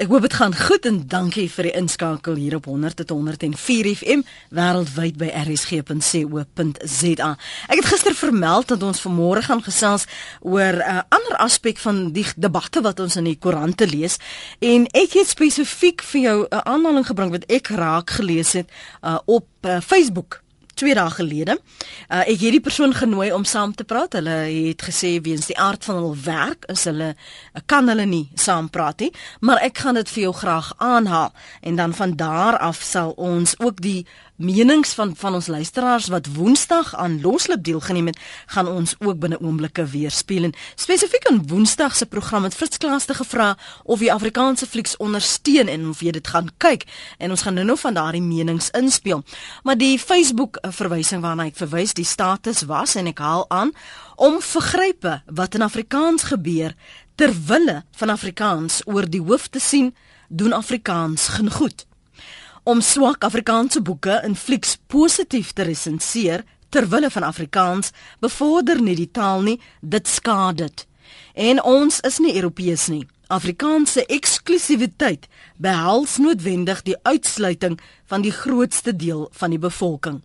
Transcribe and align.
Ek 0.00 0.08
hoop 0.08 0.24
dit 0.24 0.32
gaan 0.32 0.54
goed 0.56 0.86
en 0.88 1.02
dankie 1.12 1.42
vir 1.52 1.66
die 1.68 1.72
inskakel 1.76 2.38
hier 2.40 2.54
op 2.56 2.64
100.104 2.70 3.88
FM 3.98 4.22
wêreldwyd 4.56 5.18
by 5.20 5.28
rsg.co.za. 5.42 7.28
Ek 7.68 7.82
het 7.82 7.88
gister 7.90 8.16
vermeld 8.16 8.72
dat 8.72 8.80
ons 8.80 9.02
vanmôre 9.04 9.44
gaan 9.44 9.60
gesels 9.60 10.08
oor 10.40 10.80
'n 10.80 10.88
uh, 10.88 11.04
ander 11.12 11.36
aspek 11.44 11.76
van 11.84 12.12
die 12.16 12.24
debatte 12.36 12.80
wat 12.80 13.00
ons 13.00 13.20
in 13.20 13.28
die 13.28 13.36
koerante 13.36 13.84
lees 13.84 14.16
en 14.64 14.88
ek 14.96 15.20
het 15.20 15.28
spesifiek 15.28 16.00
vir 16.00 16.20
jou 16.20 16.38
'n 16.48 16.64
aanhaling 16.64 17.06
gebring 17.06 17.30
wat 17.36 17.44
ek 17.52 17.68
raak 17.68 18.10
gelees 18.10 18.56
het 18.56 18.72
uh, 19.04 19.18
op 19.26 19.48
uh, 19.68 19.80
Facebook 19.84 20.40
twee 20.80 20.96
dae 20.96 21.12
gelede. 21.12 21.58
Uh, 22.08 22.22
ek 22.24 22.40
het 22.40 22.56
die 22.56 22.62
persoon 22.64 22.94
genooi 22.96 23.30
om 23.36 23.44
saam 23.44 23.74
te 23.76 23.84
praat. 23.84 24.16
Hulle 24.18 24.36
het 24.48 24.84
gesê 24.88 25.16
weens 25.22 25.50
die 25.50 25.58
aard 25.60 25.84
van 25.84 26.00
hul 26.00 26.16
werk 26.24 26.66
is 26.72 26.86
hulle 26.88 27.12
uh, 27.14 27.62
kan 27.70 27.88
hulle 27.92 28.06
nie 28.08 28.26
saam 28.34 28.70
praat 28.72 29.04
nie, 29.04 29.12
maar 29.44 29.60
ek 29.64 29.84
gaan 29.84 30.00
dit 30.00 30.10
vir 30.14 30.26
jou 30.28 30.34
graag 30.40 30.72
aanhaal 30.78 31.32
en 31.60 31.76
dan 31.76 31.94
van 31.96 32.16
daar 32.16 32.58
af 32.58 32.80
sal 32.84 33.14
ons 33.20 33.56
ook 33.60 33.80
die 33.84 34.06
menings 34.40 34.94
van 34.96 35.12
van 35.16 35.34
ons 35.34 35.46
luisteraars 35.46 36.06
wat 36.08 36.28
Woensdag 36.34 36.94
aan 36.96 37.20
Loslip 37.20 37.64
deelgeneem 37.64 38.06
het, 38.06 38.18
gaan 38.46 38.68
ons 38.68 38.94
ook 38.98 39.18
binne 39.20 39.40
oomblikke 39.40 39.84
weer 39.84 40.10
speel. 40.10 40.48
En 40.48 40.54
spesifiek 40.74 41.28
in 41.28 41.42
Woensdag 41.46 41.96
se 41.96 42.06
program 42.06 42.44
het 42.44 42.54
Fritz 42.54 42.76
Klaaste 42.76 43.14
gevra 43.14 43.56
of 43.84 43.98
die 43.98 44.12
Afrikaanse 44.12 44.66
flieks 44.66 44.96
ondersteun 44.96 45.68
en 45.68 45.88
of 45.88 46.00
jy 46.00 46.14
dit 46.16 46.28
gaan 46.28 46.48
kyk. 46.56 46.86
En 47.18 47.30
ons 47.30 47.42
gaan 47.42 47.54
nou-nou 47.54 47.78
van 47.78 47.94
daardie 47.94 48.22
menings 48.22 48.70
inspel. 48.70 49.22
Maar 49.62 49.76
die 49.76 49.98
Facebook 49.98 50.58
verwysing 50.62 51.20
waarna 51.22 51.50
ek 51.50 51.60
verwys, 51.60 51.94
die 51.94 52.08
status 52.08 52.64
was 52.70 52.96
en 52.96 53.12
ek 53.12 53.20
haal 53.20 53.44
aan 53.48 53.74
om 54.16 54.40
vergrype 54.40 55.20
wat 55.26 55.54
in 55.54 55.62
Afrikaans 55.62 56.30
gebeur 56.32 56.74
ter 57.14 57.36
wille 57.46 57.82
van 57.96 58.08
Afrikaans 58.08 58.80
oor 58.86 59.04
die 59.04 59.20
hoof 59.20 59.48
te 59.48 59.60
sien, 59.60 59.94
doen 60.28 60.52
Afrikaans 60.56 61.28
geen 61.36 61.50
goed 61.52 61.84
om 62.70 62.80
swak 62.80 63.24
Afrikaanse 63.26 63.80
boeke 63.82 64.20
in 64.22 64.36
flieks 64.38 64.76
positief 64.86 65.48
te 65.58 65.64
resenseer 65.66 66.44
ter 66.70 66.86
wille 66.92 67.08
van 67.10 67.24
Afrikaans 67.26 67.90
bevorder 68.22 68.78
nie 68.78 68.94
die 68.94 69.08
taal 69.10 69.42
nie, 69.42 69.56
dit 69.82 70.06
skaad 70.06 70.60
dit. 70.60 70.84
En 71.34 71.58
ons 71.66 71.98
is 72.06 72.18
nie 72.22 72.36
Europeërs 72.36 72.84
nie. 72.92 73.02
Afrikaanse 73.26 74.04
eksklusiwiteit 74.06 75.26
behels 75.58 76.18
noodwendig 76.22 76.84
die 76.86 76.94
uitsluiting 77.02 77.74
van 78.06 78.22
die 78.22 78.34
grootste 78.34 78.94
deel 78.94 79.26
van 79.42 79.50
die 79.50 79.58
bevolking. 79.58 80.20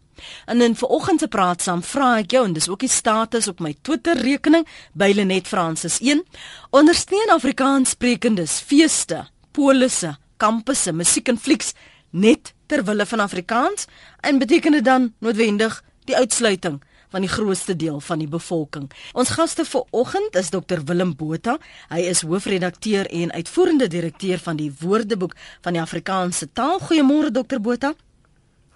En 0.46 0.62
in 0.62 0.78
vanoggend 0.78 1.26
se 1.26 1.28
praat 1.28 1.66
saam 1.66 1.82
vra 1.84 2.12
ek 2.22 2.38
jou 2.38 2.44
en 2.46 2.54
dis 2.54 2.70
ook 2.70 2.86
die 2.86 2.92
status 2.94 3.50
op 3.50 3.60
my 3.60 3.74
Twitter 3.82 4.22
rekening 4.22 4.68
by 4.94 5.10
Lenet 5.18 5.50
Francis 5.50 5.98
1 6.00 6.22
ondersteun 6.70 7.34
Afrikaans 7.34 7.98
sprekendes 7.98 8.60
feeste, 8.62 9.26
polisse, 9.52 10.14
kampusse, 10.38 10.94
musiek 10.94 11.34
en 11.34 11.42
flieks 11.42 11.74
net 12.16 12.54
ter 12.66 12.84
wille 12.88 13.06
van 13.06 13.20
Afrikaans 13.20 13.86
en 14.22 14.38
beteken 14.40 14.72
dit 14.72 14.86
dan 14.86 15.14
noodwendig 15.20 15.84
die 16.08 16.16
uitsluiting 16.16 16.82
van 17.10 17.24
die 17.24 17.30
grootste 17.30 17.76
deel 17.76 18.00
van 18.00 18.20
die 18.20 18.28
bevolking. 18.28 18.90
Ons 19.14 19.36
gaste 19.38 19.66
vir 19.66 19.84
oggend 19.92 20.36
is 20.36 20.50
Dr 20.50 20.84
Willem 20.86 21.16
Botha. 21.16 21.58
Hy 21.90 22.02
is 22.12 22.24
hoofredakteur 22.28 23.08
en 23.08 23.32
uitvoerende 23.32 23.88
direkteur 23.88 24.40
van 24.40 24.60
die 24.60 24.72
Woordeboek 24.80 25.36
van 25.62 25.78
die 25.78 25.82
Afrikaanse 25.82 26.50
taal. 26.52 26.80
Goeiemôre 26.80 27.32
Dr 27.32 27.62
Botha. 27.62 27.94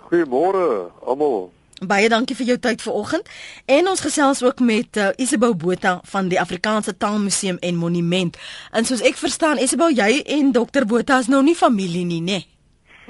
Goeiemôre 0.09 0.91
almal. 1.05 1.49
Baie 1.79 2.09
dankie 2.11 2.35
vir 2.35 2.53
jou 2.53 2.57
tyd 2.59 2.81
vanoggend. 2.83 3.27
En 3.65 3.87
ons 3.87 4.03
gesels 4.03 4.43
ook 4.43 4.59
met 4.59 4.97
uh, 4.97 5.09
Isabel 5.15 5.55
Botha 5.55 5.99
van 6.11 6.27
die 6.27 6.39
Afrikaanse 6.39 6.97
Taalmuseum 6.97 7.57
en 7.63 7.75
Monument. 7.75 8.37
En 8.71 8.85
soos 8.85 9.03
ek 9.03 9.19
verstaan, 9.19 9.59
Isabel, 9.63 9.95
jy 9.95 10.23
en 10.39 10.51
Dr 10.55 10.87
Botha 10.87 11.19
is 11.23 11.31
nou 11.31 11.43
nie 11.43 11.55
familie 11.55 12.05
nie, 12.05 12.21
né? 12.21 12.39
Nee? 12.39 12.58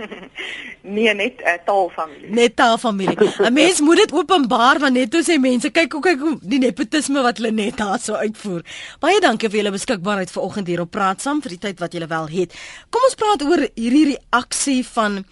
nee, 0.95 1.13
net 1.13 1.41
'n 1.41 1.47
uh, 1.47 1.57
taalfamilie. 1.65 2.29
Net 2.29 2.55
taalfamilie. 2.55 3.17
'n 3.39 3.53
Mens 3.53 3.79
moet 3.79 3.95
dit 3.95 4.11
openbaar 4.11 4.79
want 4.79 4.93
net 4.93 5.11
toe 5.11 5.23
sê 5.23 5.39
mense, 5.39 5.71
kyk 5.71 5.93
hoe 5.93 6.01
kyk 6.01 6.19
hoe 6.19 6.37
die 6.41 6.59
nepotisme 6.59 7.21
wat 7.21 7.37
hulle 7.37 7.51
net 7.51 7.77
daar 7.77 7.99
so 7.99 8.13
uitvoer. 8.13 8.63
Baie 8.99 9.19
dankie 9.19 9.49
vir 9.49 9.61
julle 9.61 9.75
beskikbaarheid 9.75 10.31
vanoggend 10.31 10.67
hier 10.67 10.81
op 10.81 10.91
Praat 10.91 11.21
Saam 11.21 11.41
vir 11.41 11.55
die 11.55 11.63
tyd 11.67 11.79
wat 11.79 11.93
julle 11.93 12.07
wel 12.07 12.27
het. 12.27 12.53
Kom 12.89 13.03
ons 13.03 13.15
praat 13.15 13.43
oor 13.43 13.67
hierdie 13.75 14.15
reaksie 14.15 14.85
van 14.85 15.23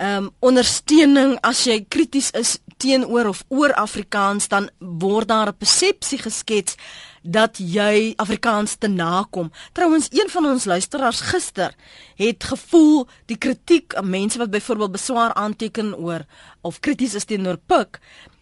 ehm 0.00 0.16
um, 0.16 0.30
ondersteuning 0.40 1.36
as 1.44 1.64
jy 1.64 1.84
krities 1.88 2.30
is 2.32 2.58
teenoor 2.80 3.28
of 3.28 3.44
oor 3.48 3.74
Afrikaans 3.74 4.48
dan 4.48 4.70
word 4.78 5.28
daar 5.28 5.48
'n 5.48 5.56
persepsie 5.56 6.18
geskets 6.18 6.74
dat 7.22 7.58
jy 7.58 8.12
Afrikaans 8.16 8.74
te 8.74 8.88
nakom. 8.88 9.52
Trouwens, 9.72 10.08
een 10.10 10.30
van 10.30 10.44
ons 10.44 10.64
luisteraars 10.64 11.20
gister 11.20 11.74
het 12.16 12.44
gevoel 12.44 13.06
die 13.26 13.36
kritiek 13.36 13.94
aan 13.94 14.10
mense 14.10 14.38
wat 14.38 14.50
byvoorbeeld 14.50 14.92
beswaar 14.92 15.34
aanteken 15.34 15.96
oor 15.96 16.24
of 16.60 16.80
krities 16.80 17.14
is 17.14 17.24
teenoor 17.24 17.58
Pik 17.66 18.00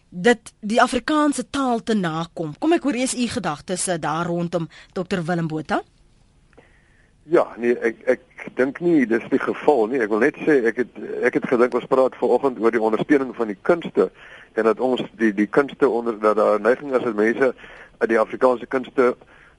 dat 0.09 0.53
die 0.61 0.81
Afrikaanse 0.81 1.49
taal 1.49 1.83
te 1.83 1.93
nakom. 1.93 2.57
Kom 2.57 2.73
ek 2.73 2.83
hoor 2.83 2.97
eers 2.97 3.13
u 3.13 3.27
gedagtes 3.27 3.87
eh, 3.87 3.99
daar 3.99 4.25
rondom 4.25 4.69
Dr 4.93 5.21
Willem 5.25 5.47
Botha. 5.47 5.83
Ja, 7.29 7.45
nee, 7.61 7.75
ek 7.85 7.99
ek 8.09 8.45
dink 8.57 8.79
nie 8.81 9.05
dis 9.05 9.25
die 9.29 9.39
geval 9.41 9.85
nie. 9.91 9.99
Ek 10.01 10.09
wil 10.09 10.23
net 10.23 10.37
sê 10.47 10.55
ek 10.65 10.79
het 10.81 10.95
ek 11.27 11.35
het 11.37 11.49
gedink 11.51 11.75
ons 11.77 11.89
praat 11.89 12.15
vanoggend 12.17 12.57
oor 12.57 12.73
die 12.73 12.81
ondersteuning 12.81 13.35
van 13.37 13.51
die 13.51 13.57
kunste 13.69 14.07
en 14.57 14.65
dat 14.65 14.79
ons 14.81 15.03
die 15.19 15.29
die 15.37 15.45
kunste 15.45 15.89
onder 15.89 16.17
dat 16.19 16.39
daar 16.39 16.57
neiging 16.61 16.95
is 16.95 17.03
dat 17.05 17.19
mense 17.19 17.51
uit 17.99 18.09
die 18.09 18.17
Afrikaanse 18.19 18.65
kunste 18.65 19.11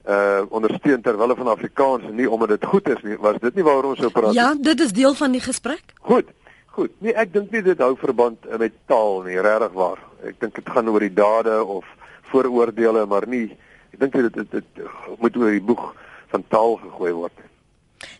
uh 0.08 0.42
ondersteun 0.48 1.04
terwyl 1.04 1.28
hulle 1.28 1.36
van 1.38 1.53
Afrikaans 1.53 2.08
nie 2.10 2.26
omdat 2.26 2.56
dit 2.56 2.64
goed 2.72 2.88
is 2.88 3.03
nie. 3.06 3.19
Was 3.22 3.38
dit 3.38 3.54
nie 3.54 3.66
waaroor 3.66 3.92
ons 3.92 4.02
sou 4.02 4.10
praat? 4.10 4.34
Ja, 4.34 4.54
dit 4.54 4.81
is 4.81 4.97
deel 4.97 5.14
van 5.14 5.37
die 5.37 5.44
gesprek. 5.44 5.94
Goed. 6.10 6.32
Goed. 6.75 6.91
Nee, 6.98 7.14
ek 7.14 7.32
dink 7.34 7.54
nie 7.54 7.62
dit 7.62 7.78
hou 7.78 7.92
verband 8.00 8.50
met 8.58 8.75
taal 8.91 9.22
nie, 9.26 9.38
regtig 9.38 9.76
waar. 9.78 10.02
Ek 10.26 10.41
dink 10.42 10.58
dit 10.58 10.75
gaan 10.75 10.91
oor 10.91 11.06
die 11.06 11.14
dade 11.14 11.60
of 11.62 11.87
vooroordeele, 12.32 13.06
maar 13.06 13.28
nie 13.31 13.47
ek 13.92 14.02
dink 14.02 14.19
dit 14.19 14.34
dit, 14.34 14.58
dit 14.58 14.84
moet 15.22 15.38
oor 15.38 15.54
die 15.54 15.66
boeg 15.70 15.87
van 16.34 16.44
taal 16.48 16.76
gegooi 16.82 17.12
word. 17.12 17.47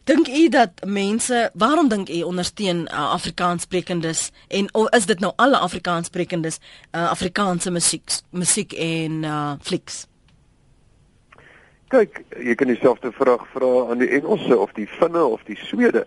Dink 0.05 0.29
u 0.29 0.49
dat 0.49 0.71
mense, 0.87 1.51
waarom 1.55 1.89
dink 1.89 2.09
u 2.09 2.23
ondersteun 2.23 2.77
uh, 2.77 3.11
Afrikaanssprekendes 3.13 4.31
en 4.49 4.75
of 4.75 4.89
is 4.89 5.07
dit 5.07 5.21
nou 5.21 5.33
alle 5.37 5.59
Afrikaanssprekendes 5.59 6.59
uh, 6.93 7.11
Afrikaanse 7.11 7.71
musiek, 7.71 8.11
musiek 8.31 8.73
en 8.73 9.23
uh, 9.23 9.53
flieks? 9.61 10.07
Kyk, 11.89 12.23
jy 12.39 12.55
kan 12.55 12.71
dieselfde 12.71 13.13
vraag 13.13 13.45
vra 13.53 13.71
aan 13.91 13.99
die 13.99 14.09
Engelse 14.09 14.59
of 14.59 14.73
die 14.73 14.87
Finne 14.87 15.25
of 15.25 15.43
die 15.45 15.59
Swede. 15.59 16.07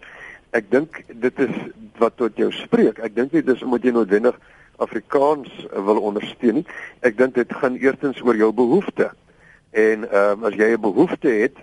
Ek 0.55 0.71
dink 0.71 1.03
dit 1.07 1.39
is 1.39 1.53
wat 1.99 2.17
tot 2.17 2.37
jou 2.39 2.49
spreek. 2.55 3.01
Ek 3.03 3.15
dink 3.15 3.33
nie 3.35 3.43
dis 3.45 3.61
omdat 3.61 3.85
jy 3.85 3.93
noodwendig 3.93 4.39
Afrikaans 4.81 5.51
wil 5.69 6.01
ondersteun 6.01 6.61
nie. 6.61 6.65
Ek 7.05 7.17
dink 7.19 7.35
dit 7.35 7.53
gaan 7.59 7.75
eerstens 7.77 8.21
oor 8.25 8.39
jou 8.39 8.49
behoeftes. 8.55 9.13
En 9.73 10.07
ehm 10.09 10.39
um, 10.39 10.49
as 10.49 10.57
jy 10.57 10.73
'n 10.73 10.81
behoefte 10.81 11.29
het 11.29 11.57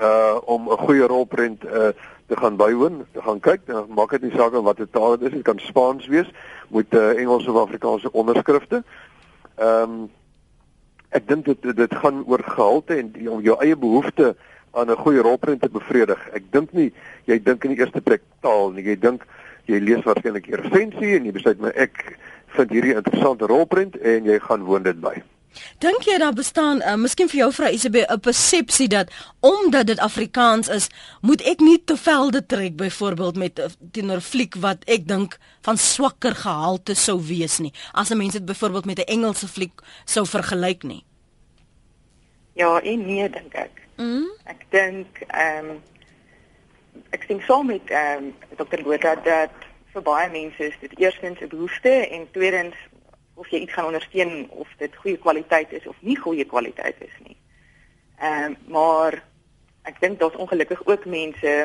uh 0.00 0.36
om 0.44 0.68
'n 0.68 0.84
goeie 0.86 1.06
rolprent 1.06 1.64
uh 1.64 1.92
te 2.26 2.36
gaan 2.36 2.56
bywoon, 2.56 3.06
te 3.12 3.22
gaan 3.22 3.40
kyk, 3.40 3.60
dan 3.66 3.86
maak 3.94 4.10
dit 4.10 4.22
nie 4.22 4.34
saak 4.34 4.52
wat 4.52 4.76
die 4.76 4.90
taal 4.90 5.16
dit 5.16 5.28
is, 5.28 5.34
dit 5.34 5.42
kan 5.42 5.58
Spaans 5.58 6.06
wees 6.06 6.26
met 6.68 6.94
uh 6.94 7.18
Engelse 7.18 7.52
of 7.52 7.62
Afrikaanse 7.62 8.12
onderskrifte. 8.12 8.82
Ehm 9.56 9.82
um, 9.82 10.10
ek 11.08 11.28
dink 11.28 11.44
dit 11.44 11.76
dit 11.76 11.94
gaan 11.94 12.24
oor 12.26 12.42
gehalte 12.44 12.96
en 12.96 13.12
die, 13.12 13.30
om 13.30 13.40
jou 13.40 13.56
eie 13.62 13.76
behoefte 13.76 14.36
aan 14.72 14.90
'n 14.90 14.96
goeie 14.96 15.22
rolprent 15.22 15.60
te 15.60 15.68
bevredig. 15.68 16.28
Ek 16.32 16.42
dink 16.50 16.72
nie 16.72 16.92
jy 17.24 17.42
dink 17.42 17.64
in 17.64 17.70
die 17.70 17.78
eerste 17.78 18.00
plek 18.00 18.22
taal 18.40 18.72
nie, 18.72 18.84
jy 18.84 18.98
dink 18.98 19.26
jy 19.64 19.78
lees 19.78 20.04
waarskynlik 20.04 20.48
'n 20.48 20.60
resensie 20.62 21.16
en 21.16 21.24
jy 21.24 21.32
besluit 21.32 21.60
maar 21.60 21.74
ek 21.74 22.18
vind 22.46 22.70
hierdie 22.70 22.94
interessante 22.94 23.46
rolprent 23.46 23.96
en 23.96 24.24
jy 24.24 24.38
gaan 24.38 24.64
woon 24.64 24.82
dit 24.82 25.00
by. 25.00 25.22
Dink 25.78 26.04
jy 26.04 26.18
daar 26.18 26.34
bestaan, 26.36 26.82
uh, 26.82 26.94
miskien 27.00 27.28
vir 27.28 27.38
jou 27.38 27.52
vrou 27.52 27.70
Isabel, 27.72 28.04
'n 28.08 28.20
persepsie 28.20 28.88
dat 28.88 29.10
omdat 29.40 29.86
dit 29.86 29.98
Afrikaans 29.98 30.68
is, 30.68 30.88
moet 31.20 31.42
ek 31.42 31.60
nie 31.60 31.84
te 31.84 31.96
velde 31.96 32.46
trek 32.46 32.76
byvoorbeeld 32.76 33.36
met 33.36 33.58
uh, 33.58 33.64
teenoor 33.92 34.20
fliek 34.20 34.54
wat 34.54 34.84
ek 34.84 35.08
dink 35.08 35.38
van 35.60 35.76
swakker 35.76 36.34
gehalte 36.34 36.94
sou 36.94 37.20
wees 37.20 37.58
nie, 37.58 37.72
as 37.92 38.10
'n 38.10 38.16
mens 38.16 38.32
dit 38.32 38.44
byvoorbeeld 38.44 38.84
met 38.84 38.98
'n 38.98 39.10
Engelse 39.16 39.48
fliek 39.48 39.80
sou 40.04 40.26
vergelyk 40.26 40.82
nie. 40.82 41.04
Ja, 42.52 42.80
en 42.80 43.06
nee 43.06 43.30
dink 43.30 43.54
ek. 43.54 43.82
Mm. 43.96 44.28
Ek 44.44 44.64
dink 44.70 45.20
ehm 45.28 45.70
um, 45.70 45.82
ek 47.10 47.24
sien 47.28 47.40
saam 47.46 47.66
met 47.66 47.90
ehm 47.90 48.24
um, 48.24 48.34
Dr. 48.56 48.82
Botha 48.82 49.14
dat 49.14 49.52
vir 49.92 50.02
baie 50.02 50.30
mense 50.30 50.64
is 50.64 50.76
dit 50.80 50.98
eerstens 50.98 51.40
'n 51.40 51.48
behoefte 51.48 52.08
en 52.08 52.30
tweedens 52.30 52.76
of 53.36 53.48
jy 53.52 53.62
iets 53.64 53.72
gaan 53.76 53.88
ondersteun 53.92 54.50
of 54.50 54.68
dit 54.80 54.96
goeie 54.96 55.18
kwaliteit 55.20 55.72
is 55.72 55.86
of 55.86 55.96
nie 56.00 56.16
goeie 56.16 56.44
kwaliteit 56.44 57.00
is 57.04 57.16
nie. 57.24 57.36
Ehm 58.18 58.44
um, 58.44 58.56
maar 58.72 59.22
ek 59.86 60.00
dink 60.00 60.18
daar's 60.20 60.38
ongelukkig 60.40 60.86
ook 60.86 61.04
mense 61.04 61.56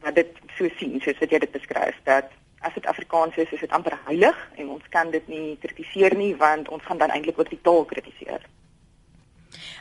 wat 0.00 0.14
dit 0.14 0.38
so 0.56 0.68
sien 0.78 1.00
soos 1.00 1.18
wat 1.20 1.32
jy 1.34 1.42
dit 1.42 1.52
beskryf 1.52 1.98
dat 2.04 2.30
as 2.60 2.74
dit 2.76 2.86
Afrikaans 2.86 3.36
is, 3.36 3.52
is 3.52 3.60
dit 3.64 3.72
amper 3.72 3.96
heilig 4.06 4.38
en 4.60 4.72
ons 4.76 4.88
kan 4.94 5.10
dit 5.10 5.28
nie 5.32 5.58
kritiseer 5.60 6.16
nie 6.16 6.32
want 6.40 6.68
ons 6.68 6.84
gaan 6.84 7.00
dan 7.00 7.12
eintlik 7.12 7.38
ook 7.40 7.52
die 7.52 7.60
taal 7.64 7.84
kritiseer. 7.88 8.44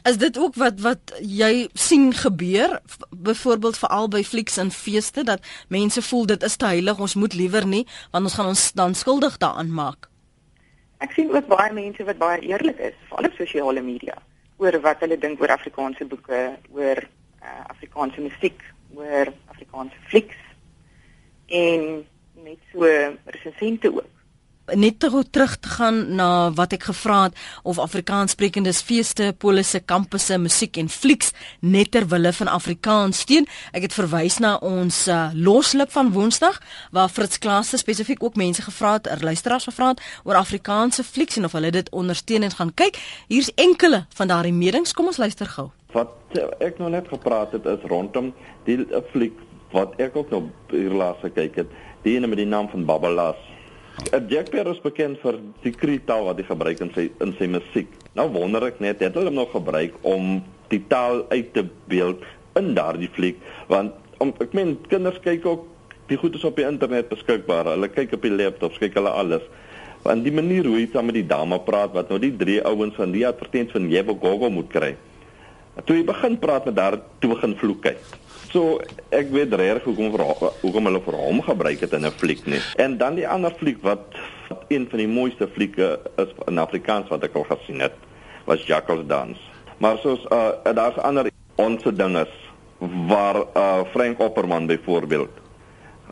Is 0.07 0.17
dit 0.17 0.37
ook 0.39 0.55
wat 0.55 0.79
wat 0.81 1.13
jy 1.21 1.67
sien 1.73 2.13
gebeur 2.15 2.79
byvoorbeeld 3.09 3.77
veral 3.77 4.07
by 4.07 4.23
flieks 4.23 4.57
en 4.57 4.71
feeste 4.71 5.23
dat 5.23 5.45
mense 5.67 6.01
voel 6.01 6.25
dit 6.25 6.43
is 6.43 6.55
te 6.55 6.65
heilig, 6.65 6.99
ons 6.99 7.15
moet 7.15 7.33
liewer 7.33 7.67
nie 7.67 7.85
want 8.11 8.23
ons 8.31 8.39
gaan 8.39 8.53
ons 8.55 8.71
dan 8.73 8.95
skuldig 8.95 9.37
daaraan 9.37 9.73
maak. 9.73 10.08
Ek 10.99 11.15
sien 11.15 11.31
ook 11.31 11.47
baie 11.47 11.71
mense 11.73 12.03
wat 12.03 12.19
baie 12.19 12.41
eerlik 12.43 12.79
is, 12.89 12.97
op 13.15 13.31
sosiale 13.37 13.81
media, 13.81 14.17
oor 14.59 14.75
wat 14.83 14.99
hulle 15.05 15.17
dink 15.17 15.41
oor 15.41 15.53
Afrikaanse 15.55 16.05
boeke, 16.05 16.41
oor 16.75 16.99
uh, 16.99 17.63
Afrikaanse 17.71 18.21
musiek, 18.21 18.63
oor 18.97 19.31
Afrikaanse 19.47 19.95
flieks 20.11 20.39
en 21.49 22.05
net 22.43 22.59
so 22.71 22.85
resensente 23.25 23.89
ook 23.93 24.18
net 24.75 24.99
te 24.99 25.09
terug 25.31 25.57
te 25.59 25.69
gaan 25.69 26.15
na 26.15 26.51
wat 26.57 26.73
ek 26.73 26.83
gevra 26.89 27.23
het 27.23 27.37
of 27.63 27.79
Afrikaanssprekendes 27.79 28.81
feeste, 28.81 29.33
polisse, 29.37 29.79
kampusse, 29.79 30.37
musiek 30.37 30.77
en 30.77 30.89
flieks 30.89 31.31
net 31.59 31.91
ter 31.91 32.07
wille 32.07 32.33
van 32.33 32.47
Afrikaans 32.47 33.19
steun. 33.25 33.47
Ek 33.73 33.87
het 33.87 33.95
verwys 33.95 34.39
na 34.39 34.55
ons 34.65 35.07
uh, 35.07 35.29
loslip 35.33 35.91
van 35.91 36.11
Woensdag 36.13 36.61
waar 36.95 37.09
Fritz 37.09 37.37
Klaaste 37.37 37.77
spesifiek 37.77 38.23
ook 38.23 38.35
mense 38.35 38.61
gevra 38.61 38.93
het, 38.97 39.07
er 39.07 39.23
luisteraars 39.23 39.69
gevra 39.69 39.93
het 39.93 40.03
oor 40.23 40.39
Afrikaanse 40.39 41.03
flieks 41.03 41.37
en 41.37 41.45
of 41.45 41.57
hulle 41.57 41.71
dit 41.71 41.89
ondersteun 41.91 42.43
en 42.43 42.55
gaan 42.55 42.73
kyk. 42.73 42.99
Hier's 43.27 43.51
enkele 43.55 44.05
van 44.15 44.27
daardie 44.27 44.53
medings. 44.53 44.93
Kom 44.93 45.11
ons 45.11 45.17
luister 45.17 45.49
gou. 45.49 45.69
Wat 45.93 46.37
ek 46.61 46.77
nou 46.79 46.89
net 46.93 47.07
gepraat 47.09 47.55
het 47.57 47.65
is 47.65 47.85
rondom 47.89 48.33
die 48.67 48.83
fliek 49.11 49.37
wat 49.73 49.93
ek 50.01 50.15
ook 50.17 50.31
nou 50.33 50.43
hier 50.71 50.93
laas 50.93 51.17
gekyk 51.21 51.63
het. 51.63 51.73
Die 52.05 52.15
ene 52.17 52.29
met 52.29 52.41
die 52.41 52.49
naam 52.49 52.69
van 52.71 52.85
Babalas. 52.85 53.48
Jack 54.07 54.49
Perry 54.49 54.71
is 54.71 54.79
bekend 54.81 55.19
vir 55.21 55.37
die 55.63 55.73
kritaal 55.75 56.23
wat 56.29 56.39
hy 56.39 56.45
gebruik 56.47 56.79
in 56.81 56.91
sy 56.95 57.09
in 57.23 57.33
sy 57.37 57.49
musiek. 57.51 57.89
Nou 58.17 58.29
wonder 58.33 58.63
ek 58.69 58.79
net, 58.83 59.01
het 59.03 59.17
hulle 59.17 59.31
hom 59.31 59.39
nog 59.41 59.51
gebruik 59.53 59.97
om 60.07 60.39
die 60.71 60.81
taal 60.91 61.25
uit 61.33 61.51
te 61.53 61.65
beeld 61.91 62.23
in 62.59 62.71
daardie 62.77 63.09
fliek? 63.13 63.37
Want 63.69 63.93
om, 64.23 64.31
ek 64.41 64.55
meen 64.57 64.77
kinders 64.91 65.19
kyk 65.23 65.45
ook 65.45 65.67
die 66.09 66.17
goedes 66.17 66.45
op 66.47 66.57
die 66.57 66.65
internet 66.65 67.11
beskikbaar. 67.11 67.73
Hulle 67.75 67.91
kyk 67.91 68.15
op 68.17 68.25
die 68.25 68.33
laptops, 68.33 68.79
kyk 68.81 68.97
hulle 68.97 69.11
alles. 69.13 69.45
Want 70.05 70.23
die 70.25 70.33
manier 70.33 70.65
hoe 70.65 70.79
hy 70.79 70.87
saam 70.93 71.11
met 71.11 71.19
die 71.19 71.27
dame 71.27 71.59
praat 71.67 71.93
wat 71.93 72.09
nou 72.09 72.21
die 72.23 72.33
drie 72.39 72.59
ouens 72.63 72.95
van 72.97 73.13
die 73.13 73.27
advertensie 73.27 73.75
van 73.75 73.91
Jevo 73.91 74.15
Gogo 74.21 74.49
moet 74.53 74.71
kry. 74.73 74.93
Toe 75.85 75.99
hy 75.99 76.07
begin 76.07 76.39
praat 76.39 76.65
met 76.67 76.79
daar 76.79 76.97
toe 77.19 77.35
begin 77.35 77.55
vloek 77.59 77.91
hy. 77.91 77.95
So 78.49 78.79
ek 79.13 79.29
weet 79.29 79.53
regtig 79.53 79.85
hoekom 79.85 80.13
vir 80.15 80.23
hoekom 80.63 80.89
hulle 80.89 81.01
vir 81.05 81.17
hom 81.21 81.41
gebruik 81.45 81.83
het 81.85 81.93
in 81.93 82.05
'n 82.05 82.17
fliek 82.17 82.45
nie. 82.45 82.61
En 82.77 82.97
dan 82.97 83.15
die 83.15 83.27
ander 83.27 83.51
fliek 83.51 83.81
wat 83.81 84.17
een 84.67 84.87
van 84.89 84.97
die 84.97 85.07
mooiste 85.07 85.47
flieke 85.47 85.99
is 86.17 86.31
in 86.47 86.57
Afrikaans 86.57 87.09
wat 87.09 87.23
ek 87.23 87.35
al 87.35 87.45
gesien 87.49 87.79
het, 87.79 87.93
was 88.45 88.65
Jackals 88.65 89.05
Dance. 89.07 89.41
Maar 89.77 89.97
soos 89.97 90.25
uh 90.31 90.73
daar's 90.73 90.97
ander 90.97 91.29
onse 91.55 91.93
dinges 91.93 92.33
waar 93.07 93.35
uh 93.55 93.81
Frank 93.91 94.19
Opperman 94.19 94.65
byvoorbeeld. 94.65 95.29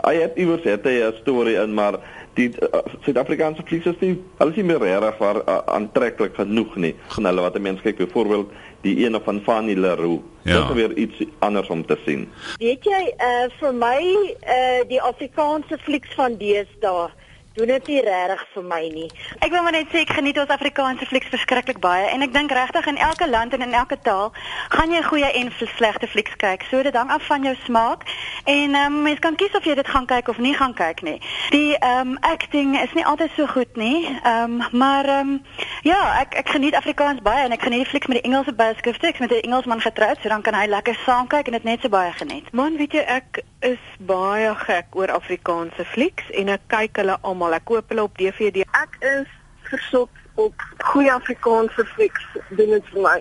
Hy 0.06 0.16
het 0.22 0.38
iewers 0.38 0.64
het 0.64 0.84
hy 0.86 1.02
'n 1.02 1.14
storie 1.22 1.58
in 1.58 1.74
maar 1.74 1.98
die 2.34 2.52
uh, 2.62 2.80
Suid-Afrikaanse 3.02 3.64
flieks 3.66 3.86
is 3.86 4.00
nie 4.00 4.14
hulle 4.38 4.54
is 4.54 4.56
nie 4.56 4.66
meer 4.66 4.84
reg 4.84 5.18
waar 5.18 5.42
uh, 5.42 5.58
aantreklik 5.66 6.36
genoeg 6.36 6.76
nie. 6.76 6.96
Gaan 7.08 7.26
hulle 7.26 7.42
wat 7.42 7.56
'n 7.56 7.62
mens 7.62 7.82
kyk 7.82 7.98
byvoorbeeld 7.98 8.52
die 8.82 8.96
ene 9.06 9.22
van 9.24 9.42
Fanny 9.44 9.74
Leroux. 9.74 10.22
Ja. 10.42 10.54
Dit 10.54 10.70
is 10.70 10.76
weer 10.76 10.94
iets 10.98 11.24
anders 11.40 11.68
om 11.68 11.86
te 11.86 11.98
sien. 12.06 12.28
Weet 12.58 12.84
jy, 12.84 13.04
uh 13.20 13.48
vir 13.60 13.74
my 13.74 14.02
uh 14.42 14.84
die 14.88 15.02
Afrikaanse 15.02 15.78
flieks 15.78 16.14
van 16.16 16.38
deesdae 16.38 17.10
doen 17.58 17.68
dit 17.68 17.88
nie 17.88 18.02
regtig 18.06 18.42
vir 18.54 18.66
my 18.70 18.82
nie. 18.94 19.08
Ek 19.42 19.50
wil 19.50 19.64
maar 19.66 19.74
net 19.74 19.90
sê 19.90 20.04
ek 20.04 20.14
geniet 20.14 20.38
ons 20.38 20.52
Afrikaanse 20.54 21.08
flieks 21.10 21.32
verskriklik 21.34 21.80
baie 21.82 22.06
en 22.12 22.22
ek 22.22 22.34
dink 22.36 22.54
regtig 22.54 22.86
in 22.92 23.00
elke 23.02 23.26
land 23.30 23.56
en 23.58 23.64
in 23.66 23.74
elke 23.74 23.98
taal 24.06 24.30
gaan 24.76 24.94
jy 24.94 25.02
goeie 25.08 25.32
en 25.40 25.50
slegte 25.58 26.08
flieks 26.08 26.36
kyk. 26.38 26.68
So 26.70 26.84
dit 26.86 26.94
hang 26.94 27.10
af 27.10 27.26
van 27.26 27.48
jou 27.48 27.56
smaak 27.66 28.06
en 28.46 28.76
um, 28.78 29.00
mens 29.08 29.20
kan 29.26 29.36
kies 29.36 29.56
of 29.58 29.66
jy 29.66 29.74
dit 29.80 29.90
gaan 29.90 30.06
kyk 30.06 30.30
of 30.30 30.38
nie 30.38 30.54
gaan 30.54 30.76
kyk 30.78 31.02
nie. 31.02 31.18
Die 31.54 31.74
ehm 31.80 32.14
um, 32.14 32.18
acting 32.22 32.78
is 32.78 32.94
nie 32.94 33.06
altyd 33.06 33.34
so 33.36 33.50
goed 33.50 33.74
nie. 33.76 34.06
Ehm 34.06 34.62
um, 34.62 34.78
maar 34.78 35.10
ehm 35.10 35.34
um, 35.34 35.42
ja, 35.82 35.98
ek 36.22 36.38
ek 36.44 36.54
geniet 36.54 36.78
Afrikaans 36.78 37.26
baie 37.26 37.46
en 37.46 37.58
ek 37.58 37.66
geniet 37.66 37.88
die 37.88 37.90
flieks 37.90 38.08
met 38.08 38.22
die 38.22 38.30
Engelse 38.30 38.54
byskrifte. 38.54 39.08
Ek 39.10 39.20
met 39.20 39.34
'n 39.34 39.50
Engelsman 39.50 39.82
getroud, 39.82 40.22
so 40.22 40.30
dan 40.30 40.46
kan 40.46 40.54
hy 40.54 40.68
lekker 40.70 41.00
saam 41.06 41.28
kyk 41.28 41.48
en 41.48 41.58
dit 41.58 41.64
net 41.64 41.82
so 41.82 41.90
baie 41.90 42.14
geniet. 42.14 42.54
Man, 42.54 42.78
weet 42.78 42.94
jy 42.94 43.02
ek 43.02 43.42
is 43.66 43.82
baie 43.98 44.54
gek 44.56 44.94
oor 44.94 45.12
Afrikaanse 45.12 45.86
flieks 45.86 46.30
en 46.30 46.50
ek 46.54 46.62
kyk 46.70 46.98
hulle 47.02 47.18
almal 47.22 47.47
almal. 47.48 47.60
Ek 47.60 47.66
koop 47.66 47.90
hulle 47.90 48.04
op 48.04 48.18
DVD. 48.18 48.66
Ek 48.76 48.98
is 49.00 49.28
versot 49.70 50.10
op 50.36 50.54
goeie 50.92 51.12
Afrikaanse 51.12 51.86
flieks 51.96 52.26
doen 52.50 52.76
dit 52.76 52.94
vir 52.94 53.02
my. 53.02 53.18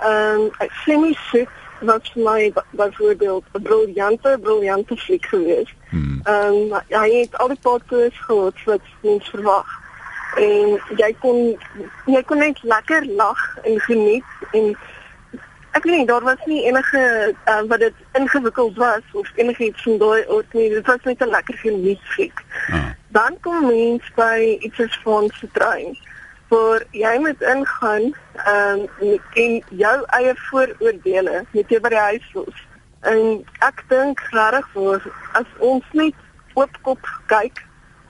Ehm 0.00 0.50
um, 0.86 1.02
nie 1.02 1.16
sit 1.30 1.48
wat 1.80 2.08
vir 2.12 2.22
my 2.22 2.52
byvoorbeeld 2.76 3.44
'n 3.52 3.62
briljante 3.62 4.38
briljante 4.42 4.96
fliek 4.96 5.26
gewees. 5.26 5.74
Hmm. 5.90 6.20
Ehm 6.24 6.72
um, 6.72 6.80
hy 6.88 7.10
het 7.20 7.36
al 7.38 7.48
die 7.48 7.60
potjies 7.62 8.18
gehad 8.26 8.64
wat 8.64 8.84
mens 9.02 9.28
verwag. 9.28 9.68
En 10.36 10.78
jy 10.96 11.14
kon 11.20 11.56
jy 12.06 12.22
kon 12.22 12.38
net 12.38 12.62
lekker 12.62 13.06
lag 13.06 13.40
en 13.64 13.80
geniet 13.80 14.24
en 14.52 14.76
Ek 15.70 15.84
weet 15.84 15.96
nie 15.96 16.06
daar 16.06 16.24
was 16.26 16.40
nie 16.50 16.64
enige 16.66 17.34
uh, 17.46 17.60
wat 17.70 17.78
dit 17.78 17.94
ingewikkeld 18.18 18.76
was 18.76 19.02
of 19.12 19.28
enigiets 19.34 19.82
van 19.82 19.98
daai 19.98 20.26
oort 20.26 20.52
nie. 20.52 20.68
Dit 20.70 20.86
was 20.86 21.02
net 21.02 21.22
'n 21.22 21.30
lekker 21.30 21.54
geniet 21.54 22.00
fliek. 22.02 22.42
Ah. 22.70 22.90
Dan 23.08 23.36
kom 23.40 23.66
mens 23.66 24.10
by 24.14 24.58
iets 24.60 24.76
soos 24.76 24.98
van 25.02 25.30
vertrouing. 25.30 25.98
Vir 26.48 26.86
jy 26.90 27.18
moet 27.18 27.42
ingaan 27.42 28.02
um, 28.54 28.80
en 29.34 29.62
jou 29.68 29.96
eie 30.06 30.34
vooroordeele 30.34 31.44
met 31.50 31.70
jy 31.70 31.80
by 31.80 31.88
die 31.88 32.04
huis 32.10 32.26
los. 32.32 32.66
En 33.00 33.46
ek 33.58 33.84
dink 33.88 34.20
regtig 34.34 34.66
vir 34.74 35.12
as 35.32 35.50
ons 35.58 35.84
net 35.92 36.14
oopkop 36.54 37.06
kyk 37.26 37.62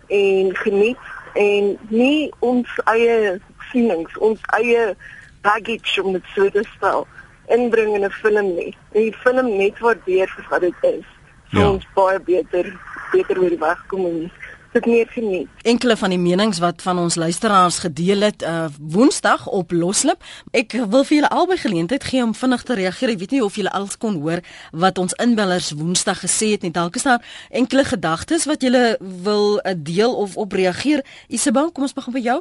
en 0.08 0.56
geniet 0.56 1.08
en 1.34 1.76
nie 1.88 2.32
ons 2.38 2.68
eie 2.84 3.40
sienings, 3.70 4.16
ons 4.18 4.40
eie 4.56 4.96
baggage 5.42 6.02
om 6.02 6.12
dit 6.12 6.24
so 6.34 6.48
te 6.50 6.64
stel 6.76 7.06
inbring 7.50 7.94
in 7.94 8.04
'n 8.04 8.10
film 8.10 8.54
nie. 8.54 8.74
En 8.92 9.02
die 9.02 9.16
film 9.22 9.56
net 9.56 9.78
waardeer 9.78 10.28
vir 10.36 10.46
wat 10.50 10.60
dit 10.60 10.74
is. 10.80 11.06
Ja. 11.50 11.70
Ons 11.70 11.86
baie 11.94 12.20
beter 12.20 12.66
beter 13.12 13.38
oor 13.42 13.48
die 13.48 13.58
weg 13.58 13.86
kom 13.90 14.06
en 14.06 14.30
dit 14.72 14.86
meer 14.86 15.06
geniet. 15.10 15.48
Enkele 15.62 15.96
van 15.96 16.12
die 16.14 16.18
menings 16.18 16.58
wat 16.58 16.82
van 16.82 16.98
ons 16.98 17.14
luisteraars 17.14 17.78
gedeel 17.78 18.20
het 18.20 18.42
uh 18.42 18.66
Woensdag 18.78 19.46
op 19.46 19.72
Loslip. 19.72 20.22
Ek 20.50 20.72
wil 20.72 21.04
vir 21.04 21.16
julle 21.16 21.28
albei 21.28 21.56
geleentheid 21.56 22.04
gee 22.04 22.22
om 22.22 22.34
vinnig 22.34 22.62
te 22.62 22.74
reageer. 22.74 23.08
Ek 23.14 23.18
weet 23.18 23.34
nie 23.34 23.44
of 23.44 23.56
julle 23.58 23.72
als 23.74 23.98
kon 23.98 24.20
hoor 24.22 24.44
wat 24.70 24.98
ons 24.98 25.16
inbellers 25.22 25.72
Woensdag 25.72 26.22
gesê 26.22 26.52
het 26.54 26.62
nie. 26.62 26.70
Dalk 26.70 26.94
is 26.94 27.08
daar 27.08 27.24
enkele 27.50 27.84
gedagtes 27.84 28.46
wat 28.46 28.62
julle 28.62 28.96
wil 29.00 29.58
uh, 29.58 29.74
deel 29.76 30.14
of 30.14 30.36
op 30.36 30.52
reageer. 30.52 31.04
Isabel, 31.28 31.72
kom 31.72 31.82
ons 31.82 31.96
begin 31.96 32.14
by 32.14 32.22
jou. 32.22 32.38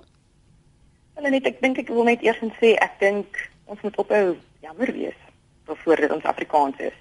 Hulle 1.18 1.34
net 1.34 1.50
ek 1.50 1.62
dink 1.62 1.82
ek 1.82 1.90
wil 1.90 2.06
net 2.06 2.22
eers 2.22 2.40
sê 2.62 2.76
ek 2.78 3.00
dink 3.02 3.50
ons 3.66 3.82
moet 3.82 3.98
ophou 3.98 4.38
jammer 4.60 4.92
wees 4.94 5.20
voor 5.66 6.08
ons 6.10 6.24
Afrikaans 6.24 6.78
is. 6.78 6.98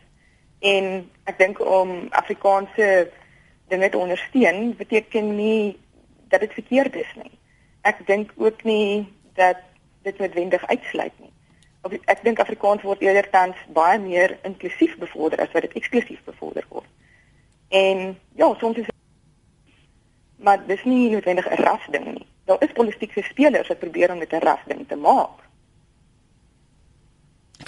En 0.58 1.10
ek 1.24 1.38
dink 1.38 1.60
om 1.60 2.06
Afrikaanse 2.10 3.10
dinge 3.68 3.88
te 3.88 3.98
ondersteun 3.98 4.76
beteken 4.76 5.36
nie 5.36 5.78
dat 6.28 6.40
dit 6.40 6.52
verkeerd 6.52 6.94
is 6.94 7.12
nie. 7.16 7.32
Ek 7.80 8.06
dink 8.06 8.32
ook 8.36 8.62
nie 8.64 9.08
dat 9.34 9.60
dit 10.02 10.18
noodwendig 10.18 10.66
uitsluit 10.66 11.14
nie. 11.18 11.32
Of 11.82 11.94
ek 12.04 12.22
dink 12.22 12.40
Afrikaans 12.42 12.82
word 12.82 13.00
eerder 13.00 13.30
tans 13.30 13.56
baie 13.72 13.98
meer 13.98 14.38
inklusief 14.42 14.96
bevorder 14.98 15.40
as 15.40 15.52
wat 15.52 15.68
dit 15.68 15.78
eksklusief 15.80 16.22
bevorder 16.24 16.66
word. 16.68 16.88
En 17.68 18.18
ja, 18.34 18.54
soms 18.58 18.76
is 18.76 18.92
maar 20.38 20.60
dis 20.66 20.84
nie 20.84 21.10
noodwendig 21.10 21.48
'n 21.50 21.62
rasding 21.62 22.04
nie. 22.04 22.26
Daar 22.44 22.62
is 22.62 22.72
politieke 22.72 23.22
spelers 23.22 23.68
wat 23.68 23.78
probeer 23.78 24.12
om 24.12 24.18
dit 24.18 24.32
'n 24.32 24.46
rasding 24.50 24.88
te 24.88 24.96
maak. 24.96 25.47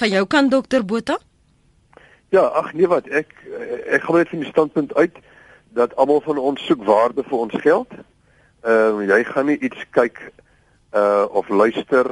Van 0.00 0.08
jou 0.08 0.26
kant 0.26 0.50
dokter 0.50 0.84
Botha? 0.84 1.18
Ja, 2.28 2.40
ag 2.40 2.72
nee 2.72 2.88
wat, 2.88 3.08
ek 3.12 3.34
ek 3.92 4.06
gaan 4.06 4.16
net 4.16 4.30
van 4.32 4.40
die 4.40 4.48
standpunt 4.48 4.94
uit 4.96 5.16
dat 5.76 5.92
almal 6.00 6.22
van 6.24 6.38
ons 6.40 6.62
soek 6.64 6.86
waarde 6.88 7.24
vir 7.26 7.38
ons 7.38 7.56
geld. 7.60 7.92
Ehm 8.64 9.02
uh, 9.02 9.08
jy 9.10 9.18
gaan 9.28 9.50
nie 9.50 9.58
iets 9.58 9.82
kyk 9.96 10.22
uh 10.96 11.26
of 11.28 11.48
luister 11.48 12.08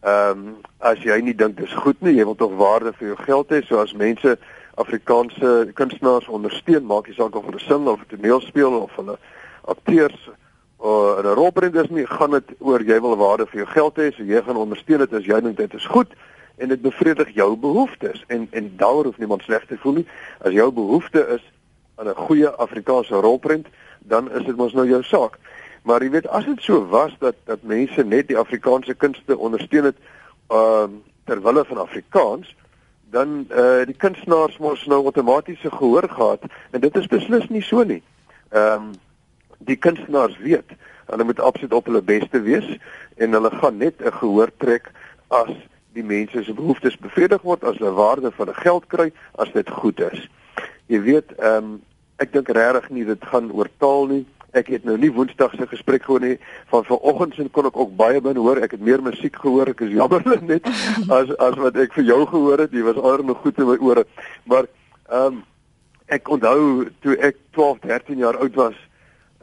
ehm 0.00 0.40
um, 0.46 0.54
as 0.78 1.02
jy 1.04 1.18
nie 1.26 1.34
dink 1.34 1.58
dis 1.58 1.74
goed 1.82 2.00
nie, 2.00 2.14
jy 2.16 2.24
wil 2.24 2.38
tog 2.38 2.54
waarde 2.56 2.94
vir 2.96 3.10
jou 3.10 3.18
geld 3.26 3.52
hê. 3.52 3.60
So 3.66 3.82
as 3.82 3.92
mense 3.92 4.38
Afrikaanse 4.80 5.52
kunstenaars 5.74 6.30
ondersteun, 6.32 6.88
maak 6.88 7.12
nie 7.12 7.18
saak 7.18 7.36
of 7.36 7.44
hulle 7.44 7.60
sing 7.66 7.92
of 7.92 8.08
toneel 8.08 8.40
speel 8.46 8.78
of 8.78 8.96
hulle 8.96 9.18
akteurs 9.68 10.30
of 10.78 11.20
'n 11.20 11.36
rolprent 11.42 11.76
is 11.76 11.92
nie, 11.92 12.06
gaan 12.06 12.30
dit 12.40 12.56
oor 12.58 12.80
jy 12.80 13.00
wil 13.00 13.20
waarde 13.20 13.46
vir 13.52 13.66
jou 13.66 13.68
geld 13.76 13.96
hê, 13.98 14.10
so 14.16 14.22
jy 14.22 14.42
gaan 14.42 14.64
ondersteun 14.64 15.04
dit 15.04 15.12
as 15.12 15.26
jy 15.26 15.40
dink 15.40 15.56
dit 15.56 15.74
is 15.74 15.92
goed 15.92 16.08
en 16.58 16.68
dit 16.68 16.82
bevredig 16.82 17.34
jou 17.34 17.56
behoeftes 17.56 18.24
en 18.26 18.48
en 18.50 18.72
daaroor 18.76 19.04
hoef 19.04 19.18
niemand 19.18 19.42
sleg 19.42 19.66
te 19.66 19.78
voel 19.78 19.92
nie. 19.92 20.06
As 20.38 20.52
jou 20.52 20.72
behoefte 20.72 21.26
is 21.36 21.52
aan 21.94 22.08
'n 22.08 22.14
goeie 22.14 22.50
Afrikaanse 22.50 23.14
rolprent, 23.14 23.66
dan 23.98 24.32
is 24.32 24.44
dit 24.44 24.56
mos 24.56 24.72
nou 24.72 24.88
jou 24.88 25.02
saak. 25.02 25.38
Maar 25.82 26.02
jy 26.02 26.10
weet 26.10 26.28
as 26.28 26.44
dit 26.44 26.62
so 26.62 26.86
was 26.86 27.16
dat 27.18 27.34
dat 27.44 27.62
mense 27.62 28.04
net 28.04 28.28
die 28.28 28.38
Afrikaanse 28.38 28.94
kunste 28.94 29.38
ondersteun 29.38 29.84
het, 29.84 29.96
ehm 30.48 30.92
uh, 30.92 30.96
ter 31.24 31.42
wille 31.42 31.64
van 31.64 31.78
Afrikaans, 31.78 32.56
dan 33.10 33.46
eh 33.48 33.80
uh, 33.80 33.86
die 33.86 33.96
kunstenaars 33.96 34.58
mos 34.58 34.86
nou 34.86 35.04
outomatiese 35.04 35.70
gehoor 35.70 36.08
gehad 36.08 36.42
en 36.70 36.80
dit 36.80 36.96
is 36.96 37.06
beslis 37.06 37.48
nie 37.48 37.62
so 37.62 37.82
nie. 37.82 38.02
Ehm 38.48 38.72
um, 38.72 38.90
die 39.58 39.76
kunstenaars 39.76 40.38
weet 40.38 40.70
hulle 41.06 41.24
moet 41.24 41.40
absoluut 41.40 41.72
op 41.72 41.84
hulle 41.84 42.02
beste 42.02 42.40
wees 42.40 42.78
en 43.16 43.32
hulle 43.32 43.50
gaan 43.50 43.76
net 43.76 43.94
'n 44.02 44.12
gehoor 44.12 44.50
trek 44.56 44.90
as 45.28 45.50
die 45.96 46.04
mense 46.04 46.42
se 46.44 46.54
behoeftes 46.54 46.98
bevredig 47.00 47.42
word, 47.42 47.64
as 47.64 47.78
hulle 47.80 47.94
waarde 47.96 48.32
vir 48.32 48.46
hulle 48.46 48.56
geld 48.62 48.88
kry, 48.92 49.12
as 49.38 49.52
dit 49.54 49.70
goed 49.80 50.00
is. 50.12 50.26
Jy 50.88 51.00
weet, 51.04 51.36
ehm 51.38 51.64
um, 51.64 51.76
ek 52.18 52.32
dink 52.34 52.48
regtig 52.50 52.88
nie 52.90 53.04
dit 53.06 53.26
gaan 53.30 53.52
oor 53.54 53.68
taal 53.78 54.08
nie. 54.10 54.24
Ek 54.56 54.70
het 54.72 54.86
nou 54.88 54.96
nie 54.98 55.10
Woensdag 55.14 55.52
se 55.54 55.66
gesprek 55.70 56.02
gehoor 56.02 56.24
nie. 56.24 56.38
Van 56.72 56.82
vanoggend 56.88 57.36
se 57.36 57.44
kon 57.52 57.68
ek 57.68 57.76
ook 57.78 57.92
baie 57.96 58.20
bin 58.24 58.40
hoor. 58.40 58.58
Ek 58.64 58.72
het 58.74 58.82
meer 58.82 59.02
musiek 59.04 59.36
gehoor. 59.38 59.70
Ek 59.70 59.84
is 59.86 59.92
jammer 59.94 60.24
net 60.42 60.66
as 61.18 61.30
as 61.36 61.58
wat 61.60 61.78
ek 61.78 61.94
vir 61.98 62.08
jou 62.08 62.18
gehoor 62.32 62.64
het. 62.64 62.74
Jy 62.74 62.82
was 62.88 62.98
alre 62.98 63.26
nog 63.28 63.38
goed 63.44 63.60
in 63.62 63.70
my 63.70 63.76
ore. 63.78 64.04
Maar 64.50 64.66
ehm 65.12 65.38
um, 65.38 65.44
ek 66.08 66.28
onthou 66.32 66.88
toe 67.04 67.14
ek 67.20 67.36
12, 67.52 67.82
13 67.84 68.22
jaar 68.24 68.40
oud 68.40 68.54
was, 68.56 68.76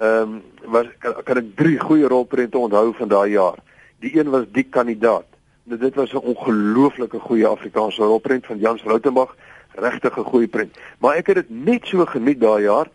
ehm 0.02 0.36
um, 0.36 0.42
was 0.74 0.90
kan, 1.00 1.22
kan 1.24 1.40
ek 1.44 1.54
drie 1.56 1.78
goeie 1.80 2.10
rolprente 2.10 2.58
onthou 2.58 2.90
van 2.98 3.14
daai 3.14 3.38
jaar. 3.38 3.62
Die 4.02 4.18
een 4.18 4.34
was 4.34 4.50
die 4.52 4.66
kandidaat. 4.66 5.30
Dit 5.68 5.96
was 5.96 6.14
'n 6.14 6.18
ongelooflike 6.18 7.20
goeie 7.20 7.48
Afrikaanse 7.48 8.02
rolprent 8.02 8.46
van 8.46 8.60
Jans 8.60 8.84
Rautenbach, 8.84 9.36
regtig 9.74 10.18
'n 10.18 10.24
goeie 10.24 10.48
prent. 10.48 10.78
Maar 11.00 11.16
ek 11.16 11.28
het 11.28 11.36
dit 11.36 11.50
net 11.50 11.86
so 11.86 12.06
geniet 12.06 12.40
daai 12.40 12.64
jaar 12.64 12.88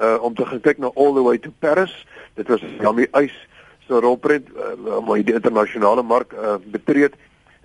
uh 0.00 0.22
om 0.22 0.34
te 0.34 0.46
gaan 0.46 0.60
kyk 0.60 0.78
na 0.78 0.90
All 0.94 1.12
the 1.14 1.22
Way 1.22 1.38
to 1.38 1.50
Paris. 1.58 2.06
Dit 2.34 2.48
was 2.48 2.60
Jamie 2.80 3.08
Eis 3.10 3.48
se 3.86 4.00
rolprent 4.00 4.48
uh, 4.48 4.96
om 4.96 5.22
die 5.22 5.34
internasionale 5.34 6.02
mark 6.02 6.32
uh 6.32 6.54
betreed 6.64 7.14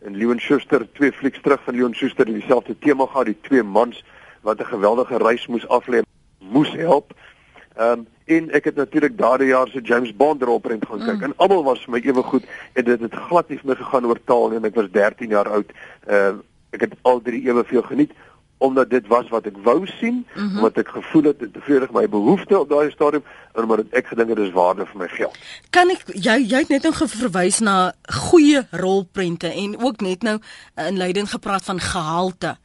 en 0.04 0.16
Leon 0.16 0.40
Schuster 0.40 0.88
twee 0.92 1.12
flieks 1.12 1.42
terug 1.42 1.64
van 1.64 1.76
Leon 1.76 1.94
Schuster 1.94 2.26
het 2.26 2.36
dieselfde 2.36 2.76
tema 2.80 3.06
gehad, 3.06 3.26
die 3.26 3.38
twee 3.42 3.64
mans 3.64 4.04
wat 4.42 4.60
'n 4.60 4.66
geweldige 4.66 5.18
reis 5.18 5.48
moes 5.48 5.68
aflê, 5.68 6.02
moes 6.38 6.72
help. 6.72 7.14
Um 7.80 8.08
en 8.26 8.52
ek 8.52 8.64
het 8.64 8.76
natuurlik 8.76 9.18
daardie 9.18 9.48
jaar 9.48 9.68
se 9.68 9.82
James 9.82 10.16
Bond 10.16 10.42
rolprent 10.42 10.86
gaan 10.86 11.00
kyk 11.00 11.18
mm. 11.18 11.24
en 11.24 11.34
almal 11.38 11.64
was 11.64 11.84
vir 11.86 11.96
my 11.96 12.02
ewe 12.04 12.24
goed 12.24 12.44
en 12.74 12.86
dit 12.86 13.00
het 13.00 13.16
glad 13.30 13.50
nie 13.50 13.60
vir 13.62 13.72
my 13.72 13.76
gegaan 13.76 14.06
oor 14.06 14.20
taal 14.26 14.50
nie 14.50 14.62
en 14.62 14.70
ek 14.70 14.76
was 14.76 14.92
13 14.92 15.30
jaar 15.30 15.50
oud. 15.50 15.72
Uh 16.08 16.34
ek 16.74 16.88
het 16.88 16.94
al 17.06 17.20
drie 17.22 17.44
ewe 17.46 17.62
veel 17.70 17.84
geniet 17.86 18.14
omdat 18.64 18.90
dit 18.90 19.08
was 19.08 19.28
wat 19.30 19.46
ek 19.46 19.58
wou 19.64 19.84
sien, 20.00 20.24
mm 20.24 20.48
-hmm. 20.48 20.56
omdat 20.58 20.78
ek 20.78 20.88
gevoel 20.88 21.24
het 21.24 21.40
dit 21.40 21.54
tevredig 21.54 21.92
my 21.92 22.10
behoeftes 22.10 22.58
op 22.58 22.70
daai 22.70 22.92
stadium 22.92 23.24
en 23.54 23.64
omdat 23.64 23.86
ek 23.92 24.08
gedink 24.08 24.30
het 24.30 24.38
dit 24.38 24.48
is 24.48 24.54
waarde 24.54 24.86
vir 24.86 24.98
my 24.98 25.08
geld. 25.08 25.38
Kan 25.70 25.90
ek 25.90 26.02
jy 26.14 26.38
jy 26.48 26.64
het 26.64 26.70
net 26.70 26.84
nou 26.84 26.94
verwys 27.08 27.60
na 27.60 27.94
goeie 28.02 28.64
rolprente 28.72 29.52
en 29.52 29.78
ook 29.84 30.02
net 30.02 30.24
nou 30.24 30.40
in 30.88 30.98
leiding 30.98 31.30
gepraat 31.30 31.64
van 31.64 31.80
gehalte. 31.80 32.58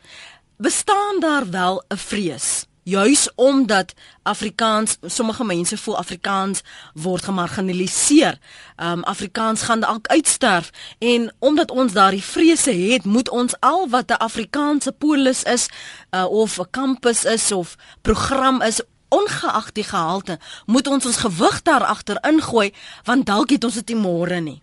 Bestaan 0.56 1.20
daar 1.20 1.50
wel 1.50 1.82
'n 1.88 1.96
vrees 1.96 2.67
juis 2.88 3.28
omdat 3.34 3.94
Afrikaans 4.22 4.96
sommige 5.02 5.44
mense 5.44 5.76
voel 5.76 5.96
Afrikaans 5.98 6.62
word 6.94 7.22
gemarginaliseer. 7.28 8.38
Um 8.76 9.04
Afrikaans 9.04 9.62
gaan 9.62 9.80
dalk 9.80 10.06
uitsterf 10.06 10.70
en 10.98 11.32
omdat 11.38 11.70
ons 11.70 11.92
daardie 11.92 12.24
vrese 12.24 12.72
het, 12.72 13.04
moet 13.04 13.28
ons 13.28 13.54
al 13.60 13.88
wat 13.88 14.10
'n 14.10 14.22
Afrikaanse 14.28 14.92
polis 14.92 15.42
is 15.42 15.68
uh, 16.10 16.24
of 16.24 16.58
'n 16.58 16.70
kampus 16.70 17.24
is 17.24 17.52
of 17.52 17.76
program 18.02 18.62
is 18.62 18.82
ongeag 19.08 19.72
die 19.72 19.84
gehalte, 19.84 20.38
moet 20.66 20.86
ons 20.86 21.06
ons 21.06 21.16
gewig 21.16 21.62
daar 21.62 21.84
agter 21.84 22.18
ingooi 22.28 22.72
want 23.04 23.26
dalk 23.26 23.50
het 23.50 23.64
ons 23.64 23.74
dit 23.74 23.88
nie 23.88 24.02
môre 24.02 24.40
nie. 24.40 24.62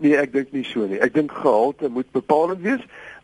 Nee, 0.00 0.16
ek 0.16 0.32
dink 0.32 0.52
nie 0.52 0.64
so 0.64 0.86
nie. 0.88 0.98
Ek 0.98 1.12
dink 1.14 1.32
gehalte 1.32 1.88
moet 1.92 2.08
bepalend 2.16 2.62
wees 2.64 2.80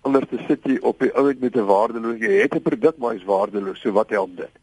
anders 0.06 0.28
te 0.30 0.38
sit 0.46 0.66
jy 0.68 0.76
op 0.86 1.00
die 1.02 1.12
ouet 1.18 1.40
met 1.42 1.56
'n 1.56 1.66
waardeloos 1.66 2.20
jy 2.22 2.40
het 2.42 2.54
'n 2.54 2.62
produk 2.62 2.96
maar 2.96 3.14
is 3.14 3.24
waardeloos 3.24 3.80
so 3.80 3.92
wat 3.92 4.10
help 4.10 4.36
dit? 4.36 4.54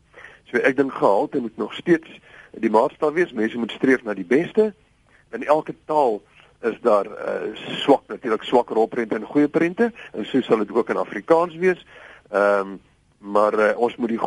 So 0.50 0.58
ek 0.58 0.78
dink 0.78 0.94
gehalte 0.94 1.40
moet 1.40 1.58
nog 1.58 1.74
steeds 1.74 2.10
die 2.52 2.70
maatstaf 2.70 3.14
wees 3.14 3.32
mense 3.32 3.58
moet 3.58 3.72
streef 3.72 4.04
na 4.04 4.14
die 4.14 4.26
beste. 4.26 4.74
In 5.32 5.44
elke 5.44 5.76
taal 5.86 6.22
is 6.62 6.78
daar 6.82 7.06
uh, 7.06 7.56
swak 7.56 8.08
natuurlik 8.08 8.44
swak 8.44 8.70
rolprente 8.70 9.16
en 9.16 9.26
goeie 9.26 9.48
prente 9.48 9.92
en 10.14 10.26
so 10.26 10.42
sal 10.42 10.58
dit 10.58 10.72
ook 10.72 10.90
in 10.90 10.98
Afrikaans 10.98 11.56
wees. 11.56 11.86
Ehm 12.32 12.60
um, 12.60 12.82
maar 13.18 13.54
uh, 13.54 13.78
ons 13.78 13.96
moet 13.96 14.10
die 14.10 14.20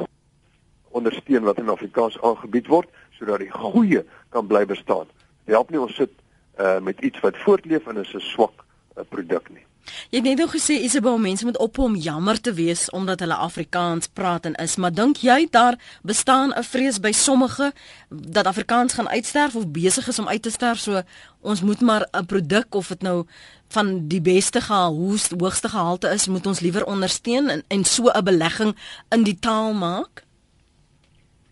ondersteun 0.89 1.43
wat 1.43 1.59
in 1.59 1.69
Afrikaans 1.69 2.21
aangebied 2.21 2.67
word 2.67 2.89
sodat 3.11 3.39
die 3.39 3.51
goeie 3.51 4.05
kan 4.29 4.47
bly 4.47 4.67
bestaan. 4.67 5.07
Help 5.45 5.71
nie 5.71 5.81
ons 5.81 5.95
sit 5.95 6.13
uh, 6.59 6.81
met 6.81 7.01
iets 7.01 7.21
wat 7.21 7.37
voortleef 7.37 7.87
en 7.87 7.97
is 7.97 8.15
'n 8.15 8.21
swak 8.21 8.65
uh, 8.97 9.03
produk 9.09 9.49
nie 9.49 9.66
Jy 10.11 10.19
het 10.19 10.27
net 10.27 10.41
nou 10.41 10.49
gesê 10.51 10.77
Isabel 10.83 11.19
mense 11.19 11.45
moet 11.45 11.59
ophou 11.59 11.87
om 11.87 11.97
jammer 11.97 12.41
te 12.41 12.53
wees 12.53 12.91
omdat 12.91 13.21
hulle 13.21 13.35
Afrikaans 13.35 14.07
praat 14.07 14.47
en 14.47 14.55
is, 14.63 14.77
maar 14.77 14.93
dink 14.95 15.23
jy 15.25 15.47
daar 15.51 15.79
bestaan 16.03 16.53
'n 16.55 16.63
vrees 16.63 17.01
by 17.01 17.13
sommige 17.13 17.73
dat 18.09 18.47
Afrikaans 18.47 18.95
gaan 18.95 19.09
uitsterf 19.09 19.57
of 19.57 19.69
besig 19.69 20.09
is 20.09 20.19
om 20.19 20.29
uit 20.29 20.43
te 20.43 20.51
sterf? 20.51 20.79
So 20.79 21.03
ons 21.41 21.61
moet 21.63 21.81
maar 21.81 22.09
'n 22.13 22.27
produk 22.27 22.75
of 22.75 22.89
dit 22.89 23.03
nou 23.03 23.27
van 23.69 24.09
die 24.09 24.21
beste 24.21 24.61
gehalte, 24.61 25.35
hoogste 25.39 25.69
gehalte 25.69 26.09
is, 26.09 26.27
moet 26.27 26.47
ons 26.47 26.61
liewer 26.61 26.87
ondersteun 26.87 27.49
en 27.49 27.65
en 27.69 27.85
so 27.85 28.11
'n 28.11 28.25
belegging 28.25 28.77
in 29.09 29.23
die 29.23 29.39
taal 29.39 29.73
maak? 29.73 30.25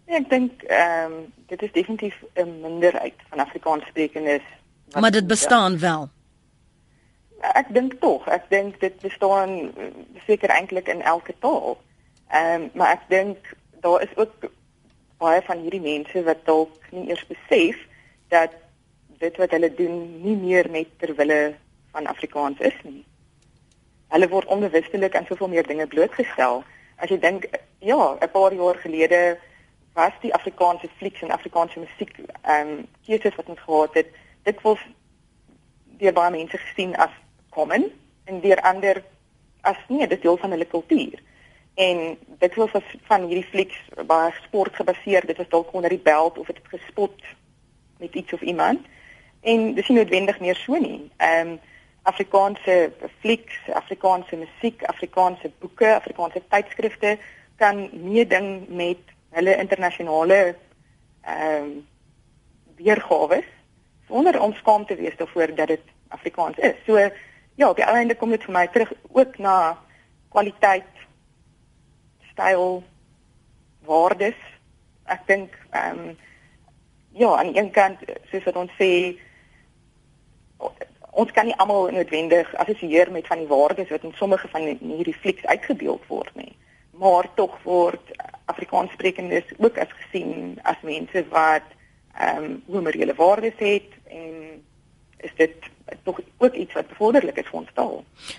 Ja, 0.06 0.14
ek 0.14 0.30
dink 0.30 0.62
ehm 0.62 1.12
um, 1.12 1.32
dit 1.46 1.62
is 1.62 1.72
definitief 1.72 2.14
'n 2.34 2.60
minderheid 2.60 3.14
van 3.28 3.38
Afrikaans 3.38 3.84
sprekendes. 3.86 4.42
Maar 5.00 5.10
dit 5.10 5.26
bestaan 5.26 5.78
wel 5.78 6.08
ek 7.52 7.72
dink 7.74 8.00
tog, 8.00 8.26
ek 8.28 8.48
dink 8.48 8.80
dit 8.80 9.00
bestaan 9.00 9.72
eh, 9.76 9.90
seker 10.26 10.48
eintlik 10.48 10.88
in 10.88 11.02
elke 11.02 11.34
taal. 11.38 11.78
Ehm 12.32 12.62
um, 12.62 12.70
maar 12.74 12.96
ek 12.96 13.08
dink 13.08 13.54
daar 13.84 14.02
is 14.02 14.16
ook 14.16 14.48
baie 15.18 15.42
van 15.42 15.60
hierdie 15.60 15.80
mense 15.80 16.22
wat 16.24 16.44
dalk 16.44 16.90
nie 16.90 17.08
eers 17.08 17.26
besef 17.28 17.76
dat 18.32 18.54
dit 19.18 19.36
wat 19.36 19.50
hulle 19.50 19.70
doen 19.74 19.98
nie 20.22 20.36
meer 20.36 20.68
net 20.70 20.88
ter 20.98 21.14
wille 21.14 21.54
van 21.92 22.06
Afrikaans 22.06 22.60
is 22.60 22.76
nie. 22.82 23.04
Hulle 24.08 24.28
word 24.28 24.50
onbewustelik 24.52 25.16
aan 25.16 25.26
soveel 25.28 25.48
meer 25.48 25.66
dinge 25.66 25.86
blootgestel. 25.86 26.64
As 26.96 27.10
jy 27.10 27.18
dink 27.18 27.48
ja, 27.78 28.16
'n 28.20 28.30
paar 28.30 28.54
jaar 28.54 28.78
gelede 28.82 29.38
was 29.94 30.12
die 30.20 30.34
Afrikaanse 30.34 30.88
flieks 30.98 31.22
en 31.22 31.30
Afrikaanse 31.30 31.78
musiek 31.78 32.18
ehm 32.42 32.68
um, 32.68 32.86
keuses 33.06 33.34
wat 33.34 33.48
ons 33.48 33.60
gehad 33.60 33.94
het, 33.94 34.08
dit 34.42 34.62
was 34.62 34.80
deur 35.98 36.12
baie 36.12 36.30
mense 36.30 36.58
gesien 36.58 36.96
as 36.96 37.10
common 37.54 37.86
en 38.24 38.40
deur 38.40 38.60
ander 38.60 39.02
as 39.60 39.78
nee, 39.88 40.06
dit 40.06 40.22
deel 40.22 40.36
van 40.36 40.50
hulle 40.50 40.68
kultuur. 40.68 41.22
En 41.74 42.18
dit 42.38 42.54
was 42.54 42.70
van 43.10 43.26
hierdie 43.26 43.48
flieks 43.50 43.78
baie 44.06 44.32
sport 44.46 44.76
gebaseer. 44.76 45.26
Dit 45.26 45.36
was 45.36 45.48
dalk 45.48 45.72
onder 45.72 45.90
die 45.90 46.02
beld 46.02 46.38
of 46.38 46.46
dit 46.46 46.60
gespot 46.62 47.22
met 47.98 48.14
iets 48.14 48.32
of 48.32 48.40
iemand. 48.40 48.86
En 49.40 49.74
dis 49.74 49.88
nie 49.88 49.98
noodwendig 49.98 50.40
meer 50.40 50.56
so 50.56 50.78
nie. 50.78 51.10
Ehm 51.16 51.54
um, 51.54 51.60
Afrikaanse 52.04 52.92
flieks, 53.20 53.54
Afrikaanse 53.72 54.36
musiek, 54.36 54.82
Afrikaanse 54.84 55.50
boeke, 55.58 55.94
Afrikaanse 55.94 56.42
tydskrifte 56.48 57.18
kan 57.56 57.88
meeding 57.92 58.68
met 58.68 59.00
hulle 59.30 59.56
internasionale 59.56 60.40
ehm 61.24 61.62
um, 61.62 61.86
weergawe 62.76 63.44
sonder 64.08 64.40
om 64.40 64.52
skaam 64.52 64.86
te 64.86 64.96
wees 64.96 65.16
daarvoor 65.16 65.54
dat 65.54 65.68
dit 65.68 65.80
Afrikaans 66.08 66.58
is. 66.58 66.74
So 66.86 67.08
ja, 67.54 67.68
op 67.68 67.76
die 67.76 67.84
einde 67.84 68.14
kom 68.14 68.30
dit 68.30 68.44
vir 68.44 68.52
my 68.52 68.66
terug 68.68 68.92
ook 69.12 69.38
na 69.38 69.78
kwaliteit, 70.34 70.90
styl, 72.32 72.82
waardes. 73.86 74.38
Ek 75.04 75.26
dink 75.26 75.54
ehm 75.70 75.98
um, 75.98 76.16
ja, 77.14 77.36
aan 77.38 77.52
een 77.54 77.70
kant 77.70 78.00
soos 78.30 78.42
wat 78.48 78.56
ons 78.58 78.72
sê 78.74 78.90
ons 81.14 81.30
kan 81.30 81.46
nie 81.46 81.54
almal 81.62 81.92
noodwendig 81.94 82.48
assosieer 82.58 83.10
met 83.14 83.28
van 83.30 83.44
die 83.44 83.50
waardes 83.50 83.92
wat 83.94 84.02
in 84.02 84.16
sommige 84.18 84.48
van 84.50 84.66
hierdie 84.80 85.14
flieks 85.14 85.46
uitgebeeld 85.46 86.02
word 86.10 86.34
nie. 86.34 86.56
Maar 86.98 87.28
tog 87.34 87.54
word 87.62 88.10
Afrikaanssprekendes 88.50 89.54
ook 89.58 89.78
as 89.78 89.94
gesien 90.00 90.58
as 90.62 90.82
mense 90.82 91.22
wat 91.30 91.70
ehm 92.18 92.44
um, 92.44 92.58
hoë 92.66 93.14
waardes 93.18 93.58
het 93.58 93.94
en 94.10 94.64
is 95.22 95.34
dit 95.36 95.70
tog 96.02 96.20
ook 96.36 96.54
iets 96.54 96.72
wat 96.72 96.88
bevorderlik 96.88 97.36
is 97.36 97.48
vir 97.50 97.60
ons 97.60 97.74
taal. 97.74 97.98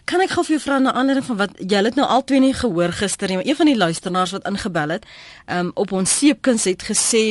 Kan 0.09 0.21
ek 0.21 0.33
gou 0.35 0.43
vir 0.45 0.55
jou 0.55 0.63
vra 0.63 0.79
na 0.79 0.93
ander 0.97 1.21
van 1.25 1.37
wat 1.43 1.53
jy 1.59 1.83
het 1.85 1.99
nou 1.99 2.07
al 2.07 2.23
twee 2.23 2.41
nie 2.41 2.53
gehoor 2.53 2.93
gister 2.95 3.29
nie, 3.29 3.37
maar 3.39 3.47
een 3.47 3.59
van 3.59 3.71
die 3.71 3.77
luisteraars 3.77 4.33
wat 4.37 4.49
ingebel 4.49 4.97
het, 4.97 5.05
um, 5.51 5.71
op 5.73 5.91
ons 5.91 6.17
seepkuns 6.19 6.65
het 6.69 6.83
gesê 6.89 7.23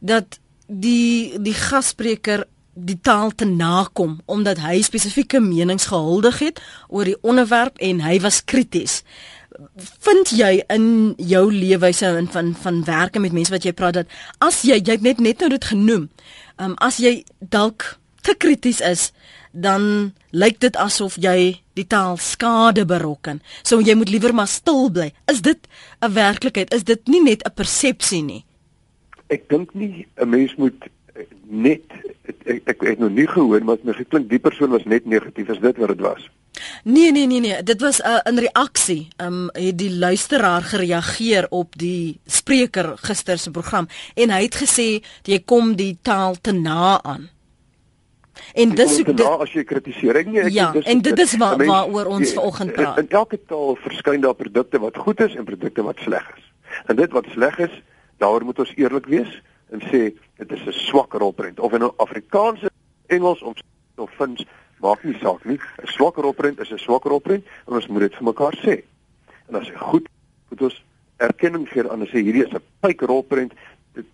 dat 0.00 0.38
die 0.68 1.38
die 1.40 1.56
gasspreker 1.56 2.44
die 2.78 2.98
taal 3.02 3.32
te 3.34 3.46
nakom 3.48 4.20
omdat 4.26 4.60
hy 4.62 4.78
spesifieke 4.86 5.40
menings 5.42 5.88
gehuldig 5.90 6.38
het 6.44 6.62
oor 6.88 7.08
die 7.08 7.18
onderwerp 7.26 7.80
en 7.82 8.04
hy 8.04 8.18
was 8.22 8.44
krities. 8.44 9.02
Vind 10.04 10.30
jy 10.36 10.60
in 10.70 11.14
jou 11.16 11.48
leefwyse 11.52 12.06
en 12.20 12.28
van 12.30 12.52
van 12.54 12.84
werke 12.86 13.18
met 13.18 13.34
mense 13.34 13.52
wat 13.54 13.64
jy 13.66 13.72
praat 13.72 14.02
dat 14.02 14.18
as 14.44 14.62
jy 14.62 14.78
jy 14.78 14.98
net 15.02 15.24
net 15.24 15.40
nou 15.40 15.50
dit 15.56 15.70
genoem, 15.72 16.08
um, 16.58 16.76
as 16.78 17.00
jy 17.02 17.24
dalk 17.40 17.96
te 18.22 18.34
krities 18.36 18.80
is, 18.84 19.10
dan 19.52 20.12
lyk 20.30 20.60
dit 20.60 20.76
asof 20.76 21.16
jy 21.16 21.60
die 21.74 21.86
taal 21.86 22.16
skade 22.16 22.84
berokken. 22.84 23.42
So 23.62 23.80
jy 23.80 23.94
moet 23.94 24.10
liewer 24.10 24.34
maar 24.34 24.50
stil 24.50 24.90
bly. 24.90 25.12
Is 25.26 25.42
dit 25.42 25.58
'n 26.00 26.12
werklikheid? 26.12 26.74
Is 26.74 26.84
dit 26.84 27.06
nie 27.06 27.22
net 27.22 27.44
'n 27.44 27.54
persepsie 27.54 28.22
nie? 28.22 28.44
Ek 29.28 29.48
dink 29.48 29.74
nie 29.74 30.06
'n 30.16 30.28
mens 30.28 30.54
moet 30.56 30.88
net 31.48 31.82
ek 32.28 32.46
ek, 32.46 32.62
ek 32.66 32.80
het 32.80 32.98
nog 32.98 33.10
nie 33.10 33.26
gehoor 33.26 33.64
maar 33.64 33.78
my 33.82 33.92
geklink 33.92 34.28
die 34.30 34.38
persoon 34.38 34.70
was 34.70 34.84
net 34.84 35.06
negatief 35.06 35.48
is 35.48 35.60
dit 35.60 35.76
wat 35.76 35.88
dit 35.88 36.00
was. 36.00 36.28
Nee 36.84 37.12
nee 37.12 37.26
nee 37.26 37.40
nee, 37.40 37.62
dit 37.62 37.80
was 37.80 38.00
'n 38.02 38.06
uh, 38.06 38.20
in 38.24 38.38
reaksie. 38.38 39.08
Ehm 39.16 39.32
um, 39.32 39.48
het 39.52 39.78
die 39.78 39.94
luisteraar 39.94 40.62
gereageer 40.62 41.46
op 41.50 41.78
die 41.78 42.20
spreker 42.26 42.96
gister 42.96 43.38
se 43.38 43.50
program 43.50 43.88
en 44.14 44.30
hy 44.30 44.42
het 44.42 44.56
gesê 44.56 45.04
jy 45.22 45.42
kom 45.44 45.76
die 45.76 45.98
taal 46.02 46.36
te 46.40 46.52
na 46.52 47.02
aan. 47.02 47.28
En 48.54 48.74
dis 48.74 48.96
hoe 48.96 49.14
dit 49.14 49.26
as 49.26 49.52
jy 49.52 49.64
kritiseer 49.64 50.24
nie 50.26 50.40
ek 50.40 50.52
ja, 50.52 50.70
dis 50.72 50.84
en 50.84 51.02
dit 51.02 51.18
is 51.18 51.36
waar 51.36 51.56
waaroor 51.56 52.06
ons 52.06 52.32
vanoggend 52.32 52.72
praat. 52.72 52.98
In 52.98 53.10
elke 53.10 53.38
taal 53.46 53.76
verskyn 53.76 54.20
daar 54.20 54.34
produkte 54.34 54.78
wat 54.78 54.96
goed 54.96 55.20
is 55.20 55.34
en 55.34 55.44
produkte 55.44 55.82
wat 55.82 55.98
sleg 56.04 56.26
is. 56.36 56.44
En 56.86 56.96
dit 56.96 57.12
wat 57.12 57.26
sleg 57.34 57.58
is, 57.58 57.82
daaroor 58.18 58.44
moet 58.44 58.58
ons 58.58 58.72
eerlik 58.76 59.06
wees 59.06 59.42
en 59.70 59.80
sê 59.90 60.12
dit 60.36 60.52
is 60.52 60.66
'n 60.66 60.72
swak 60.72 61.12
rolprent 61.12 61.60
of 61.60 61.72
in 61.72 61.82
Afrikaans, 61.96 62.60
Engels 63.06 63.42
of 63.42 63.56
of 63.96 64.10
Fins 64.16 64.44
maak 64.80 65.04
nie 65.04 65.16
saak 65.18 65.44
nie. 65.44 65.58
'n 65.82 65.86
Swak 65.86 66.16
rolprent 66.16 66.60
is 66.60 66.70
'n 66.72 66.78
swak 66.78 67.04
rolprent 67.04 67.44
en 67.66 67.74
ons 67.74 67.86
moet 67.86 68.00
dit 68.00 68.14
vir 68.14 68.24
mekaar 68.24 68.54
sê. 68.62 68.82
En 69.48 69.54
as 69.54 69.68
hy 69.68 69.76
goed 69.76 70.08
moet 70.48 70.62
ons 70.62 70.84
erkenning 71.16 71.68
gee 71.68 71.90
aan 71.90 72.00
en 72.00 72.06
sê 72.06 72.22
hierdie 72.22 72.46
is 72.46 72.52
'n 72.52 72.62
pyk 72.80 73.00
rolprent. 73.00 73.52
Dit, 73.92 74.06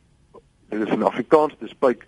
dit 0.71 0.81
is 0.81 0.93
in 0.93 1.03
Afrikaans 1.03 1.55
dis 1.61 1.75
pyk 1.75 2.07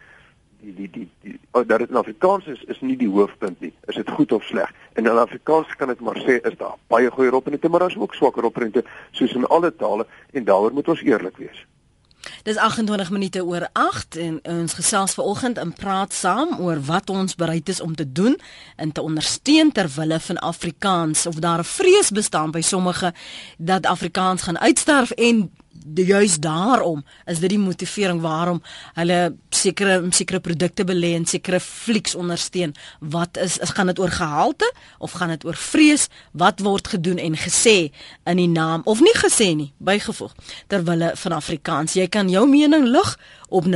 die 0.60 0.74
die 0.74 0.90
die, 0.90 1.08
die 1.22 1.38
oh, 1.52 1.62
dat 1.66 1.78
dit 1.78 1.90
in 1.90 1.96
Afrikaans 1.96 2.46
is 2.46 2.62
is 2.64 2.80
nie 2.80 2.96
die 2.96 3.08
hoofpunt 3.08 3.60
nie. 3.60 3.72
Is 3.86 3.94
dit 3.94 4.10
goed 4.10 4.32
of 4.32 4.44
sleg? 4.44 4.72
En 4.92 5.06
in 5.06 5.18
Afrikaans 5.18 5.76
kan 5.76 5.90
ek 5.90 6.00
maar 6.00 6.18
sê 6.24 6.40
is 6.42 6.58
daar 6.58 6.76
baie 6.92 7.10
goeie 7.10 7.30
rolprente, 7.30 7.68
maar 7.68 7.86
daar's 7.86 7.96
ook 7.96 8.14
swakker 8.14 8.42
rolprente 8.42 8.84
soos 9.10 9.34
in 9.34 9.46
alle 9.46 9.74
tale 9.76 10.06
en 10.32 10.44
daaroor 10.44 10.72
moet 10.72 10.88
ons 10.88 11.02
eerlik 11.02 11.36
wees. 11.36 11.66
Dis 12.42 12.56
28 12.56 13.10
minute 13.10 13.44
oor 13.44 13.68
8 13.72 14.16
en 14.16 14.38
ons 14.50 14.74
gesels 14.74 15.14
vanoggend 15.14 15.58
en 15.58 15.72
praat 15.72 16.12
saam 16.14 16.56
oor 16.58 16.80
wat 16.88 17.10
ons 17.10 17.34
bereid 17.34 17.68
is 17.68 17.80
om 17.80 17.94
te 17.94 18.12
doen 18.12 18.38
en 18.76 18.92
te 18.92 19.02
ondersteun 19.02 19.72
ter 19.72 19.90
wille 19.96 20.20
van 20.20 20.38
Afrikaans 20.38 21.26
of 21.26 21.34
daar 21.34 21.58
'n 21.58 21.64
vrees 21.64 22.10
bestaan 22.10 22.50
by 22.50 22.60
sommige 22.60 23.14
dat 23.58 23.86
Afrikaans 23.86 24.42
gaan 24.42 24.58
uitsterf 24.58 25.10
en 25.10 25.50
juis 25.94 26.38
daarom 26.38 27.04
is 27.24 27.38
dit 27.38 27.50
die 27.50 27.60
motivering 27.60 28.20
waarom 28.20 28.62
hulle 28.94 29.36
sekere 29.50 29.98
sekere 30.10 30.40
produkte 30.40 30.84
belê 30.84 31.14
en 31.16 31.26
sekere 31.26 31.60
flieks 31.60 32.14
ondersteun. 32.14 32.74
Wat 33.00 33.36
is, 33.36 33.58
is 33.58 33.74
gaan 33.76 33.86
dit 33.86 33.98
oor 33.98 34.10
gehalte 34.10 34.72
of 34.98 35.12
gaan 35.12 35.34
dit 35.34 35.44
oor 35.44 35.56
vrees? 35.56 36.08
Wat 36.32 36.60
word 36.60 36.88
gedoen 36.88 37.18
en 37.18 37.36
gesê 37.36 37.90
in 38.24 38.36
die 38.36 38.48
naam 38.48 38.84
of 38.84 39.00
nie 39.00 39.16
gesê 39.16 39.52
nie 39.56 39.72
bygevoeg 39.78 40.34
terwille 40.66 41.12
van 41.16 41.32
Afrikaans. 41.32 41.96
Jy 41.96 42.08
kan 42.08 42.30
jou 42.30 42.46
mening 42.48 42.88
lig 42.90 43.16
op 43.48 43.64
0891104553 43.64 43.70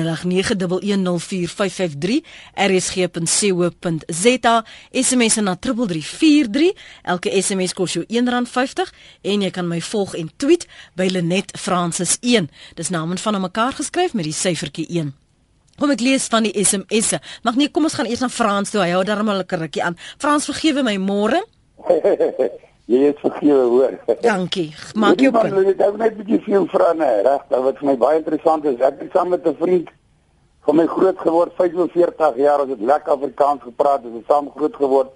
rsg.co.za 2.54 4.64
SMS 4.92 5.34
na 5.40 5.56
3343 5.56 6.72
elke 7.02 7.42
SMS 7.42 7.72
kos 7.72 7.92
jou 7.92 8.04
R1.50 8.04 8.82
en 9.22 9.42
jy 9.42 9.50
kan 9.50 9.68
my 9.68 9.80
volg 9.80 10.14
en 10.14 10.30
tweet 10.36 10.66
by 10.94 11.08
Lenet 11.10 11.58
Francis 11.58 12.16
1 12.20 12.50
dis 12.74 12.88
name 12.88 13.16
van 13.16 13.40
mekaar 13.40 13.72
geskryf 13.72 14.14
met 14.14 14.24
die 14.24 14.36
syfertjie 14.36 14.86
1 14.88 15.14
Kom 15.80 15.94
ek 15.94 16.02
lees 16.04 16.26
van 16.28 16.44
die 16.44 16.52
SMS'e. 16.60 17.22
Mag 17.40 17.56
nee, 17.56 17.70
kom 17.72 17.86
ons 17.88 17.94
gaan 17.96 18.04
eers 18.04 18.20
na 18.20 18.28
Frans 18.28 18.68
toe. 18.68 18.82
Hy 18.84 18.92
hou 18.92 19.04
darmal 19.04 19.34
'n 19.34 19.40
lekker 19.40 19.58
rukkie 19.64 19.82
aan. 19.82 19.96
Frans, 20.20 20.44
vergewe 20.44 20.84
my 20.84 21.00
môre. 21.00 21.40
Jy 22.90 23.12
is 23.12 23.18
vergewe 23.22 23.66
hoor. 23.70 23.92
Dankie. 24.20 24.72
Maak 24.98 25.20
jou 25.22 25.30
punt. 25.30 25.52
Ek 25.54 25.78
het 25.78 25.96
net 25.98 26.12
'n 26.12 26.16
bietjie 26.18 26.40
veel 26.42 26.66
vrae, 26.66 27.22
regtig 27.22 27.62
wat 27.62 27.78
vir 27.78 27.86
my 27.86 27.96
baie 27.96 28.18
interessant 28.18 28.64
is. 28.64 28.80
Ek 28.80 28.98
het 28.98 29.12
saam 29.12 29.28
met 29.28 29.46
'n 29.46 29.54
vriend 29.60 29.88
van 30.64 30.76
my 30.76 30.86
groot 30.86 31.18
geword 31.18 31.52
45 31.54 32.36
jaar, 32.36 32.60
ons 32.60 32.70
het 32.70 32.80
lekker 32.80 33.12
Afrikaans 33.12 33.62
gepraat, 33.62 34.04
ons 34.04 34.16
het 34.16 34.24
saam 34.26 34.50
groot 34.56 34.74
geword. 34.74 35.10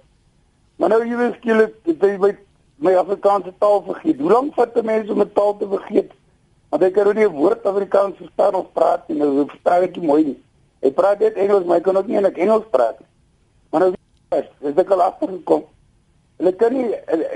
Maar 0.77 0.89
nou 0.89 1.05
jy 1.05 1.17
weet 1.17 1.35
skielik, 1.35 1.73
dit 1.83 2.03
is 2.03 2.17
my 2.17 2.37
my 2.77 2.95
Afrikaanse 2.95 3.53
taal 3.59 3.83
vergeet. 3.83 4.19
Hoe 4.19 4.31
lank 4.31 4.53
vat 4.53 4.75
'n 4.75 4.85
mens 4.85 5.09
om 5.09 5.21
'n 5.21 5.31
taal 5.33 5.57
te 5.57 5.67
vergeet? 5.67 6.11
Want 6.69 6.83
ek 6.83 6.93
kan 6.93 7.15
nie 7.15 7.27
'n 7.27 7.35
woord 7.35 7.65
Afrikaans 7.65 8.15
verstaan 8.17 8.53
of 8.55 8.71
praat 8.73 9.07
nie, 9.07 9.17
nou 9.17 9.45
verstaan 9.47 9.83
ek 9.83 9.95
nie 9.97 10.07
mooi 10.07 10.23
nie. 10.23 10.43
Ek 10.79 10.95
praat 10.95 11.19
net 11.19 11.33
Engels, 11.33 11.65
maar 11.65 11.77
ek 11.77 11.83
kan 11.83 11.97
ook 11.97 12.07
nie 12.07 12.15
eintlik 12.15 12.37
Engels 12.37 12.65
praat 12.71 12.99
nie. 12.99 13.07
Maar 13.69 13.81
nou 13.81 13.93
is 14.61 14.75
ek 14.75 14.89
al 14.89 15.01
agtergekom 15.01 15.63
Hulle 16.37 16.55
kan 16.55 16.73
nie 16.73 16.89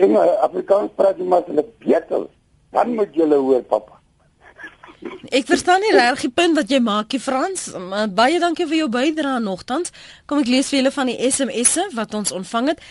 in 0.04 0.18
Afrikaans 0.18 0.92
praat 0.96 1.18
nie, 1.18 1.28
maar 1.28 1.46
hulle 1.48 1.66
beter. 1.80 2.28
Dan 2.72 2.96
moet 2.96 3.16
jy 3.16 3.28
hoor, 3.32 3.64
pappa. 3.64 4.00
Ek 5.32 5.46
verstaan 5.48 5.80
nie 5.80 5.94
reg 5.96 6.20
die 6.26 6.32
punt 6.34 6.58
wat 6.58 6.72
jy 6.72 6.80
maak, 6.84 7.14
jy 7.14 7.22
Frans. 7.24 7.70
Baie 8.16 8.40
dankie 8.42 8.68
vir 8.68 8.82
jou 8.82 8.90
bydrae 8.92 9.40
nogtans. 9.44 9.94
Kom 10.28 10.42
ek 10.44 10.52
lees 10.52 10.72
vir 10.72 10.82
julle 10.82 10.92
van 10.92 11.12
die 11.12 11.30
SMS'e 11.30 11.90
wat 11.96 12.18
ons 12.18 12.34
ontvang 12.36 12.74
het. 12.74 12.84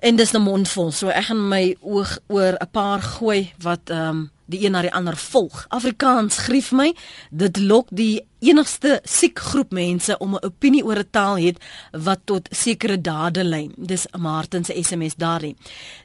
En 0.00 0.16
dis 0.16 0.32
'n 0.32 0.42
mondvol, 0.42 0.90
so 0.92 1.08
ek 1.08 1.24
gaan 1.30 1.48
my 1.48 1.76
oog 1.80 2.18
oor 2.28 2.54
'n 2.58 2.70
paar 2.70 3.00
gooi 3.00 3.52
wat 3.62 3.90
ehm 3.90 4.08
um, 4.08 4.30
die 4.48 4.64
een 4.64 4.72
na 4.72 4.82
die 4.84 4.92
ander 4.94 5.16
volg. 5.16 5.66
Afrikaans 5.68 6.40
grief 6.48 6.72
my. 6.72 6.92
Dit 7.30 7.60
lok 7.60 7.92
die 7.92 8.24
enigste 8.38 9.00
siek 9.04 9.38
groep 9.38 9.72
mense 9.74 10.18
om 10.18 10.34
'n 10.34 10.44
opinie 10.44 10.84
oor 10.84 10.98
'n 10.98 11.10
taal 11.10 11.36
het 11.36 11.58
wat 11.92 12.20
tot 12.24 12.48
sekere 12.50 13.00
dade 13.00 13.44
lei. 13.44 13.70
Dis 13.76 14.06
Martin 14.18 14.64
se 14.64 14.82
SMS 14.82 15.14
daarin. 15.14 15.56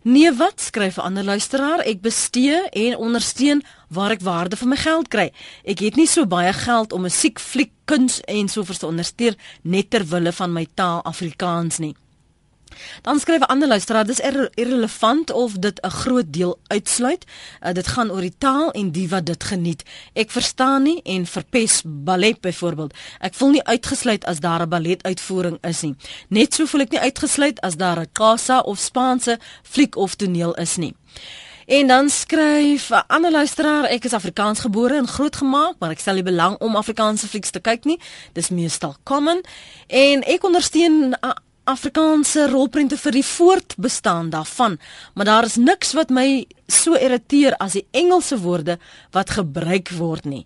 Nee, 0.03 0.33
wat 0.33 0.61
skryf 0.61 0.97
'n 0.97 1.01
ander 1.01 1.23
luisteraar? 1.23 1.79
Ek 1.79 2.01
bestee 2.01 2.69
en 2.69 2.97
ondersteun 2.97 3.63
waar 3.89 4.11
ek 4.11 4.21
waarde 4.21 4.55
vir 4.55 4.67
my 4.67 4.75
geld 4.75 5.07
kry. 5.07 5.31
Ek 5.63 5.79
het 5.79 5.95
nie 5.95 6.07
so 6.07 6.25
baie 6.25 6.53
geld 6.53 6.93
om 6.93 7.05
'n 7.05 7.09
siek 7.09 7.39
fliek 7.39 7.71
kuns 7.85 8.21
en 8.21 8.47
so 8.49 8.63
vers 8.63 8.77
te 8.77 8.87
ondersteun 8.87 9.35
net 9.61 9.89
ter 9.89 10.05
wille 10.05 10.31
van 10.31 10.53
my 10.53 10.67
taal 10.73 11.01
Afrikaans 11.03 11.77
nie. 11.77 11.95
Dan 13.01 13.19
skryf 13.19 13.39
'n 13.39 13.51
ander 13.53 13.67
luisteraar, 13.67 14.05
dis 14.05 14.19
irre 14.19 14.51
irrelevant 14.55 15.31
of 15.31 15.53
dit 15.53 15.81
'n 15.81 15.89
groot 15.89 16.33
deel 16.33 16.59
uitsluit. 16.67 17.25
Uh, 17.61 17.71
dit 17.71 17.87
gaan 17.87 18.11
oor 18.11 18.21
die 18.21 18.37
taal 18.37 18.71
en 18.71 18.91
die 18.91 19.09
wat 19.09 19.25
dit 19.25 19.43
geniet. 19.43 19.83
Ek 20.13 20.31
verstaan 20.31 20.83
nie 20.83 21.01
en 21.03 21.25
verpes 21.25 21.81
ballet 21.85 22.41
byvoorbeeld. 22.41 22.93
Ek 23.19 23.33
voel 23.33 23.49
nie 23.49 23.63
uitgesluit 23.63 24.25
as 24.25 24.39
daar 24.39 24.61
'n 24.61 24.69
balletuitvoering 24.69 25.57
is 25.61 25.81
nie. 25.81 25.95
Net 26.29 26.53
so 26.53 26.65
voel 26.65 26.81
ek 26.81 26.91
nie 26.91 26.99
uitgesluit 26.99 27.61
as 27.61 27.75
daar 27.75 27.99
'n 27.99 28.09
casa 28.13 28.59
of 28.59 28.79
Spaanse 28.79 29.39
fliek 29.63 29.95
of 29.95 30.15
toneel 30.15 30.53
is 30.53 30.75
nie. 30.77 30.95
En 31.65 31.87
dan 31.87 32.09
skryf 32.09 32.89
'n 32.89 33.03
ander 33.07 33.31
luisteraar, 33.31 33.83
ek 33.83 34.03
is 34.03 34.13
Afrikaans 34.13 34.59
gebore 34.59 34.95
en 34.95 35.07
grootgemaak, 35.07 35.75
maar 35.79 35.89
ek 35.89 35.99
stel 35.99 36.13
nie 36.13 36.23
belang 36.23 36.57
om 36.57 36.75
Afrikaanse 36.75 37.27
flieks 37.27 37.49
te 37.49 37.59
kyk 37.59 37.83
nie. 37.83 37.99
Dis 38.33 38.49
meestal 38.49 38.95
common 39.03 39.41
en 39.87 40.23
ek 40.23 40.43
ondersteun 40.43 41.15
Afrikaanse 41.63 42.49
rolprente 42.51 42.97
vir 42.99 43.15
die 43.15 43.25
voortbestaan 43.25 44.29
daarvan, 44.33 44.77
maar 45.15 45.25
daar 45.25 45.47
is 45.47 45.55
niks 45.55 45.93
wat 45.95 46.11
my 46.11 46.45
so 46.67 46.97
irriteer 46.99 47.55
as 47.63 47.77
die 47.77 47.85
Engelse 47.95 48.39
woorde 48.43 48.77
wat 49.15 49.37
gebruik 49.37 49.93
word 49.95 50.27
nie. 50.27 50.43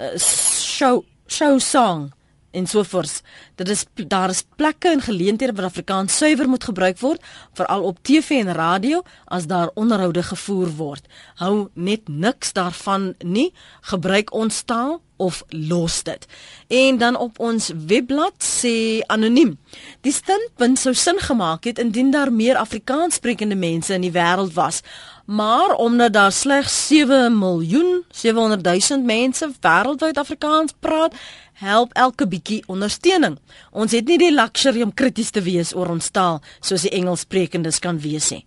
Uh, 0.00 0.16
show 0.16 1.04
show 1.28 1.58
song 1.60 2.10
en 2.56 2.66
so 2.66 2.82
voort. 2.88 3.20
Dit 3.60 3.68
is 3.68 3.84
daar 4.08 4.32
is 4.32 4.44
plekke 4.56 4.88
en 4.88 5.02
geleenthede 5.04 5.52
waar 5.52 5.68
Afrikaans 5.68 6.16
suiwer 6.16 6.48
moet 6.48 6.64
gebruik 6.64 6.98
word, 6.98 7.20
veral 7.52 7.82
op 7.82 7.98
TV 8.02 8.40
en 8.40 8.52
radio 8.56 9.02
as 9.24 9.46
daar 9.46 9.70
onderhoude 9.74 10.22
gevoer 10.22 10.72
word. 10.78 11.04
Hou 11.42 11.68
net 11.74 12.08
niks 12.08 12.52
daarvan 12.56 13.14
nie. 13.20 13.52
Gebruik 13.92 14.32
ons 14.32 14.62
taal 14.64 15.02
of 15.16 15.42
los 15.48 16.02
dit. 16.02 16.26
En 16.68 16.98
dan 16.98 17.16
op 17.16 17.38
ons 17.38 17.70
webblad 17.86 18.34
sê 18.42 19.00
anoniem. 19.06 19.56
Die 20.00 20.12
standpunt 20.12 20.78
sou 20.78 20.94
sin 20.94 21.18
gemaak 21.18 21.64
het 21.64 21.78
indien 21.78 22.10
daar 22.10 22.32
meer 22.32 22.56
Afrikaans 22.56 23.14
sprekende 23.14 23.54
mense 23.56 23.94
in 23.94 24.04
die 24.04 24.12
wêreld 24.12 24.54
was. 24.54 24.82
Maar 25.26 25.74
omdat 25.74 26.12
daar 26.12 26.32
slegs 26.32 26.86
7 26.86 27.38
miljoen 27.38 28.04
700 28.10 28.88
000 28.88 29.02
mense 29.02 29.50
wêreldwyd 29.60 30.18
Afrikaans 30.18 30.72
praat, 30.80 31.14
help 31.52 31.92
elke 31.92 32.28
bietjie 32.28 32.62
ondersteuning. 32.66 33.38
Ons 33.72 33.92
het 33.96 34.06
nie 34.06 34.18
die 34.20 34.32
luxury 34.34 34.82
om 34.84 34.94
krities 34.94 35.32
te 35.32 35.42
wees 35.42 35.74
oor 35.74 35.88
ons 35.94 36.10
taal 36.10 36.42
soos 36.60 36.84
die 36.84 36.92
Engelssprekendes 36.98 37.80
kan 37.80 37.98
wees 38.00 38.30
nie. 38.30 38.44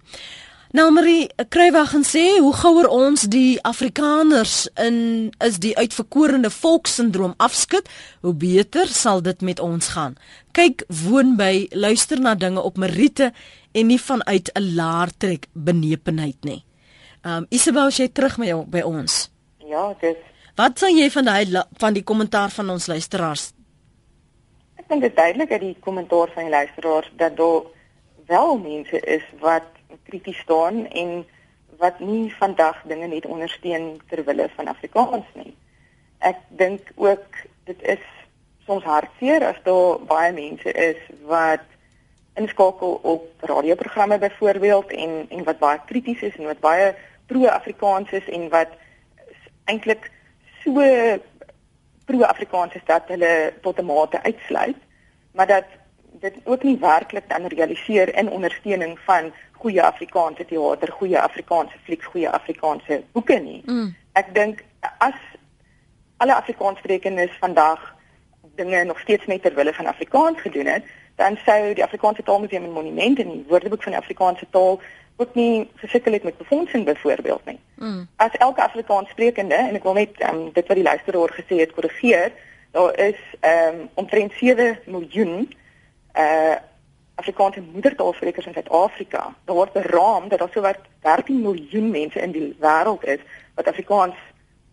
Nou 0.69 0.91
Marie, 0.93 1.31
Krywag 1.49 1.95
en 1.97 2.03
sê 2.05 2.37
hoe 2.37 2.51
gouer 2.53 2.85
ons 2.93 3.23
die 3.33 3.57
Afrikaners 3.65 4.67
in 4.77 5.31
is 5.41 5.57
die 5.57 5.71
uitverkorende 5.73 6.51
volkssyndroom 6.53 7.33
afskud, 7.41 7.89
hoe 8.21 8.35
beter 8.37 8.85
sal 8.85 9.23
dit 9.25 9.41
met 9.41 9.57
ons 9.59 9.87
gaan. 9.95 10.13
Kyk, 10.53 10.83
woon 11.07 11.33
by, 11.39 11.65
luister 11.73 12.21
na 12.21 12.35
dinge 12.37 12.61
op 12.61 12.77
meriete 12.77 13.31
en 13.73 13.89
nie 13.89 13.97
vanuit 13.97 14.51
'n 14.53 14.75
laar 14.75 15.09
trek 15.17 15.47
benepenheid 15.53 16.37
nie. 16.45 16.63
Um 17.25 17.45
Isabel, 17.49 17.89
jy 17.89 18.07
terug 18.07 18.37
met 18.37 18.47
jou 18.47 18.65
by 18.65 18.81
ons. 18.81 19.31
Ja, 19.65 19.95
dis 20.01 20.17
Wat 20.55 20.79
sê 20.79 20.91
jy 20.91 21.09
van 21.09 21.25
daai 21.25 21.63
van 21.79 21.93
die 21.93 22.03
kommentaar 22.03 22.49
van 22.49 22.69
ons 22.69 22.87
luisteraars? 22.87 23.53
Ek 24.75 24.87
dink 24.87 25.01
dit 25.01 25.09
is 25.09 25.15
duidelik 25.15 25.51
uit 25.51 25.61
die 25.61 25.77
kommentaar 25.79 26.29
van 26.33 26.43
die 26.43 26.51
luisteraars 26.51 27.11
dat 27.17 27.37
daar 27.37 27.61
wel 28.27 28.57
mense 28.57 28.99
is 28.99 29.23
wat 29.39 29.78
krities 30.03 30.37
staan 30.37 30.87
en 30.87 31.25
wat 31.77 31.99
nie 31.99 32.33
vandag 32.35 32.81
dinge 32.83 33.07
net 33.07 33.25
ondersteun 33.25 34.01
ter 34.09 34.23
wille 34.23 34.49
van 34.55 34.67
Afrikaans 34.67 35.25
nie. 35.33 35.55
Ek 36.19 36.39
dink 36.47 36.91
ook 36.95 37.43
dit 37.69 37.81
is 37.81 38.05
soms 38.65 38.83
hartseer 38.83 39.45
as 39.47 39.59
daar 39.63 39.99
baie 40.09 40.33
mense 40.33 40.71
is 40.71 40.99
wat 41.29 41.63
inskakel 42.39 42.99
op 43.03 43.49
radioprogramme 43.51 44.19
byvoorbeeld 44.19 44.91
en 44.91 45.25
en 45.29 45.43
wat 45.43 45.59
baie 45.59 45.79
krities 45.85 46.21
is 46.21 46.35
en 46.35 46.51
wat 46.51 46.59
baie 46.59 46.93
pro-Afrikaans 47.31 48.11
is 48.11 48.29
en 48.29 48.49
wat 48.49 48.71
eintlik 49.65 50.11
so 50.63 50.85
pro-Afrikaans 52.05 52.73
is 52.73 52.85
dat 52.85 53.07
hulle 53.07 53.53
tot 53.61 53.79
'n 53.79 53.85
mate 53.85 54.23
uitsluit, 54.23 54.79
maar 55.31 55.47
dat 55.47 55.65
dit 56.11 56.35
ook 56.43 56.63
nie 56.63 56.77
werklik 56.77 57.29
dan 57.29 57.45
realiseer 57.47 58.15
in 58.15 58.29
ondersteuning 58.29 58.99
van 58.99 59.33
goeie 59.59 59.83
Afrikaanse 59.83 60.45
teater, 60.45 60.91
goeie 60.91 61.19
Afrikaanse 61.19 61.77
flieks, 61.83 62.05
goeie 62.05 62.29
Afrikaanse 62.29 63.01
boeke 63.11 63.39
nie. 63.43 63.61
Mm. 63.65 63.95
Ek 64.19 64.33
dink 64.35 64.63
as 65.03 65.17
alle 66.17 66.35
Afrikaanssprekendes 66.35 67.35
vandag 67.39 67.83
dinge 68.55 68.83
nog 68.83 68.99
steeds 68.99 69.25
net 69.25 69.41
ter 69.41 69.55
wille 69.55 69.73
van 69.73 69.85
Afrikaans 69.85 70.41
gedoen 70.41 70.65
het, 70.65 70.87
dan 71.15 71.37
sou 71.45 71.73
die 71.73 71.83
Afrikaanse 71.83 72.23
Taalmuseum 72.23 72.63
en 72.63 72.71
Monumente 72.71 73.23
en 73.23 73.31
die 73.31 73.45
Woordeboek 73.47 73.83
van 73.83 73.95
die 73.95 74.01
Afrikaanse 74.01 74.47
taal 74.51 74.79
ook 75.19 75.35
nie 75.35 75.69
gesukkel 75.75 76.13
het 76.15 76.23
met 76.23 76.37
befondsing 76.37 76.85
byvoorbeeld 76.85 77.45
nie. 77.45 77.59
Mm. 77.75 78.07
As 78.15 78.31
elke 78.31 78.63
Afrikaanssprekende 78.63 79.55
en 79.55 79.75
ek 79.75 79.83
wil 79.83 79.97
net 79.99 80.15
um, 80.29 80.45
dit 80.55 80.67
wat 80.67 80.79
die 80.79 80.87
luisteraar 80.87 81.33
gesê 81.35 81.59
het 81.59 81.75
korrigeer, 81.75 82.31
daar 82.71 82.95
is 82.99 83.19
ehm 83.39 83.75
um, 83.75 83.89
omtrent 83.93 84.33
7 84.39 84.79
miljoen 84.85 85.51
uh 86.15 86.55
Afrikaanse 87.19 87.61
moedertaalsprekers 87.73 88.45
in 88.45 88.53
Suid-Afrika. 88.53 89.33
Daar 89.45 89.55
word 89.55 89.73
beraam 89.73 90.27
dat 90.29 90.39
daar 90.39 90.53
sowat 90.53 90.77
13 91.01 91.41
miljoen 91.41 91.89
mense 91.91 92.21
in 92.21 92.31
die 92.31 92.55
wêreld 92.59 93.03
is 93.03 93.19
wat 93.55 93.67
Afrikaans 93.67 94.15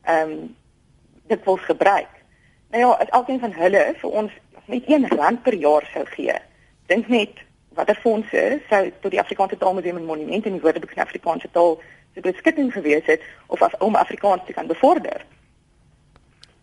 ehm 0.02 0.30
um, 0.30 0.54
dit 1.26 1.44
wil 1.44 1.56
gebruik. 1.56 2.12
Nou 2.70 2.82
ja, 2.82 2.90
as 2.90 3.08
elkeen 3.08 3.40
van 3.40 3.52
hulle 3.52 3.82
vir 3.98 4.10
ons 4.10 4.32
net 4.66 4.86
1 4.86 5.08
rand 5.08 5.42
per 5.42 5.54
jaar 5.54 5.88
sou 5.92 6.04
gee. 6.14 6.34
Dink 6.86 7.08
net 7.08 7.42
watter 7.74 7.98
fondse 8.02 8.42
sou 8.70 8.82
tot 9.00 9.10
die 9.10 9.20
Afrikaanse 9.20 9.58
Taalmuseum 9.58 9.96
en 9.96 10.04
Monumente 10.04 10.48
in 10.48 10.58
die 10.58 10.62
Woordeboek 10.62 10.94
van 10.94 11.02
Afrikaanse 11.02 11.50
taal 11.50 11.80
se 12.14 12.20
beskikking 12.20 12.72
gewees 12.72 13.06
het 13.10 13.22
of 13.46 13.62
af, 13.62 13.74
om 13.78 13.94
Afrikaans 13.94 14.46
te 14.46 14.52
kan 14.52 14.66
bevorder. 14.66 15.24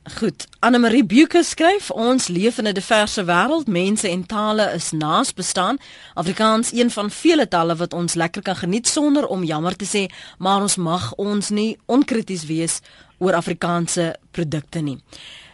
Goed, 0.04 0.48
Anne 0.60 0.80
Marie 0.80 1.06
Buke 1.06 1.46
skryf 1.48 1.86
ons 1.90 2.28
leef 2.28 2.58
in 2.58 2.68
'n 2.68 2.74
diverse 2.74 3.24
wêreld, 3.24 3.68
mense 3.68 4.10
en 4.10 4.26
tale 4.26 4.72
is 4.76 4.92
naas 4.92 5.34
bestaan. 5.34 5.78
Afrikaans 6.14 6.74
een 6.74 6.92
van 6.92 7.10
vele 7.10 7.48
tale 7.48 7.76
wat 7.76 7.94
ons 7.94 8.14
lekker 8.14 8.42
kan 8.42 8.56
geniet 8.56 8.88
sonder 8.88 9.28
om 9.28 9.44
jammer 9.44 9.76
te 9.76 9.86
sê, 9.86 10.14
maar 10.38 10.62
ons 10.62 10.76
mag 10.76 11.16
ons 11.16 11.50
nie 11.50 11.78
onkrities 11.86 12.46
wees 12.46 12.82
oor 13.18 13.34
Afrikaanse 13.34 14.16
produkte 14.32 14.82
nie. 14.82 14.98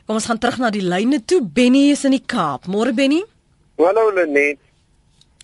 Kom 0.06 0.16
ons 0.16 0.26
gaan 0.26 0.40
terug 0.40 0.58
na 0.58 0.70
die 0.70 0.82
lyne 0.82 1.26
toe. 1.26 1.42
Benny 1.42 1.92
is 1.92 2.04
in 2.04 2.12
die 2.12 2.26
Kaap. 2.26 2.66
Môre 2.66 2.94
Benny. 2.94 3.24
Hallo 3.78 4.12
Lenet. 4.12 4.58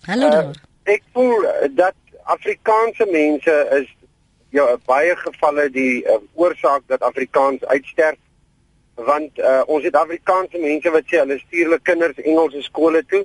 Hallo 0.06 0.30
daar. 0.30 0.44
Uh, 0.44 0.52
ek 0.82 1.02
voel 1.12 1.46
dat 1.70 1.94
Afrikaanse 2.24 3.06
mense 3.12 3.68
is 3.70 3.86
ja 4.50 4.76
baie 4.84 5.16
gevalle 5.16 5.70
die 5.70 6.02
uh, 6.02 6.18
oorsaak 6.34 6.82
dat 6.86 7.00
Afrikaans 7.00 7.64
uitsterf 7.64 8.18
want 8.96 9.38
uh, 9.38 9.62
ons 9.66 9.84
het 9.84 9.94
Afrikaanse 9.94 10.58
mense 10.58 10.90
wat 10.90 11.08
sê 11.10 11.20
hulle 11.20 11.38
stuur 11.38 11.64
hulle 11.64 11.80
kinders 11.82 12.18
Engelse 12.24 12.62
skole 12.62 13.02
toe. 13.10 13.24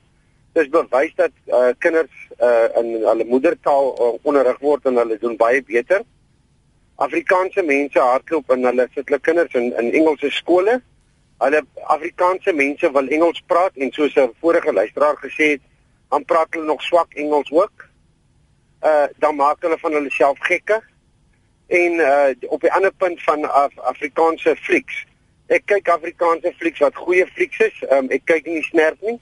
Dis 0.54 0.70
bewys 0.70 1.14
dat 1.16 1.32
uh, 1.48 1.72
kinders 1.80 2.12
uh, 2.40 2.68
in 2.82 2.94
hulle 3.08 3.26
moedertaal 3.26 3.94
uh, 3.96 4.14
onderrig 4.28 4.60
word 4.60 4.86
en 4.86 5.00
hulle 5.00 5.18
doen 5.18 5.38
baie 5.40 5.64
beter. 5.64 6.04
Afrikaanse 6.96 7.64
mense 7.64 8.00
hardloop 8.00 8.52
en 8.52 8.68
hulle 8.68 8.88
sit 8.94 9.08
hulle 9.08 9.20
kinders 9.20 9.56
in 9.56 9.72
in 9.80 9.94
Engelse 10.02 10.30
skole 10.36 10.82
Hulle 11.42 11.64
Afrikaanse 11.90 12.54
mense 12.54 12.90
wil 12.94 13.08
Engels 13.10 13.42
praat 13.50 13.78
en 13.84 13.92
soos 13.92 14.16
'n 14.16 14.34
vorige 14.42 14.74
luisteraar 14.74 15.18
gesê 15.18 15.46
het, 15.54 15.62
dan 16.10 16.26
praat 16.26 16.54
hulle 16.54 16.66
nog 16.66 16.82
swak 16.82 17.14
Engels 17.14 17.52
ook. 17.52 17.86
Uh 18.84 19.08
dan 19.18 19.36
maak 19.36 19.62
hulle 19.62 19.78
van 19.78 19.94
hulle 19.94 20.12
self 20.12 20.38
gekke. 20.40 20.82
En 21.68 21.92
uh 21.94 22.30
op 22.48 22.62
die 22.62 22.72
ander 22.72 22.94
punt 22.94 23.24
van 23.24 23.52
Af 23.52 23.80
Afrikaanse 23.80 24.56
flieks. 24.56 25.06
Ek 25.52 25.66
kyk 25.68 25.90
Afrikaanse 25.92 26.54
flieks 26.60 26.80
wat 26.84 26.96
goeie 26.96 27.26
flieks 27.36 27.60
is. 27.68 27.82
Um, 27.92 28.08
ek 28.14 28.24
kyk 28.30 28.48
nie 28.48 28.64
snerp 28.70 29.02
nie. 29.04 29.18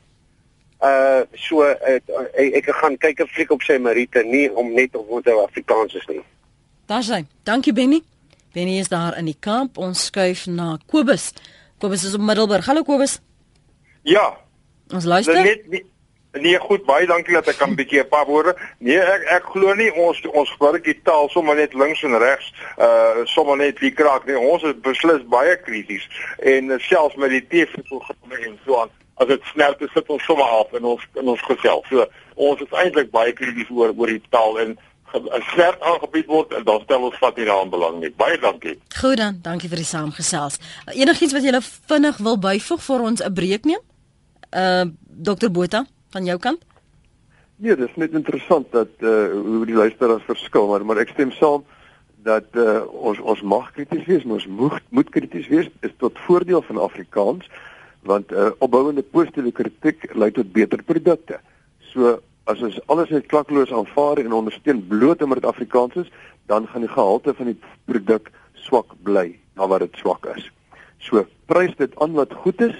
Uh 0.79 1.25
so 1.35 1.65
uh, 1.65 1.97
ek, 2.39 2.61
ek 2.61 2.69
gaan 2.81 2.97
kyk 3.01 3.23
'n 3.25 3.31
fliek 3.33 3.51
op 3.51 3.63
sy 3.65 3.79
Marite 3.81 4.23
nie 4.23 4.47
om 4.53 4.69
net 4.73 4.95
of 4.95 5.07
wat 5.09 5.27
Afrikaans 5.27 5.95
is 5.97 6.05
nie. 6.07 6.21
Daar's 6.87 7.09
hy. 7.09 7.25
Dankie 7.43 7.73
Benny. 7.73 8.01
Benny 8.53 8.79
is 8.79 8.87
daar 8.89 9.17
in 9.17 9.25
die 9.25 9.37
kamp. 9.39 9.77
Ons 9.77 10.05
skuif 10.05 10.45
na 10.47 10.77
Kobus. 10.87 11.33
Kobus 11.79 12.03
is 12.03 12.13
op 12.13 12.21
Middelburg. 12.21 12.65
Hallo 12.65 12.83
Kobus. 12.83 13.19
Ja. 14.01 14.37
Ons 14.93 15.05
luister. 15.05 15.43
Net 15.43 15.67
nie, 15.69 15.83
nee, 16.31 16.59
goed, 16.59 16.85
baie 16.85 17.07
dankie 17.07 17.33
dat 17.33 17.47
ek 17.47 17.57
kan 17.57 17.69
'n 17.69 17.75
bietjie 17.75 17.99
'n 17.99 18.07
paar 18.07 18.25
woorde. 18.25 18.55
Nee, 18.77 18.99
ek 18.99 19.23
ek 19.23 19.43
glo 19.43 19.73
nie 19.73 19.93
ons 19.93 20.21
ons 20.27 20.49
gebruik 20.49 20.83
die 20.83 20.99
taal 21.03 21.29
sommer 21.29 21.55
net 21.55 21.73
links 21.73 22.03
en 22.03 22.17
regs, 22.17 22.53
uh 22.77 23.25
sommer 23.25 23.57
net 23.57 23.79
wie 23.79 23.91
kraak 23.91 24.25
nie. 24.25 24.37
Ons 24.37 24.63
is 24.63 24.73
beslis 24.81 25.23
baie 25.27 25.57
krities 25.57 26.07
en 26.39 26.69
uh, 26.69 26.79
selfs 26.79 27.15
met 27.15 27.29
die 27.29 27.47
TV-programme 27.47 28.35
en 28.45 28.59
so 28.65 28.81
aan. 28.81 28.89
As 29.15 29.27
dit 29.27 29.41
snel 29.53 29.75
te 29.75 29.89
sit 29.93 30.09
ons 30.09 30.23
sommer 30.23 30.45
af 30.45 30.73
in 30.73 30.83
ons 30.83 31.07
in 31.15 31.27
ons 31.27 31.41
gesels. 31.41 31.87
So 31.89 32.07
ons 32.35 32.61
is 32.61 32.71
eintlik 32.71 33.11
baie 33.11 33.33
krities 33.33 33.69
oor 33.69 33.93
oor 33.97 34.07
die 34.07 34.21
taal 34.29 34.59
en 34.59 34.77
'n 35.13 35.43
swerk 35.53 35.81
aangebied 35.81 36.25
word 36.25 36.53
en 36.53 36.63
dan 36.63 36.81
stel 36.83 37.01
ons 37.01 37.17
vat 37.17 37.35
nie 37.37 37.45
daaraan 37.45 37.69
belang 37.69 37.99
nie. 37.99 38.09
Baie 38.09 38.37
dankie. 38.37 38.79
Goed 39.01 39.17
dan, 39.17 39.39
dankie 39.41 39.69
vir 39.69 39.77
die 39.77 39.85
saamgesels. 39.85 40.59
Enigiets 40.93 41.33
wat 41.33 41.43
jy 41.43 41.61
vinnig 41.87 42.17
wil 42.17 42.37
byvoeg 42.37 42.81
vir 42.81 42.99
ons 43.01 43.21
'n 43.21 43.33
breek 43.33 43.65
neem? 43.65 43.81
Uh 44.53 44.85
Dr 45.21 45.49
Botha 45.51 45.85
van 46.15 46.25
jou 46.25 46.37
kant? 46.39 46.65
Nee, 47.59 47.75
dit 47.75 47.89
is 47.89 47.95
net 47.99 48.15
interessant 48.15 48.71
dat 48.71 48.91
uh 49.03 49.31
hoe 49.35 49.65
die 49.67 49.75
luisteraars 49.75 50.23
verskil, 50.23 50.67
maar 50.67 50.85
maar 50.85 51.01
ek 51.03 51.11
stem 51.15 51.31
saam 51.35 51.65
dat 52.23 52.47
uh 52.55 52.85
ons 52.87 53.19
ons 53.19 53.41
mag 53.41 53.71
krities 53.75 54.05
wees, 54.07 54.23
ons 54.23 54.47
moet 54.47 54.83
moet 54.95 55.09
krities 55.09 55.47
wees 55.51 55.67
is 55.83 55.95
tot 55.97 56.19
voordeel 56.27 56.63
van 56.69 56.79
Afrikaans 56.79 57.49
want 58.07 58.31
uh 58.31 58.51
opbouende 58.63 59.03
positiewe 59.03 59.51
kritiek 59.51 60.07
lei 60.15 60.31
tot 60.31 60.51
beter 60.55 60.83
produkte. 60.83 61.39
So 61.91 62.19
as 62.49 62.63
ons 62.63 62.79
alles 62.87 63.11
net 63.13 63.27
klakloos 63.27 63.73
aanvaar 63.75 64.23
en 64.23 64.33
ondersteun 64.33 64.79
bloot 64.87 65.21
omdat 65.21 65.41
dit 65.41 65.51
Afrikaans 65.51 65.99
is, 66.05 66.11
dan 66.47 66.67
gaan 66.67 66.87
die 66.87 66.95
gehalte 66.95 67.33
van 67.33 67.51
die 67.51 67.59
produk 67.85 68.31
swak 68.53 68.95
bly 69.03 69.33
na 69.55 69.67
wat 69.67 69.83
dit 69.83 69.99
swak 69.99 70.25
is. 70.35 70.47
So 71.03 71.25
prys 71.51 71.75
dit 71.77 71.93
aan 71.99 72.15
wat 72.17 72.33
goed 72.43 72.61
is, 72.61 72.77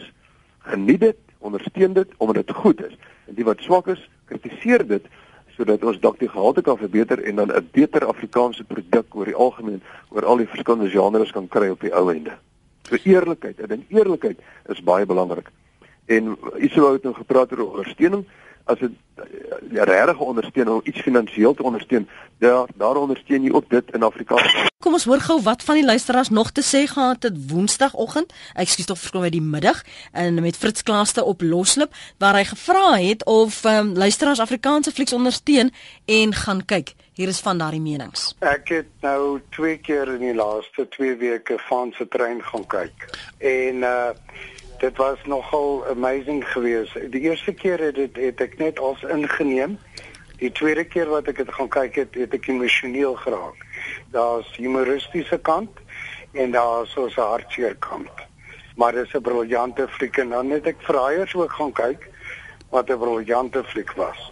geniet 0.72 1.04
dit, 1.04 1.20
ondersteun 1.40 1.94
dit 1.94 2.12
omdat 2.18 2.36
dit 2.36 2.56
goed 2.56 2.86
is. 2.86 2.98
En 3.28 3.36
die 3.36 3.46
wat 3.48 3.62
swak 3.66 3.88
is, 3.88 4.10
kritiseer 4.26 4.88
dit 4.88 5.06
sodat 5.60 5.84
ons 5.84 6.00
dalk 6.00 6.20
die 6.20 6.30
gehalte 6.32 6.62
kan 6.64 6.78
verbeter 6.80 7.20
en 7.24 7.36
dan 7.36 7.52
'n 7.52 7.70
beter 7.72 8.06
Afrikaanse 8.06 8.64
produk 8.64 9.16
oor 9.16 9.26
die 9.26 9.36
algemeen 9.36 9.82
oor 10.10 10.26
al 10.26 10.38
die 10.38 10.48
verskillende 10.48 10.90
genres 10.90 11.32
kan 11.32 11.48
kry 11.48 11.70
op 11.70 11.82
die 11.82 11.94
ou 11.94 12.14
ende. 12.14 12.38
So 12.88 12.98
eerlikheid, 13.04 13.60
en 13.60 13.86
eerlikheid 13.90 14.40
is 14.66 14.84
baie 14.84 15.06
belangrik. 15.06 15.50
En 16.06 16.38
wat 16.40 16.92
het 16.92 17.04
nou 17.04 17.16
gepraat 17.16 17.52
oor 17.52 17.70
ondersteuning, 17.70 18.26
as 18.70 18.80
dit 18.80 18.92
ja, 19.72 19.84
regtig 19.84 20.20
ondersteun 20.20 20.70
om 20.70 20.82
iets 20.84 21.02
finansiëel 21.02 21.54
te 21.54 21.64
ondersteun, 21.64 22.10
daar 22.38 22.68
daar 22.78 22.96
ondersteun 22.96 23.44
jy 23.44 23.52
ook 23.52 23.70
dit 23.70 23.92
in 23.94 24.04
Afrikaans. 24.04 24.68
Kom 24.80 24.96
ons 24.96 25.04
hoor 25.10 25.20
gou 25.20 25.42
wat 25.44 25.64
van 25.68 25.76
die 25.76 25.86
luisteraars 25.86 26.30
nog 26.30 26.52
te 26.56 26.64
sê 26.64 26.86
gehad 26.88 27.26
het 27.28 27.40
Woensdagoggend. 27.52 28.32
Ek 28.56 28.70
skuis 28.72 28.88
tog 28.88 29.02
verkom 29.02 29.26
by 29.26 29.32
die 29.34 29.44
middag 29.44 29.82
en 30.16 30.40
met 30.40 30.58
Fritz 30.58 30.86
Klaaste 30.88 31.26
op 31.26 31.44
Loslip 31.44 31.92
waar 32.18 32.40
hy 32.40 32.46
gevra 32.48 32.94
het 32.96 33.26
of 33.28 33.64
um, 33.68 33.92
luisteraars 33.98 34.40
Afrikaanse 34.40 34.94
flieks 34.96 35.14
ondersteun 35.14 35.74
en 36.06 36.34
gaan 36.34 36.64
kyk. 36.66 36.94
Hier 37.20 37.28
is 37.28 37.42
van 37.44 37.60
daardie 37.60 37.84
menings. 37.84 38.30
Ek 38.40 38.72
het 38.72 38.94
nou 39.04 39.42
twee 39.52 39.76
keer 39.84 40.14
in 40.16 40.24
die 40.30 40.38
laaste 40.38 40.88
2 40.96 41.18
weke 41.20 41.60
van 41.68 41.92
se 41.98 42.08
trein 42.08 42.40
gaan 42.52 42.64
kyk. 42.72 43.10
En 43.44 43.84
uh 43.84 44.16
dit 44.80 44.98
was 44.98 45.20
nogal 45.26 45.86
amazing 45.88 46.52
geweest. 46.52 47.12
Die 47.12 47.22
eerste 47.22 47.54
keer 47.54 47.80
het 47.80 47.96
dit 47.96 48.16
het 48.16 48.42
ek 48.42 48.58
net 48.58 48.80
als 48.80 49.04
ingeneem. 49.04 49.78
Die 50.40 50.52
tweede 50.52 50.86
keer 50.88 51.10
wat 51.12 51.28
ek 51.28 51.42
dit 51.44 51.52
gaan 51.54 51.68
kyk 51.68 51.96
het, 51.96 52.16
het 52.16 52.34
ek 52.34 52.48
emosioneel 52.48 53.16
geraak. 53.20 53.66
Daar's 54.16 54.50
humoristiese 54.56 55.38
kant 55.38 55.82
en 56.32 56.52
daar's 56.52 56.92
so 56.92 57.08
'n 57.08 57.22
hartseer 57.22 57.76
kant. 57.76 58.16
Maar 58.76 58.92
dit 58.92 59.06
is 59.06 59.14
'n 59.14 59.22
briljante 59.22 59.88
fliek 59.88 60.18
en 60.18 60.30
dan 60.30 60.50
het 60.50 60.66
ek 60.66 60.80
vraaiers 60.80 61.36
ook 61.36 61.52
gaan 61.52 61.72
kyk 61.72 62.10
wat 62.70 62.90
'n 62.90 63.00
briljante 63.00 63.64
fliek 63.64 63.92
was. 63.92 64.32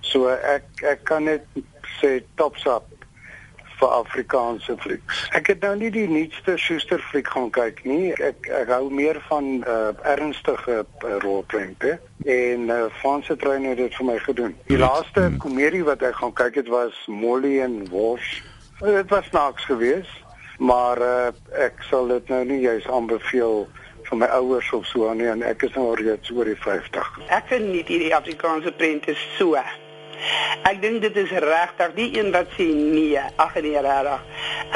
So 0.00 0.28
ek 0.28 0.64
ek 0.82 1.04
kan 1.04 1.24
net 1.24 1.44
sê 2.00 2.22
tops 2.34 2.64
up 2.64 2.99
vir 3.80 3.94
Afrikaanse 3.96 4.76
flieks. 4.84 5.24
Ek 5.36 5.50
het 5.52 5.64
nou 5.64 5.74
nie 5.80 5.90
die 5.94 6.06
nuutste 6.10 6.56
Schuster 6.60 7.02
fliek 7.10 7.28
gaan 7.32 7.50
kyk 7.56 7.82
nie. 7.88 8.12
Ek 8.20 8.48
ek 8.60 8.72
hou 8.72 8.86
meer 8.92 9.20
van 9.28 9.50
uh, 9.64 9.90
ernstige 10.14 10.82
uh, 10.84 11.16
rolprente 11.24 11.96
en 12.28 12.68
uh, 12.68 12.84
Franse 13.00 13.36
trein 13.40 13.64
het 13.68 13.80
dit 13.80 13.96
vir 13.96 14.08
my 14.12 14.18
gedoen. 14.26 14.56
Die 14.68 14.80
laaste 14.80 15.26
hmm. 15.26 15.40
komedie 15.42 15.84
wat 15.88 16.04
ek 16.06 16.18
gaan 16.20 16.34
kyk 16.36 16.62
het 16.62 16.72
was 16.72 16.96
Molly 17.08 17.60
en 17.64 17.82
Walsh. 17.92 18.40
Dit 18.80 19.12
was 19.12 19.28
snaaks 19.28 19.64
geweest, 19.68 20.24
maar 20.58 21.00
uh, 21.04 21.28
ek 21.66 21.84
sal 21.88 22.08
dit 22.12 22.32
nou 22.32 22.44
nie 22.48 22.62
juis 22.64 22.88
aanbeveel 22.88 23.66
van 24.10 24.18
my 24.18 24.26
ouers 24.26 24.72
of 24.72 24.86
so 24.86 25.12
nie 25.14 25.28
en 25.30 25.44
ek 25.46 25.62
is 25.68 25.76
nou 25.76 25.92
reeds 25.98 26.32
oor 26.34 26.48
die 26.48 26.58
50. 26.58 27.10
Ek 27.30 27.46
vind 27.52 27.70
nie 27.70 27.84
hierdie 27.86 28.14
Afrikaanse 28.16 28.72
prente 28.74 29.14
so 29.36 29.58
Ek 30.68 30.80
dink 30.82 31.00
dit 31.02 31.16
is 31.16 31.32
regtig 31.44 31.94
die 31.96 32.08
een 32.18 32.30
wat 32.34 32.52
sê 32.58 32.66
nee, 32.74 33.24
ag 33.36 33.56
nee 33.62 33.80
regtig. 33.86 34.22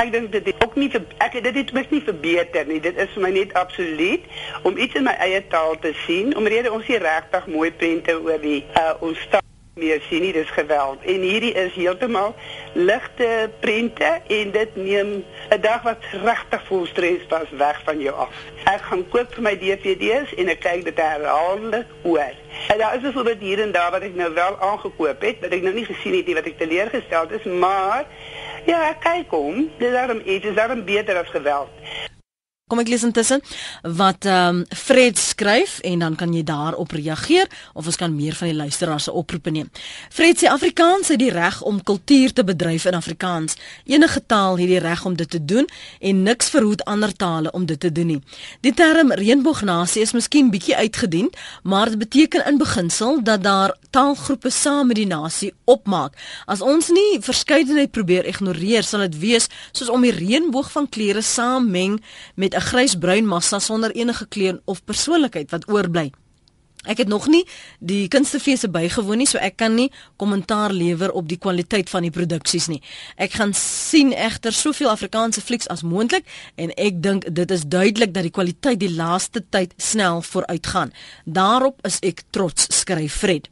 Ek 0.02 0.12
dink 0.12 0.32
dit 0.32 0.50
is 0.52 0.58
ook 0.64 0.76
nie 0.80 0.90
vir 0.90 1.06
ek 1.24 1.38
dit 1.44 1.60
het 1.60 1.72
mis 1.76 1.92
nie 1.92 2.02
verbeter 2.08 2.66
nie. 2.70 2.80
Dit 2.80 2.98
is 2.98 3.12
vir 3.14 3.26
my 3.26 3.32
net 3.36 3.54
absoluut 3.60 4.26
om 4.62 4.76
iets 4.76 4.98
in 4.98 5.08
my 5.08 5.16
eie 5.28 5.44
taal 5.52 5.78
te 5.80 5.94
sien, 6.06 6.34
omrede 6.36 6.72
ons 6.72 6.86
hier 6.88 7.02
regtig 7.04 7.48
mooi 7.52 7.70
prente 7.72 8.18
oor 8.20 8.40
die 8.42 8.62
uh, 8.74 8.92
ons 9.04 9.20
taal 9.30 9.43
meer 9.74 10.02
sien 10.06 10.22
nie 10.22 10.32
dis 10.32 10.50
geweld 10.54 11.02
en 11.02 11.22
hierdie 11.26 11.50
is 11.58 11.72
heeltemal 11.74 12.34
ligte 12.78 13.50
prente 13.60 14.10
en 14.36 14.52
dit 14.54 14.76
neem 14.76 15.10
'n 15.50 15.60
dag 15.64 15.82
wat 15.82 16.06
regtig 16.24 16.62
vol 16.68 16.86
stres 16.86 17.26
was 17.28 17.50
weg 17.50 17.80
van 17.88 17.98
jou 18.00 18.14
af. 18.14 18.30
Ek 18.70 18.86
gaan 18.90 19.02
koop 19.08 19.34
vir 19.34 19.42
my 19.42 19.56
DVD's 19.58 20.34
en 20.34 20.48
ek 20.48 20.60
kyk 20.60 20.84
dit 20.84 21.02
herhaaldelik 21.02 21.90
oor. 22.02 22.34
En 22.68 22.78
daar 22.78 22.94
is 22.94 23.02
byvoorbeeld 23.02 23.40
hier 23.40 23.60
en 23.62 23.72
daar 23.72 23.90
wat 23.90 24.02
ek 24.02 24.14
nou 24.14 24.32
wel 24.34 24.58
aangekoop 24.60 25.20
het, 25.20 25.40
wat 25.40 25.50
ek 25.50 25.62
nou 25.62 25.74
nie 25.74 25.84
gesien 25.90 26.16
het 26.16 26.26
nie 26.26 26.34
wat 26.34 26.46
ek 26.46 26.58
teleurgesteld 26.58 27.30
is, 27.30 27.44
maar 27.44 28.04
ja, 28.66 28.92
kyk 28.92 29.30
hom, 29.30 29.70
dis 29.78 29.92
daarom 29.92 30.22
iets, 30.24 30.44
dis 30.44 30.54
daarom 30.54 30.84
beter 30.84 31.18
as 31.18 31.28
geweld. 31.28 31.68
Kom 32.74 32.82
ek 32.82 32.88
lees 32.90 33.04
intussen 33.06 33.38
wat 33.94 34.26
ehm 34.26 34.56
um, 34.56 34.62
Fred 34.74 35.18
skryf 35.18 35.76
en 35.86 36.00
dan 36.02 36.16
kan 36.18 36.32
jy 36.34 36.42
daarop 36.42 36.90
reageer 36.90 37.46
of 37.72 37.86
ons 37.86 37.96
kan 37.96 38.10
meer 38.10 38.34
van 38.34 38.48
die 38.50 38.56
luisteraars 38.56 39.06
se 39.06 39.12
oproepe 39.14 39.52
neem. 39.54 39.68
Fred 40.10 40.42
sê 40.42 40.48
Afrikaans 40.50 41.12
het 41.12 41.20
die 41.22 41.30
reg 41.30 41.60
om 41.62 41.78
kultuur 41.82 42.32
te 42.32 42.44
bedryf 42.44 42.88
in 42.90 42.96
Afrikaans. 42.98 43.54
Enige 43.86 44.24
taal 44.26 44.58
het 44.58 44.72
die 44.72 44.80
reg 44.82 45.04
om 45.06 45.14
dit 45.14 45.30
te 45.30 45.38
doen 45.44 45.68
en 46.00 46.22
niks 46.26 46.50
verhoed 46.50 46.82
ander 46.90 47.14
tale 47.14 47.52
om 47.54 47.66
dit 47.66 47.80
te 47.80 47.92
doen 47.92 48.10
nie. 48.16 48.18
Die 48.66 48.74
term 48.74 49.12
reënboognasie 49.12 50.02
is 50.02 50.16
miskien 50.18 50.50
bietjie 50.50 50.74
uitgedien, 50.76 51.30
maar 51.62 51.94
dit 51.94 52.02
beteken 52.02 52.46
in 52.50 52.58
beginsel 52.58 53.22
dat 53.22 53.46
daar 53.46 53.76
taalgroepe 53.90 54.50
saam 54.50 54.90
met 54.90 54.98
die 54.98 55.06
nasie 55.06 55.52
opmaak. 55.64 56.18
As 56.50 56.60
ons 56.60 56.90
nie 56.90 57.22
verskeidenheid 57.22 57.94
probeer 57.94 58.26
ignoreer, 58.26 58.82
sal 58.82 59.06
dit 59.06 59.18
wees 59.22 59.48
soos 59.70 59.92
om 59.94 60.02
die 60.02 60.14
reënboog 60.18 60.74
van 60.74 60.88
kleure 60.90 61.22
saammeng 61.22 62.00
met 62.34 62.54
'n 62.54 62.63
grysbruin 62.64 63.28
massa 63.28 63.60
sonder 63.60 63.94
enige 63.94 64.26
kleur 64.28 64.60
of 64.64 64.84
persoonlikheid 64.84 65.52
wat 65.54 65.68
oorbly. 65.70 66.10
Ek 66.84 67.00
het 67.00 67.08
nog 67.08 67.26
nie 67.32 67.44
die 67.80 68.08
kunstefeesse 68.12 68.68
bygewoon 68.68 69.22
nie, 69.22 69.28
so 69.28 69.40
ek 69.40 69.56
kan 69.56 69.72
nie 69.76 69.88
kommentaar 70.20 70.72
lewer 70.72 71.14
op 71.16 71.28
die 71.28 71.38
kwaliteit 71.40 71.88
van 71.88 72.04
die 72.04 72.12
produksies 72.12 72.68
nie. 72.68 72.82
Ek 73.16 73.38
gaan 73.38 73.54
sien 73.56 74.12
egter 74.12 74.52
soveel 74.52 74.92
Afrikaanse 74.92 75.40
flieks 75.40 75.68
as 75.72 75.84
moontlik 75.86 76.28
en 76.60 76.74
ek 76.76 77.00
dink 77.04 77.28
dit 77.32 77.56
is 77.56 77.64
duidelik 77.64 78.12
dat 78.12 78.28
die 78.28 78.34
kwaliteit 78.34 78.82
die 78.84 78.92
laaste 78.92 79.40
tyd 79.48 79.72
snel 79.80 80.20
vooruitgaan. 80.22 80.92
Daarop 81.24 81.80
is 81.88 82.00
ek 82.04 82.26
trots, 82.36 82.68
skryf 82.68 83.20
Fred. 83.24 83.48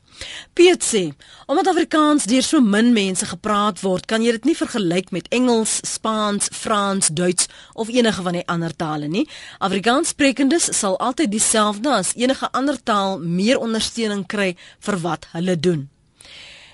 Piet 0.53 0.85
sê, 0.85 1.03
omdat 1.47 1.71
Afrikaans 1.73 2.27
deur 2.31 2.43
so 2.43 2.61
min 2.61 2.93
mense 2.93 3.27
gepraat 3.27 3.81
word, 3.81 4.07
kan 4.07 4.23
jy 4.25 4.35
dit 4.37 4.51
nie 4.51 4.57
vergelyk 4.57 5.11
met 5.11 5.31
Engels, 5.31 5.79
Spaans, 5.87 6.51
Frans, 6.53 7.09
Duits 7.09 7.49
of 7.73 7.89
enige 7.89 8.23
van 8.23 8.39
die 8.39 8.47
ander 8.47 8.75
tale 8.77 9.09
nie. 9.09 9.25
Afrikaanssprekendes 9.59 10.69
sal 10.79 10.99
altyd 10.99 11.33
dieselfde 11.33 11.95
as 12.03 12.13
enige 12.17 12.51
ander 12.53 12.77
taal 12.83 13.19
meer 13.19 13.59
ondersteuning 13.59 14.27
kry 14.27 14.53
vir 14.81 15.01
wat 15.07 15.29
hulle 15.33 15.57
doen. 15.57 15.89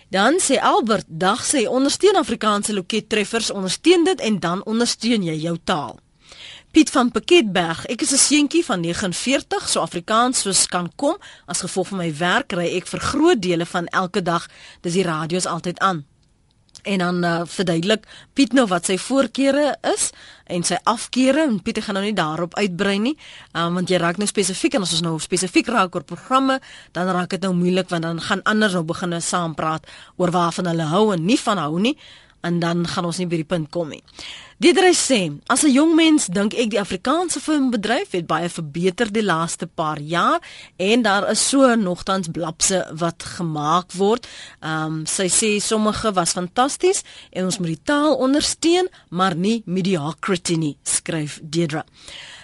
Dan 0.08 0.40
sê 0.40 0.56
Albert, 0.56 1.04
dag 1.08 1.44
sê 1.44 1.66
ondersteun 1.68 2.16
Afrikaanse 2.16 2.72
lokettreffers, 2.72 3.50
ondersteun 3.50 4.04
dit 4.04 4.20
en 4.20 4.38
dan 4.40 4.64
ondersteun 4.64 5.22
jy 5.22 5.36
jou 5.42 5.58
taal. 5.64 5.98
Piet 6.78 6.92
van 6.94 7.08
Piketberg, 7.10 7.80
ek 7.90 8.02
is 8.02 8.12
'n 8.12 8.16
seentjie 8.16 8.64
van 8.64 8.80
49, 8.80 9.68
so 9.68 9.80
Afrikaans 9.80 10.40
soos 10.40 10.66
kan 10.66 10.92
kom. 10.96 11.16
As 11.46 11.60
gevolg 11.60 11.88
van 11.88 11.98
my 11.98 12.16
werk 12.16 12.52
ry 12.52 12.76
ek 12.76 12.86
vir 12.86 13.00
groot 13.00 13.42
dele 13.42 13.66
van 13.66 13.86
elke 13.86 14.22
dag, 14.22 14.46
dis 14.80 14.92
die 14.92 15.02
radio's 15.02 15.46
altyd 15.46 15.78
aan. 15.78 16.06
En 16.82 16.98
dan 16.98 17.24
uh, 17.24 17.40
verduidelik 17.44 18.06
Piet 18.32 18.52
nou 18.52 18.66
wat 18.66 18.84
sy 18.84 18.98
voorkeure 18.98 19.76
is 19.82 20.10
en 20.46 20.62
sy 20.62 20.76
afkeure 20.84 21.42
en 21.42 21.62
Piet 21.62 21.82
gaan 21.82 21.94
nou 21.94 22.04
nie 22.04 22.14
daarop 22.14 22.54
uitbrei 22.54 22.98
nie, 22.98 23.16
um, 23.52 23.74
want 23.74 23.88
jy 23.88 23.96
raak 23.96 24.16
nou 24.16 24.26
spesifiek 24.26 24.74
en 24.74 24.82
as 24.82 24.92
ons 24.92 25.02
nou 25.02 25.18
spesifiek 25.18 25.66
raak 25.66 25.94
oor 25.94 26.04
programme, 26.04 26.60
dan 26.92 27.10
raak 27.10 27.30
dit 27.30 27.40
nou 27.40 27.54
moeilik 27.54 27.88
want 27.88 28.02
dan 28.02 28.20
gaan 28.20 28.42
anders 28.42 28.72
nou 28.72 28.84
begine 28.84 29.20
saam 29.20 29.54
praat 29.54 29.86
oor 30.16 30.30
waarvan 30.30 30.66
hulle 30.66 30.86
hou 30.94 31.12
en 31.12 31.26
nie 31.26 31.40
van 31.40 31.58
hou 31.58 31.80
nie 31.80 31.98
en 32.48 32.60
dan 32.62 32.86
gaan 32.88 33.08
ons 33.08 33.20
nie 33.20 33.28
by 33.30 33.42
die 33.42 33.48
punt 33.48 33.70
kom 33.74 33.92
nie. 33.92 34.02
Diedre 34.58 34.90
sê, 34.90 35.20
as 35.46 35.62
'n 35.62 35.70
jong 35.70 35.94
mens 35.94 36.26
dink 36.26 36.54
ek 36.54 36.70
die 36.70 36.80
Afrikaanse 36.80 37.40
filmbedryf 37.40 38.10
het 38.16 38.26
baie 38.26 38.48
verbeter 38.48 39.06
die 39.12 39.22
laaste 39.22 39.66
paar 39.66 40.00
jaar 40.00 40.40
en 40.76 41.02
daar 41.02 41.30
is 41.30 41.48
so 41.48 41.74
nogtans 41.76 42.28
blapse 42.32 42.80
wat 42.92 43.22
gemaak 43.22 43.92
word. 43.92 44.26
Ehm 44.60 44.84
um, 44.84 45.06
sy 45.06 45.28
sê 45.28 45.60
sommige 45.60 46.12
was 46.12 46.32
fantasties 46.32 47.04
en 47.30 47.44
ons 47.44 47.58
moet 47.58 47.76
die 47.76 47.84
taal 47.84 48.16
ondersteun, 48.16 48.88
maar 49.10 49.36
nie 49.36 49.62
mediocrity 49.64 50.56
nie, 50.56 50.76
skryf 50.82 51.38
Deidre. 51.42 51.84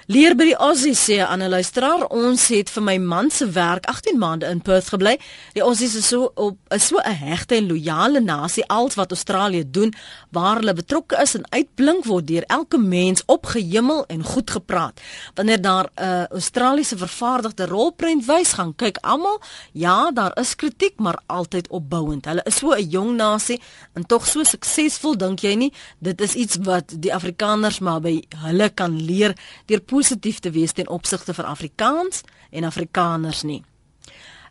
Leer 0.05 0.35
by 0.37 0.45
die 0.51 0.57
Aussie 0.61 0.93
sê 0.93 1.17
'n 1.25 1.49
luisteraar, 1.49 2.05
ons 2.13 2.49
het 2.49 2.69
vir 2.69 2.83
my 2.83 2.99
man 2.99 3.31
se 3.31 3.47
werk 3.47 3.87
18 3.87 4.19
maande 4.19 4.47
in 4.47 4.61
Perth 4.61 4.89
gebly. 4.89 5.19
Die 5.55 5.63
Aussies 5.63 5.95
is 5.95 6.09
so 6.09 6.31
op 6.35 6.59
is 6.69 6.87
so 6.87 6.99
'n 6.99 7.11
hegte 7.11 7.55
en 7.55 7.69
loyale 7.69 8.21
nasie 8.21 8.65
als 8.67 8.95
wat 8.95 9.11
Australië 9.11 9.65
doen, 9.71 9.95
waar 10.31 10.57
hulle 10.57 10.75
betrokke 10.75 11.17
is 11.23 11.35
en 11.35 11.47
uitblink 11.51 12.05
word 12.05 12.27
deur 12.27 12.43
elke 12.47 12.79
mens 12.79 13.23
opgehemel 13.27 14.05
en 14.07 14.25
goed 14.25 14.51
gepraat. 14.51 15.01
Wanneer 15.35 15.61
daar 15.61 15.89
'n 15.97 16.03
uh, 16.03 16.27
Australiese 16.27 16.97
vervaardigde 16.97 17.67
rolprent 17.67 18.27
wys 18.27 18.53
gaan, 18.53 18.77
kyk 18.77 18.99
almal, 19.01 19.41
ja, 19.73 20.11
daar 20.11 20.39
is 20.39 20.57
kritiek, 20.57 20.99
maar 20.99 21.19
altyd 21.27 21.69
opbouend. 21.69 22.25
Hulle 22.25 22.43
is 22.45 22.57
so 22.57 22.73
'n 22.73 22.89
jong 22.89 23.17
nasie 23.17 23.61
en 23.95 24.07
tog 24.07 24.27
so 24.27 24.43
suksesvol, 24.43 25.17
dink 25.17 25.41
jy 25.41 25.55
nie? 25.55 25.73
Dit 25.99 26.21
is 26.21 26.35
iets 26.35 26.57
wat 26.61 26.93
die 26.99 27.15
Afrikaners 27.15 27.79
maar 27.79 28.01
by 28.01 28.23
hulle 28.37 28.69
kan 28.69 29.05
leer 29.05 29.35
deur 29.67 29.81
positief 29.95 30.41
te 30.43 30.51
wees 30.51 30.75
ten 30.75 30.91
opsigte 30.91 31.35
van 31.35 31.47
Afrikaans 31.55 32.25
en 32.51 32.67
Afrikaners 32.67 33.43
nie. 33.47 33.63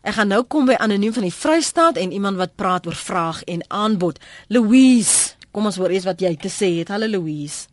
Ek 0.04 0.16
gaan 0.18 0.30
nou 0.32 0.42
kom 0.48 0.68
by 0.68 0.76
anoniem 0.80 1.12
van 1.16 1.26
die 1.26 1.32
Vrystaat 1.32 2.00
en 2.00 2.12
iemand 2.12 2.40
wat 2.40 2.56
praat 2.60 2.86
oor 2.88 2.96
vraag 2.96 3.42
en 3.48 3.64
aanbod. 3.68 4.20
Louise, 4.52 5.36
kom 5.52 5.68
ons 5.68 5.78
hoor 5.80 5.92
eers 5.92 6.08
wat 6.08 6.20
jy 6.20 6.34
te 6.40 6.52
sê 6.52 6.70
het. 6.80 6.92
Hallo 6.92 7.08
Louise. 7.08 7.68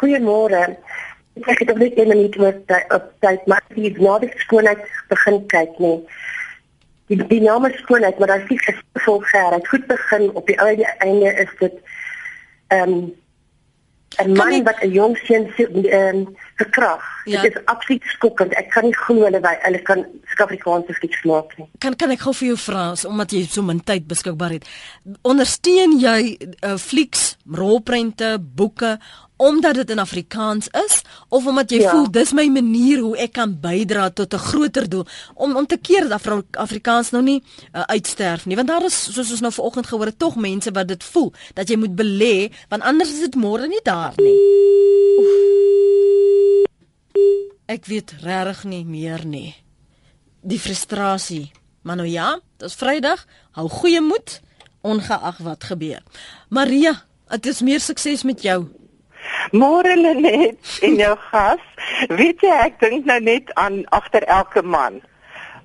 Goeiemôre. 0.00 0.76
Ek 1.46 1.62
het 1.62 1.72
net 1.76 1.96
'n 1.96 2.08
minuut 2.08 2.36
op 2.96 3.04
tyd, 3.20 3.46
maar 3.46 3.62
die 3.74 4.32
skoonheid 4.44 4.80
begin 5.08 5.46
kyk 5.46 5.78
nie. 5.78 6.00
Die 7.08 7.26
die 7.26 7.40
naam 7.40 7.64
is 7.64 7.80
skoonheid, 7.80 8.18
maar 8.18 8.28
daar 8.28 8.42
is 8.42 8.48
nie 8.48 8.58
gevolg 8.58 9.30
gehad. 9.30 9.68
Goed 9.68 9.86
begin 9.86 10.30
op 10.34 10.46
die 10.46 10.56
einde 10.56 11.32
is 11.44 11.52
dit 11.58 11.74
ehm 12.68 12.92
um, 12.92 13.19
'n 14.18 14.32
man 14.38 14.64
wat 14.64 14.78
'n 14.82 14.90
jong 14.92 15.16
seun 15.26 15.44
ehm 15.56 16.16
um, 16.16 16.36
verkrag. 16.60 17.06
Ja. 17.30 17.42
Dit 17.42 17.56
is 17.56 17.64
absoluut 17.72 18.04
skokkend. 18.14 18.54
Ek 18.58 18.70
kan 18.74 18.86
nie 18.88 18.96
glo 18.96 19.26
hulle 19.26 19.40
wy 19.44 19.54
hulle 19.64 19.80
kan 19.86 20.04
Suid-Afrikaanse 20.32 20.96
flieks 20.98 21.24
maak 21.28 21.56
nie. 21.58 21.68
Kan 21.82 21.96
kan 22.00 22.12
ek 22.14 22.24
gou 22.26 22.34
vir 22.42 22.52
jou 22.52 22.60
vra 22.66 22.84
omdat 23.10 23.34
jy 23.36 23.44
so 23.48 23.64
min 23.66 23.82
tyd 23.86 24.06
beskikbaar 24.10 24.58
het. 24.58 24.68
Ondersteun 25.26 25.98
jy 26.00 26.20
uh, 26.36 26.76
flieks, 26.80 27.34
rolprente, 27.60 28.36
boeke 28.40 28.98
omdat 29.40 29.74
dit 29.74 29.90
in 29.90 29.98
Afrikaans 29.98 30.68
is 30.68 31.00
of 31.28 31.46
omdat 31.46 31.70
jy 31.72 31.80
ja. 31.80 31.90
voel 31.94 32.10
dis 32.12 32.32
my 32.36 32.44
manier 32.52 33.00
hoe 33.00 33.14
ek 33.24 33.32
kan 33.38 33.54
bydra 33.60 34.10
tot 34.12 34.34
'n 34.36 34.46
groter 34.50 34.88
doel 34.88 35.06
om 35.34 35.56
om 35.56 35.66
te 35.66 35.78
keer 35.80 36.08
dat 36.08 36.20
Afri 36.20 36.42
Afrikaans 36.50 37.10
nou 37.10 37.22
nie 37.22 37.40
uh, 37.72 37.80
uitsterf 37.80 38.44
nie 38.44 38.56
want 38.56 38.68
daar 38.68 38.84
is 38.84 38.98
soos 39.14 39.30
ons 39.30 39.40
nou 39.40 39.52
vanoggend 39.52 39.86
gehoor 39.86 40.12
het 40.12 40.18
tog 40.18 40.36
mense 40.36 40.70
wat 40.70 40.88
dit 40.88 41.04
voel 41.04 41.32
dat 41.54 41.68
jy 41.68 41.76
moet 41.76 41.96
belê 41.96 42.52
want 42.68 42.82
anders 42.82 43.12
is 43.12 43.20
dit 43.20 43.34
môre 43.34 43.66
nie 43.66 43.80
daar 43.82 44.12
nie. 44.16 44.36
Oef. 45.18 45.60
Ek 47.70 47.86
weet 47.86 48.14
regtig 48.24 48.64
nie 48.64 48.84
meer 48.84 49.24
nie. 49.26 49.54
Die 50.42 50.58
frustrasie. 50.58 51.52
Maar 51.82 51.96
nou 51.96 52.08
ja, 52.08 52.32
dit 52.58 52.68
is 52.68 52.74
Vrydag. 52.74 53.24
Hou 53.56 53.68
goeie 53.68 54.00
moed 54.00 54.40
ongeag 54.80 55.38
wat 55.44 55.64
gebeur. 55.64 56.02
Maria, 56.48 56.94
dit 57.28 57.46
is 57.46 57.60
meer 57.60 57.80
sukses 57.80 58.24
met 58.24 58.42
jou. 58.42 58.64
Môre 59.52 59.94
net 59.96 60.78
en 60.82 60.96
jou 60.96 61.14
gas. 61.30 61.62
Weet 62.08 62.42
jy 62.42 62.56
ek 62.66 62.80
dink 62.80 63.06
nou 63.08 63.20
net 63.20 63.52
aan 63.60 63.82
agter 63.96 64.24
elke 64.26 64.62
man. 64.62 65.00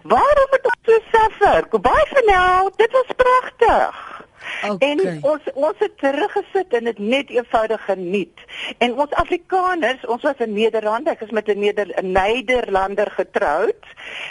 Waarom 0.05 0.51
moet 0.51 0.67
ons 0.69 0.83
so 0.85 0.99
suffer? 1.11 1.65
For 1.71 2.25
now. 2.29 2.69
Dit 2.77 2.91
was 2.91 3.15
pragtig. 3.17 4.14
Okay. 4.65 4.91
En 4.91 5.23
ons 5.23 5.51
ons 5.53 5.77
het 5.77 5.97
teruggesit 5.97 6.73
en 6.73 6.83
dit 6.83 6.99
net 6.99 7.29
eenvoudig 7.29 7.85
geniet. 7.85 8.39
En 8.77 8.93
ons 8.93 9.11
Afrikaners, 9.21 10.05
ons 10.05 10.21
was 10.21 10.43
in 10.43 10.53
Nederland, 10.53 11.07
ek 11.07 11.21
is 11.21 11.31
met 11.35 11.47
'n 11.47 11.59
Neder 11.59 11.93
Nederlander 12.03 13.11
getroud. 13.11 13.83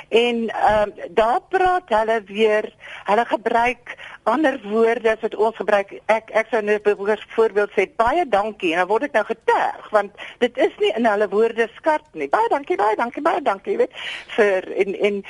En 0.09 0.49
ehm 0.49 0.89
uh, 0.97 1.05
daar 1.11 1.41
praat 1.49 1.89
hulle 1.89 2.23
weer, 2.27 2.73
hulle 3.05 3.25
gebruik 3.25 3.97
ander 4.23 4.61
woorde 4.63 5.11
as 5.11 5.21
wat 5.21 5.35
ons 5.35 5.57
gebruik. 5.57 5.93
Ek 6.07 6.31
ek 6.31 6.47
sou 6.51 6.63
net 6.63 6.83
byvoorbeeld 6.83 7.73
sê 7.77 7.89
baie 7.97 8.29
dankie 8.29 8.73
en 8.73 8.79
dan 8.79 8.89
word 8.89 9.09
ek 9.09 9.19
nou 9.19 9.25
geterg 9.25 9.91
want 9.91 10.13
dit 10.39 10.57
is 10.59 10.73
nie 10.81 10.93
in 10.97 11.07
hulle 11.07 11.29
woorde 11.29 11.69
skat 11.77 12.05
nie. 12.13 12.29
Baie 12.29 12.49
dankie, 12.49 12.77
baie 12.77 12.97
dankie, 12.97 13.23
baie 13.23 13.43
dankie, 13.43 13.77
weet 13.77 13.93
vir 14.37 14.71
en 14.85 14.95
en 14.95 15.21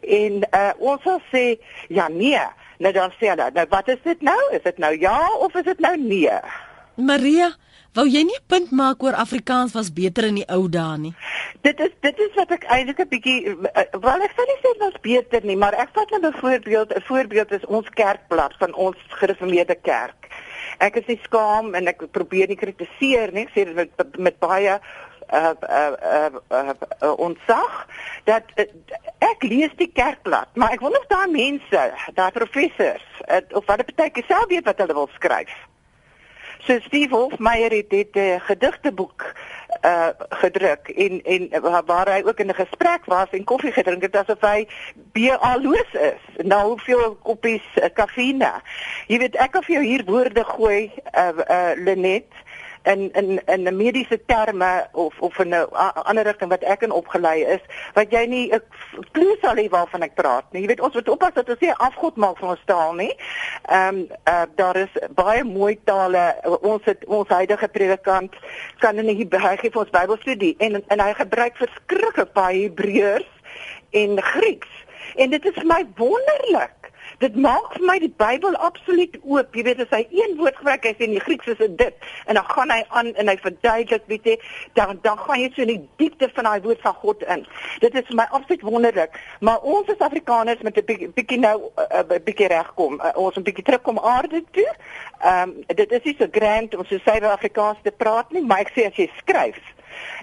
en 0.00 0.42
uh, 0.50 0.72
ons 0.78 1.02
sal 1.02 1.22
sê 1.32 1.44
ja 1.88 2.08
nee 2.08 2.42
Nou 2.80 2.92
dan 2.96 3.12
sê 3.20 3.28
hulle, 3.28 3.50
nou 3.52 3.66
wat 3.68 3.88
is 3.92 3.98
dit 4.06 4.22
nou? 4.24 4.38
Is 4.56 4.62
dit 4.64 4.78
nou 4.80 4.92
ja 4.96 5.18
of 5.44 5.56
is 5.60 5.66
dit 5.66 5.82
nou 5.84 5.92
nee? 6.00 6.38
Maria, 6.96 7.50
wou 7.96 8.06
jy 8.08 8.22
nie 8.24 8.38
'n 8.38 8.46
punt 8.48 8.70
maak 8.72 9.02
oor 9.02 9.12
Afrikaans 9.14 9.74
was 9.76 9.92
beter 9.92 10.24
in 10.24 10.40
die 10.40 10.48
ou 10.48 10.68
dae 10.68 10.96
nie? 10.98 11.14
Dit 11.60 11.80
is 11.80 11.92
dit 12.00 12.18
is 12.18 12.32
wat 12.34 12.50
ek 12.50 12.64
eintlik 12.64 13.00
'n 13.00 13.08
bietjie 13.08 13.38
eh, 13.74 13.84
wel 14.00 14.22
ek 14.24 14.32
sê 14.32 14.46
nie 14.48 14.60
dit 14.62 14.78
was 14.80 14.96
beter 15.02 15.44
nie, 15.44 15.56
maar 15.56 15.74
ek 15.74 15.90
vat 15.92 16.10
nou 16.10 16.20
'n 16.30 16.40
voorbeeld, 16.40 16.94
'n 16.96 17.04
voorbeeld 17.04 17.52
is 17.52 17.66
ons 17.66 17.88
kerkblad 17.88 18.54
van 18.58 18.74
ons 18.74 18.96
gereformeerde 19.08 19.76
kerk. 19.82 20.28
Ek 20.78 20.96
is 20.96 21.06
nie 21.06 21.20
skaam 21.22 21.74
en 21.74 21.86
ek 21.86 22.10
probeer 22.12 22.48
nie 22.48 22.56
kritiseer 22.56 23.32
nie, 23.32 23.44
ek 23.44 23.52
sê 23.52 23.64
dit 23.64 23.74
met 23.74 24.18
met 24.18 24.38
baie 24.38 24.80
uh 25.32 25.54
uh 25.62 25.92
uh, 26.02 26.30
uh, 26.50 26.72
uh 27.02 27.18
ontsag 27.18 27.86
dat 28.24 28.42
uh, 28.56 28.64
ek 29.18 29.42
lees 29.42 29.74
die 29.76 29.90
kerkblad, 29.92 30.48
maar 30.54 30.74
ek 30.74 30.80
wonder 30.80 31.00
of 31.00 31.06
daai 31.06 31.30
mense, 31.30 31.82
daai 32.14 32.30
professors, 32.30 33.06
uh, 33.28 33.42
of 33.52 33.66
hulle 33.66 33.86
partyke 33.86 34.24
self 34.26 34.48
weet 34.50 34.64
wat 34.64 34.78
hulle 34.82 34.94
wil 34.94 35.10
skryf. 35.14 35.54
So 36.66 36.78
Steve 36.84 37.14
Hofmeyer 37.14 37.72
het 37.72 37.90
dit 37.90 38.14
'n 38.14 38.18
uh, 38.18 38.40
gedigteboek 38.40 39.32
uh 39.84 40.08
gedruk 40.28 40.88
en 40.88 41.22
en 41.22 41.48
waar 41.86 42.08
hy 42.12 42.22
ook 42.24 42.38
in 42.38 42.46
'n 42.46 42.54
gesprek 42.54 43.04
was 43.04 43.30
en 43.30 43.44
koffie 43.44 43.72
gedrink 43.72 44.02
het 44.02 44.16
asof 44.16 44.40
hy 44.40 44.68
BA-loos 45.12 45.92
is. 45.92 46.44
Nou 46.44 46.66
hoeveel 46.68 47.16
koppies 47.22 47.62
uh, 47.74 47.84
kafeïne. 47.92 48.52
Jy 49.06 49.18
weet 49.18 49.36
ek 49.36 49.50
kan 49.50 49.62
vir 49.62 49.74
jou 49.74 49.84
hier 49.84 50.04
woorde 50.04 50.44
gooi 50.44 50.92
uh 51.14 51.32
uh 51.48 51.72
Lenet 51.76 52.32
in 52.82 53.12
in 53.12 53.40
in 53.46 53.68
'n 53.68 53.76
mediese 53.76 54.24
terme 54.26 54.88
of 54.92 55.14
of 55.20 55.38
in 55.38 55.54
'n 55.54 55.68
ander 56.04 56.24
rigting 56.24 56.50
wat 56.50 56.62
ek 56.62 56.82
in 56.82 56.92
opgelei 56.92 57.44
is 57.44 57.60
wat 57.94 58.10
jy 58.10 58.26
nie 58.26 58.52
'n 58.52 58.62
klou 59.12 59.36
sal 59.40 59.56
hê 59.56 59.68
waarvan 59.68 60.02
ek 60.02 60.14
praat 60.14 60.44
nie. 60.52 60.62
Jy 60.62 60.66
weet 60.68 60.80
ons 60.80 60.94
moet 60.94 61.08
oppas 61.08 61.34
dat 61.34 61.48
ons 61.48 61.60
nie 61.60 61.72
afgod 61.72 62.16
maak 62.16 62.38
van 62.38 62.48
ons 62.48 62.64
taal 62.64 62.94
nie. 62.94 63.14
Ehm 63.68 63.94
um, 63.94 64.08
uh, 64.28 64.42
daar 64.54 64.76
is 64.76 64.92
baie 65.14 65.44
mooi 65.44 65.78
tale. 65.84 66.36
Ons 66.60 66.84
het 66.84 67.04
ons 67.04 67.28
huidige 67.28 67.68
predikant 67.68 68.34
kan 68.78 68.98
in 68.98 69.06
die 69.06 69.28
gee 69.60 69.70
vir 69.70 69.80
ons 69.80 69.90
Bybelstudie 69.90 70.54
en 70.58 70.82
en 70.86 71.00
hy 71.00 71.12
gebruik 71.14 71.56
verskriklik 71.56 72.32
baie 72.32 72.62
Hebreërs 72.62 73.30
en 73.90 74.22
Grieks. 74.22 74.68
En 75.16 75.30
dit 75.30 75.44
is 75.44 75.54
vir 75.54 75.66
my 75.66 75.86
wonderlik 75.96 76.79
dit 77.18 77.36
maak 77.36 77.74
vir 77.74 77.84
my 77.86 77.98
die 77.98 78.12
Bybel 78.16 78.56
absoluut 78.56 79.16
oop. 79.22 79.54
Jy 79.54 79.64
weet 79.66 79.80
as 79.84 79.90
hy 79.94 80.06
een 80.10 80.36
woord 80.38 80.56
gebruik, 80.56 80.84
hy 80.84 80.94
sê 80.94 81.06
in 81.08 81.16
die 81.16 81.24
Grieks 81.24 81.46
is 81.46 81.58
dit 81.58 81.76
dit 81.78 81.94
en 82.26 82.38
dan 82.38 82.44
gaan 82.44 82.70
hy 82.70 82.80
aan 82.88 83.12
en 83.14 83.28
hy 83.28 83.36
verduidelik, 83.42 84.06
weet 84.06 84.24
jy, 84.24 84.36
dan 84.78 84.98
dan 85.02 85.18
gaan 85.18 85.40
jy 85.40 85.50
so 85.54 85.62
in 85.62 85.72
die 85.74 85.88
diepte 86.02 86.30
van 86.34 86.48
daai 86.48 86.60
woord 86.64 86.80
van 86.86 86.94
God 87.02 87.22
in. 87.22 87.46
Dit 87.80 87.94
is 87.94 88.06
vir 88.08 88.20
my 88.22 88.28
absoluut 88.30 88.62
wonderlik. 88.62 89.18
Maar 89.40 89.60
ons 89.60 89.88
as 89.88 90.06
Afrikaners 90.06 90.62
met 90.62 90.78
'n 90.78 91.12
bietjie 91.14 91.38
nou 91.38 91.56
'n 91.58 91.82
uh, 91.82 92.04
uh, 92.04 92.22
bietjie 92.24 92.48
regkom. 92.48 93.00
Uh, 93.00 93.12
ons 93.14 93.36
'n 93.36 93.42
bietjie 93.42 93.64
terugkom 93.64 93.98
aarde 93.98 94.44
toe. 94.50 94.70
Ehm 95.20 95.48
um, 95.48 95.64
dit 95.66 95.92
is 95.92 96.02
nie 96.02 96.16
so 96.18 96.26
grand 96.30 96.74
om 96.74 96.84
so 96.84 96.98
suiwer 96.98 97.30
Afrikaans 97.30 97.78
te 97.82 97.90
praat 97.90 98.30
nie, 98.32 98.42
maar 98.42 98.60
ek 98.60 98.72
sê 98.74 98.86
as 98.86 98.96
jy 98.96 99.10
skryf 99.18 99.58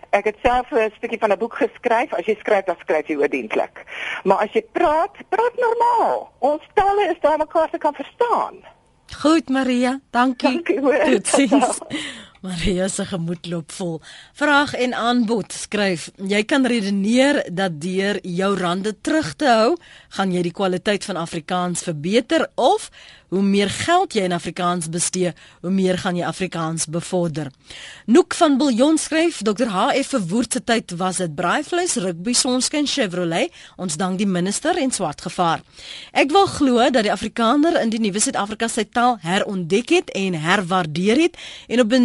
Ek 0.09 0.25
het 0.25 0.37
self 0.43 0.71
'n 0.71 0.91
stukkie 0.97 1.19
van 1.19 1.31
'n 1.31 1.37
boek 1.37 1.55
geskryf. 1.55 2.13
As 2.13 2.25
jy 2.25 2.35
skryf, 2.39 2.65
dan 2.65 2.75
skryf 2.79 3.07
jy 3.07 3.15
oordentlik. 3.15 3.83
Maar 4.23 4.37
as 4.37 4.51
jy 4.51 4.63
praat, 4.71 5.15
praat 5.29 5.55
normaal. 5.55 6.31
Ons 6.39 6.63
tale 6.73 7.09
is 7.09 7.19
daar 7.21 7.37
mekaar 7.37 7.67
se 7.71 7.77
kan 7.77 7.93
verstaan. 7.93 8.55
Goed, 9.15 9.49
Maria. 9.49 9.99
Dankie. 10.11 10.53
Dankie 10.53 10.79
hoor. 10.79 10.99
Totsiens. 11.05 11.77
Maria 12.41 12.87
se 12.87 13.05
gemoed 13.05 13.47
loop 13.49 13.71
vol. 13.71 14.01
Vraag 14.37 14.73
en 14.73 14.93
aanbod 14.93 15.53
skryf: 15.53 16.09
Jy 16.15 16.43
kan 16.45 16.65
redeneer 16.65 17.41
dat 17.51 17.79
deur 17.81 18.19
jou 18.21 18.51
rande 18.57 18.93
terug 19.01 19.33
te 19.35 19.49
hou, 19.49 19.71
gaan 20.15 20.31
jy 20.31 20.43
die 20.45 20.53
kwaliteit 20.53 21.05
van 21.05 21.17
Afrikaans 21.17 21.83
verbeter 21.87 22.47
of 22.55 22.91
hoe 23.29 23.41
meer 23.43 23.69
geld 23.69 24.15
jy 24.15 24.23
in 24.27 24.35
Afrikaans 24.35 24.89
bestee, 24.89 25.33
hoe 25.61 25.71
meer 25.71 25.97
gaan 25.99 26.15
jy 26.15 26.25
Afrikaans 26.27 26.87
bevorder. 26.91 27.49
Noek 28.05 28.35
van 28.37 28.57
Biljon 28.57 28.97
skryf, 28.97 29.41
Dr. 29.43 29.67
HF 29.73 30.13
verwoord 30.15 30.57
se 30.57 30.63
tyd 30.63 30.93
was 30.99 31.19
dit 31.23 31.35
braaivleis, 31.35 31.97
rugby, 32.03 32.33
sonskyn, 32.37 32.87
Chevrolet. 32.87 33.53
Ons 33.75 33.97
dank 33.99 34.17
die 34.21 34.27
minister 34.27 34.77
en 34.79 34.91
swart 34.95 35.21
gevaar. 35.25 35.63
Ek 36.11 36.31
wil 36.31 36.47
glo 36.51 36.87
dat 36.91 37.03
die 37.07 37.11
Afrikaner 37.11 37.79
in 37.81 37.91
die 37.91 38.01
nuwe 38.01 38.21
Suid-Afrika 38.23 38.69
sy 38.71 38.87
taal 38.87 39.17
herontdek 39.23 39.91
het 39.97 40.15
en 40.15 40.37
herwaardeer 40.39 41.25
het 41.27 41.37
en 41.67 41.83
op 41.83 41.95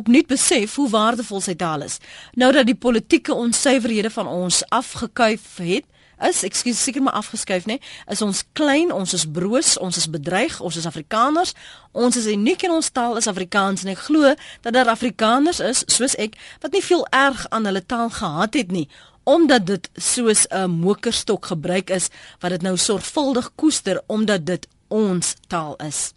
opnuut 0.00 0.28
besef 0.30 0.74
hoe 0.80 0.88
waardevol 0.90 1.44
sy 1.44 1.54
taal 1.60 1.84
is. 1.86 1.98
Nou 2.34 2.52
dat 2.56 2.68
die 2.68 2.78
politieke 2.78 3.34
onsuiverhede 3.34 4.10
van 4.10 4.28
ons 4.30 4.62
afgekuif 4.68 5.56
het, 5.60 5.84
is, 6.28 6.42
ekskuus, 6.42 6.82
seker 6.82 7.02
maar 7.02 7.18
afgeskuif 7.18 7.66
nê, 7.66 7.78
is 8.10 8.22
ons 8.22 8.42
klein, 8.52 8.92
ons 8.92 9.14
is 9.16 9.26
broos, 9.26 9.76
ons 9.78 9.96
is 9.96 10.08
bedreig, 10.10 10.60
ons 10.60 10.76
is 10.76 10.86
Afrikaners, 10.86 11.54
ons 11.92 12.16
is 12.16 12.26
uniek 12.30 12.62
in 12.62 12.74
ons 12.74 12.90
taal 12.90 13.16
is 13.16 13.28
Afrikaans 13.30 13.84
en 13.84 13.92
ek 13.94 14.04
glo 14.08 14.34
dat 14.62 14.74
daar 14.74 14.92
Afrikaners 14.92 15.60
is 15.64 15.84
soos 15.90 16.16
ek 16.20 16.36
wat 16.62 16.72
nie 16.72 16.84
veel 16.84 17.06
erg 17.10 17.46
aan 17.50 17.66
hulle 17.68 17.82
taal 17.86 18.10
gehad 18.10 18.54
het 18.54 18.74
nie 18.74 18.88
omdat 19.30 19.66
dit 19.66 19.90
soos 19.94 20.46
'n 20.48 20.70
mokerstok 20.70 21.46
gebruik 21.46 21.90
is 21.90 22.08
wat 22.40 22.50
dit 22.50 22.62
nou 22.62 22.76
sorgvuldig 22.76 23.50
koester 23.54 24.02
omdat 24.06 24.46
dit 24.46 24.66
ons 24.88 25.34
taal 25.46 25.76
is. 25.76 26.12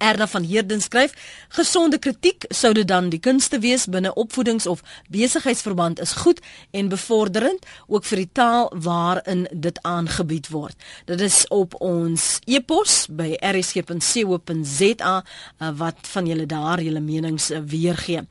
Erna 0.00 0.26
van 0.28 0.42
Heerden 0.42 0.80
skryf: 0.80 1.12
"Gesonde 1.48 1.98
kritiek 1.98 2.44
sou 2.48 2.72
dit 2.74 2.88
dan 2.88 3.08
die 3.08 3.20
kunste 3.20 3.58
wees 3.58 3.86
binne 3.86 4.14
opvoedings 4.14 4.66
of 4.66 4.80
besigheidsverband 5.08 6.00
is 6.00 6.12
goed 6.12 6.40
en 6.70 6.88
bevorderend 6.88 7.66
ook 7.86 8.04
vir 8.04 8.16
die 8.16 8.30
taal 8.32 8.72
waarin 8.74 9.46
dit 9.52 9.82
aangebied 9.82 10.48
word." 10.48 10.76
Dit 11.04 11.20
is 11.20 11.44
op 11.48 11.74
ons 11.80 12.38
e-pos 12.44 13.06
by 13.10 13.36
rsg.co.za 13.40 15.14
uh, 15.58 15.70
wat 15.76 16.08
van 16.12 16.26
julle 16.26 16.46
daar 16.46 16.80
julle 16.80 17.00
menings 17.00 17.50
uh, 17.50 17.58
weergee. 17.64 18.24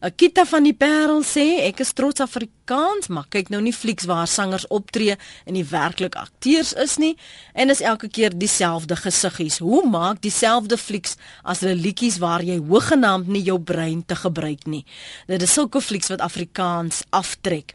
Akita 0.00 0.44
van 0.44 0.62
die 0.62 0.74
Parel 0.74 1.22
sê: 1.22 1.66
"Ek 1.66 1.80
is 1.80 1.92
trots 1.92 2.20
Afrikaans, 2.20 2.65
maar 3.08 3.26
kyk 3.28 3.48
nou 3.48 3.60
nie 3.62 3.72
flieks 3.72 4.04
waar 4.04 4.26
sangers 4.26 4.66
optree 4.68 5.16
en 5.44 5.54
die 5.54 5.64
werklik 5.64 6.14
akteurs 6.14 6.72
is 6.72 6.96
nie 6.96 7.16
en 7.54 7.70
is 7.70 7.80
elke 7.80 8.08
keer 8.08 8.34
dieselfde 8.34 8.96
gesiggies. 8.96 9.58
Hoe 9.58 9.84
maak 9.88 10.22
dieselfde 10.22 10.76
flieks 10.76 11.16
as 11.42 11.60
hulle 11.60 11.74
liedjies 11.74 12.18
waar 12.18 12.42
jy 12.42 12.58
hoegenaamd 12.58 13.28
nie 13.28 13.42
jou 13.42 13.58
brein 13.60 14.04
te 14.04 14.16
gebruik 14.16 14.66
nie. 14.66 14.84
Dit 15.26 15.42
is 15.42 15.52
sulke 15.52 15.80
flieks 15.80 16.08
wat 16.08 16.20
Afrikaans 16.20 17.04
aftrek. 17.10 17.74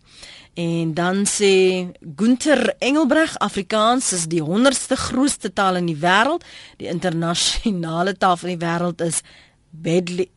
En 0.53 0.93
dan 0.93 1.23
sê 1.25 1.87
Gunther 2.15 2.75
Engelbreg 2.79 3.37
Afrikaans 3.37 4.11
is 4.11 4.27
die 4.27 4.43
100ste 4.43 4.97
grootste 4.99 5.53
taal 5.53 5.79
in 5.79 5.87
die 5.87 5.95
wêreld. 5.95 6.43
Die 6.77 6.91
internasionale 6.91 8.17
taal 8.17 8.37
van 8.37 8.49
die 8.49 8.59
wêreld 8.59 9.01
is 9.01 9.21
Bedli 9.69 10.27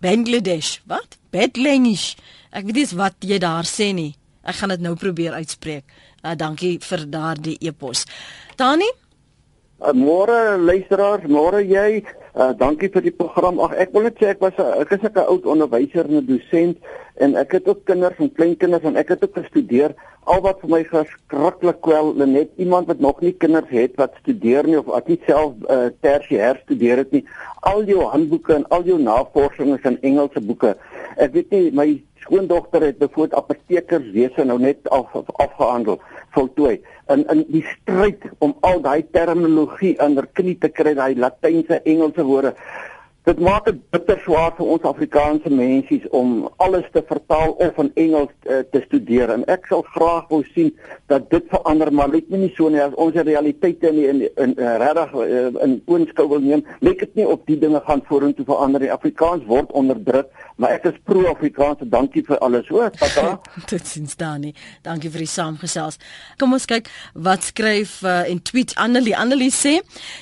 Bangladesh. 0.00 0.80
Wat? 0.84 1.18
Bedlengish. 1.30 2.16
Ek 2.50 2.64
weet 2.66 2.80
nie 2.80 2.98
wat 2.98 3.14
jy 3.22 3.38
daar 3.38 3.68
sê 3.68 3.92
nie. 3.94 4.14
Ek 4.42 4.56
gaan 4.58 4.72
dit 4.74 4.82
nou 4.82 4.96
probeer 4.98 5.36
uitspreek. 5.38 5.84
Uh, 6.24 6.34
dankie 6.34 6.78
vir 6.82 7.04
daardie 7.06 7.58
e-pos. 7.62 8.06
Tani? 8.58 8.88
Uh, 9.80 9.92
môre 9.94 10.56
luisteraars, 10.58 11.28
môre 11.30 11.62
jy. 11.62 12.02
Uh 12.34 12.52
dankie 12.54 12.90
vir 12.94 13.02
die 13.06 13.14
program. 13.14 13.58
Ag 13.62 13.76
ek 13.82 13.94
wil 13.94 14.04
net 14.06 14.18
sê 14.18 14.28
ek 14.30 14.42
was 14.42 14.54
'n 14.58 14.82
ek 14.82 14.92
is 14.92 15.02
'n 15.02 15.18
oud 15.18 15.46
onderwyser 15.46 16.06
en 16.06 16.18
'n 16.18 16.26
dosent 16.26 16.76
en 17.18 17.36
ek 17.36 17.52
het 17.52 17.68
ook 17.68 17.84
kinders 17.84 18.18
en 18.18 18.30
kleinkinders 18.32 18.84
en 18.84 18.96
ek 18.96 19.08
het 19.08 19.24
ook 19.24 19.34
gestudeer. 19.34 19.94
Al 20.26 20.40
wat 20.40 20.60
vir 20.60 20.70
my 20.70 20.84
verskriklik 20.84 21.80
kwel, 21.80 22.14
net 22.14 22.50
iemand 22.56 22.86
wat 22.86 23.00
nog 23.00 23.20
nie 23.20 23.32
kinders 23.32 23.70
het 23.70 23.96
wat 23.96 24.14
studeer 24.20 24.66
nie 24.66 24.78
of 24.78 24.86
wat 24.86 25.08
nie 25.08 25.20
self 25.26 25.54
uh 25.68 25.90
tersiêr 26.02 26.60
studeer 26.62 26.96
het 26.98 27.10
nie. 27.12 27.24
Al 27.62 27.82
jou 27.84 28.04
handboeke 28.04 28.54
en 28.54 28.68
al 28.68 28.84
jou 28.84 28.98
navorsing 28.98 29.74
is 29.74 29.84
in 29.84 29.98
Engelse 30.02 30.40
boeke. 30.40 30.76
Ek 31.16 31.32
weet 31.32 31.50
nie 31.50 31.70
my 31.72 32.02
skoondogter 32.24 32.84
het 32.88 32.98
bevoet 32.98 33.34
apotekerswese 33.34 34.44
nou 34.44 34.58
net 34.60 34.88
af, 34.88 35.14
afgehandel 35.32 36.00
voltooi. 36.36 36.80
In 37.08 37.26
in 37.32 37.44
die 37.48 37.64
stryd 37.66 38.28
om 38.38 38.54
al 38.60 38.80
daai 38.84 39.02
terminologie 39.10 39.96
onder 40.00 40.28
knie 40.32 40.58
te 40.58 40.68
kry 40.68 40.94
daai 40.94 41.16
latynse 41.16 41.82
Engelse 41.82 42.24
woorde 42.24 42.54
dit 43.28 43.40
maak 43.44 43.66
dit 43.68 43.80
bitter 43.92 44.18
swaar 44.24 44.54
vir 44.56 44.68
ons 44.74 44.86
Afrikaanse 44.88 45.50
mense 45.52 45.98
om 46.16 46.48
alles 46.64 46.86
te 46.94 47.02
vertaal 47.06 47.52
of 47.66 47.78
in 47.82 47.90
Engels 48.04 48.32
uh, 48.48 48.62
te 48.72 48.80
studeer. 48.86 49.32
En 49.34 49.44
ek 49.52 49.68
sal 49.68 49.84
graag 49.92 50.30
wou 50.32 50.40
sien 50.54 50.70
dat 51.12 51.28
dit 51.32 51.44
verander 51.52 51.92
maar 51.92 52.08
lyk 52.12 52.30
nie 52.32 52.48
so 52.56 52.70
nie. 52.72 52.80
As 52.80 52.96
ons 52.96 53.18
realiteite 53.18 53.90
in 53.92 53.98
die, 54.00 54.06
in, 54.08 54.22
in 54.40 54.56
uh, 54.56 54.76
regtig 54.80 55.12
uh, 55.20 55.42
in 55.66 55.76
oënskou 55.84 56.30
wil 56.32 56.44
neem 56.46 56.64
lyk 56.86 57.04
dit 57.04 57.20
nie 57.20 57.28
op 57.28 57.44
die 57.50 57.58
dinge 57.60 57.82
gaan 57.84 58.02
vorentoe 58.08 58.48
verander 58.48 58.86
die 58.86 58.92
Afrikaans 58.94 59.44
word 59.50 59.74
onderdruk 59.76 60.32
maar 60.60 60.76
ek 60.76 60.90
is 60.92 61.00
pro-Afrikaans 61.08 61.84
dankie 61.96 62.24
vir 62.28 62.40
alles 62.44 62.68
hoor 62.72 62.92
tata 62.94 63.38
dit 63.72 63.92
sins 63.94 64.16
Dani 64.20 64.54
dankie 64.86 65.10
vir 65.12 65.24
die 65.24 65.32
saamgesels 65.32 66.00
kom 66.40 66.56
ons 66.56 66.68
kyk 66.70 66.90
wat 67.14 67.48
skryf 67.50 68.00
uh, 68.04 68.22
en 68.28 68.42
tweet 68.44 68.76
Annelie 68.80 69.16
Annelie 69.16 69.52
sê 69.54 69.78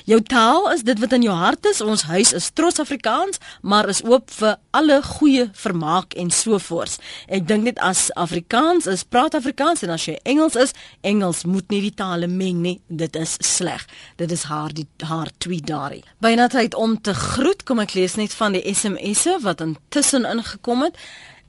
jou 0.09 0.21
taal 0.23 0.71
is 0.73 0.85
dit 0.87 0.99
wat 1.03 1.17
in 1.19 1.27
jou 1.29 1.35
hart 1.35 1.69
is 1.69 1.83
ons 1.83 2.07
huis 2.09 2.33
is 2.33 2.49
trots 2.55 2.79
Afrikaans, 2.79 3.39
maar 3.61 3.89
is 3.89 4.01
oop 4.03 4.31
vir 4.31 4.57
alle 4.75 4.99
goeie 5.05 5.47
vermaak 5.53 6.15
en 6.19 6.31
so 6.33 6.59
voort. 6.63 6.97
Ek 7.27 7.45
dink 7.49 7.67
net 7.67 7.81
as 7.83 8.07
Afrikaans 8.19 8.87
is, 8.91 9.03
praat 9.03 9.37
Afrikaans 9.37 9.83
en 9.85 9.93
as 9.95 10.05
jy 10.07 10.17
Engels 10.29 10.57
is, 10.59 10.75
Engels 11.07 11.43
moet 11.49 11.69
nie 11.73 11.81
die 11.87 11.95
tale 11.95 12.29
meng 12.31 12.61
nie. 12.63 12.77
Dit 12.87 13.17
is 13.19 13.37
sleg. 13.45 13.85
Dit 14.21 14.33
is 14.35 14.45
haar 14.49 14.73
die 14.75 14.87
haar 15.09 15.31
tweet 15.43 15.67
daarin. 15.69 16.05
Byna 16.23 16.49
tyd 16.51 16.75
om 16.75 16.97
te 17.01 17.13
groet, 17.17 17.65
kom 17.67 17.83
ek 17.83 17.95
lees 17.97 18.17
net 18.19 18.35
van 18.37 18.55
die 18.57 18.63
SMS'e 18.73 19.39
wat 19.45 19.63
intussen 19.65 20.27
ingekom 20.31 20.87
het 20.87 20.97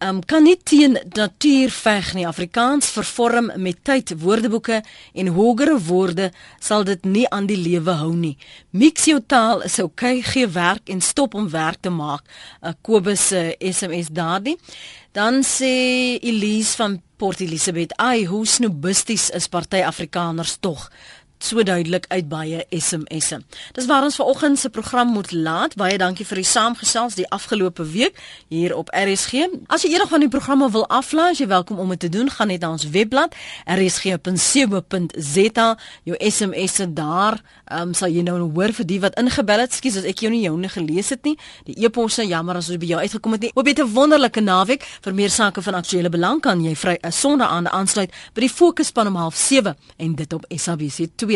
um, 0.04 0.20
kan 0.24 0.44
nie 0.44 0.56
teen 0.64 0.98
natuur 1.16 1.72
veg 1.74 2.12
nie. 2.16 2.26
Afrikaans 2.28 2.90
vervorm 2.94 3.50
met 3.60 3.82
tyd 3.84 4.14
woordeboeke 4.22 4.80
en 5.14 5.32
hogere 5.36 5.76
woorde 5.88 6.30
sal 6.58 6.84
dit 6.88 7.04
nie 7.04 7.26
aan 7.28 7.48
die 7.50 7.58
lewe 7.60 7.96
hou 8.00 8.12
nie. 8.16 8.36
Mix 8.70 9.08
jou 9.10 9.20
taal 9.26 9.64
is 9.68 9.78
okay, 9.82 10.20
gee 10.24 10.48
werk 10.48 10.88
en 10.92 11.00
stop 11.04 11.34
om 11.34 11.50
werk 11.50 11.82
te 11.84 11.92
maak. 11.92 12.24
Uh, 12.62 12.72
Kobus 12.82 13.28
se 13.30 13.44
uh, 13.52 13.72
SMS 13.72 14.12
daardie. 14.12 14.56
Dan 15.12 15.42
sê 15.42 15.74
Elise 16.22 16.76
van 16.78 17.00
Port 17.18 17.40
Elizabeth, 17.40 17.92
"Ai, 17.98 18.24
hoe 18.26 18.46
snobisties 18.46 19.30
is 19.30 19.48
party 19.48 19.82
Afrikaners 19.84 20.56
tog." 20.60 20.90
So 21.44 21.62
duidelik 21.62 22.04
uit 22.08 22.28
baie 22.28 22.66
SMS'e. 22.70 23.40
Dis 23.72 23.86
waar 23.86 24.02
ons 24.02 24.16
vanoggend 24.16 24.58
se 24.58 24.70
program 24.70 25.08
moet 25.08 25.32
laat. 25.32 25.74
Baie 25.76 25.98
dankie 25.98 26.26
vir 26.26 26.42
die 26.42 26.46
saamgesels 26.46 27.16
die 27.16 27.28
afgelope 27.32 27.84
week 27.84 28.18
hier 28.48 28.76
op 28.76 28.90
RSG. 28.92 29.46
As 29.66 29.82
jy 29.82 29.94
eendag 29.94 30.10
van 30.12 30.20
die 30.20 30.28
programme 30.28 30.70
wil 30.70 30.86
aflaai, 30.88 31.34
jy 31.38 31.46
welkom 31.46 31.78
om 31.78 31.88
dit 31.94 32.00
te 32.00 32.08
doen. 32.12 32.30
Gaan 32.30 32.52
net 32.52 32.60
na 32.60 32.70
ons 32.76 32.88
webblad 32.92 33.34
rsg.co.za. 33.64 35.68
Jou 36.04 36.16
SMS'e 36.18 36.92
daar, 36.92 37.40
ehm 37.70 37.88
um, 37.88 37.94
sal 37.94 38.12
jy 38.12 38.24
nou 38.26 38.36
hoor 38.52 38.74
vir 38.76 38.86
die 38.86 39.00
wat 39.00 39.16
ingebel 39.20 39.64
het. 39.64 39.74
Skus 39.74 39.96
as 40.02 40.04
ek 40.04 40.24
jou 40.24 40.32
nie 40.32 40.42
joune 40.44 40.68
gelees 40.68 41.08
het 41.14 41.24
nie. 41.24 41.36
Die 41.64 41.78
e-posse, 41.86 42.26
jammer 42.26 42.60
as 42.60 42.68
ons 42.68 42.80
by 42.80 42.92
jou 42.92 43.00
uitgekom 43.00 43.38
het 43.38 43.48
nie. 43.48 43.52
Hoop 43.54 43.66
jy 43.66 43.74
'n 43.80 43.94
wonderlike 43.94 44.40
naweek. 44.40 44.84
Vir 45.02 45.14
meer 45.14 45.30
sake 45.30 45.62
van 45.62 45.74
aktuële 45.74 46.10
belang 46.10 46.40
kan 46.40 46.64
jy 46.64 46.74
vry 46.74 46.98
'n 47.02 47.12
Sondag 47.12 47.50
aan 47.50 47.68
aansluit 47.68 48.10
by 48.34 48.40
die 48.40 48.48
Fokusspan 48.48 49.06
om 49.06 49.16
07:30 49.16 49.74
en 49.96 50.14
dit 50.14 50.32
op 50.32 50.44
SABC 50.48 51.08
2 51.16 51.29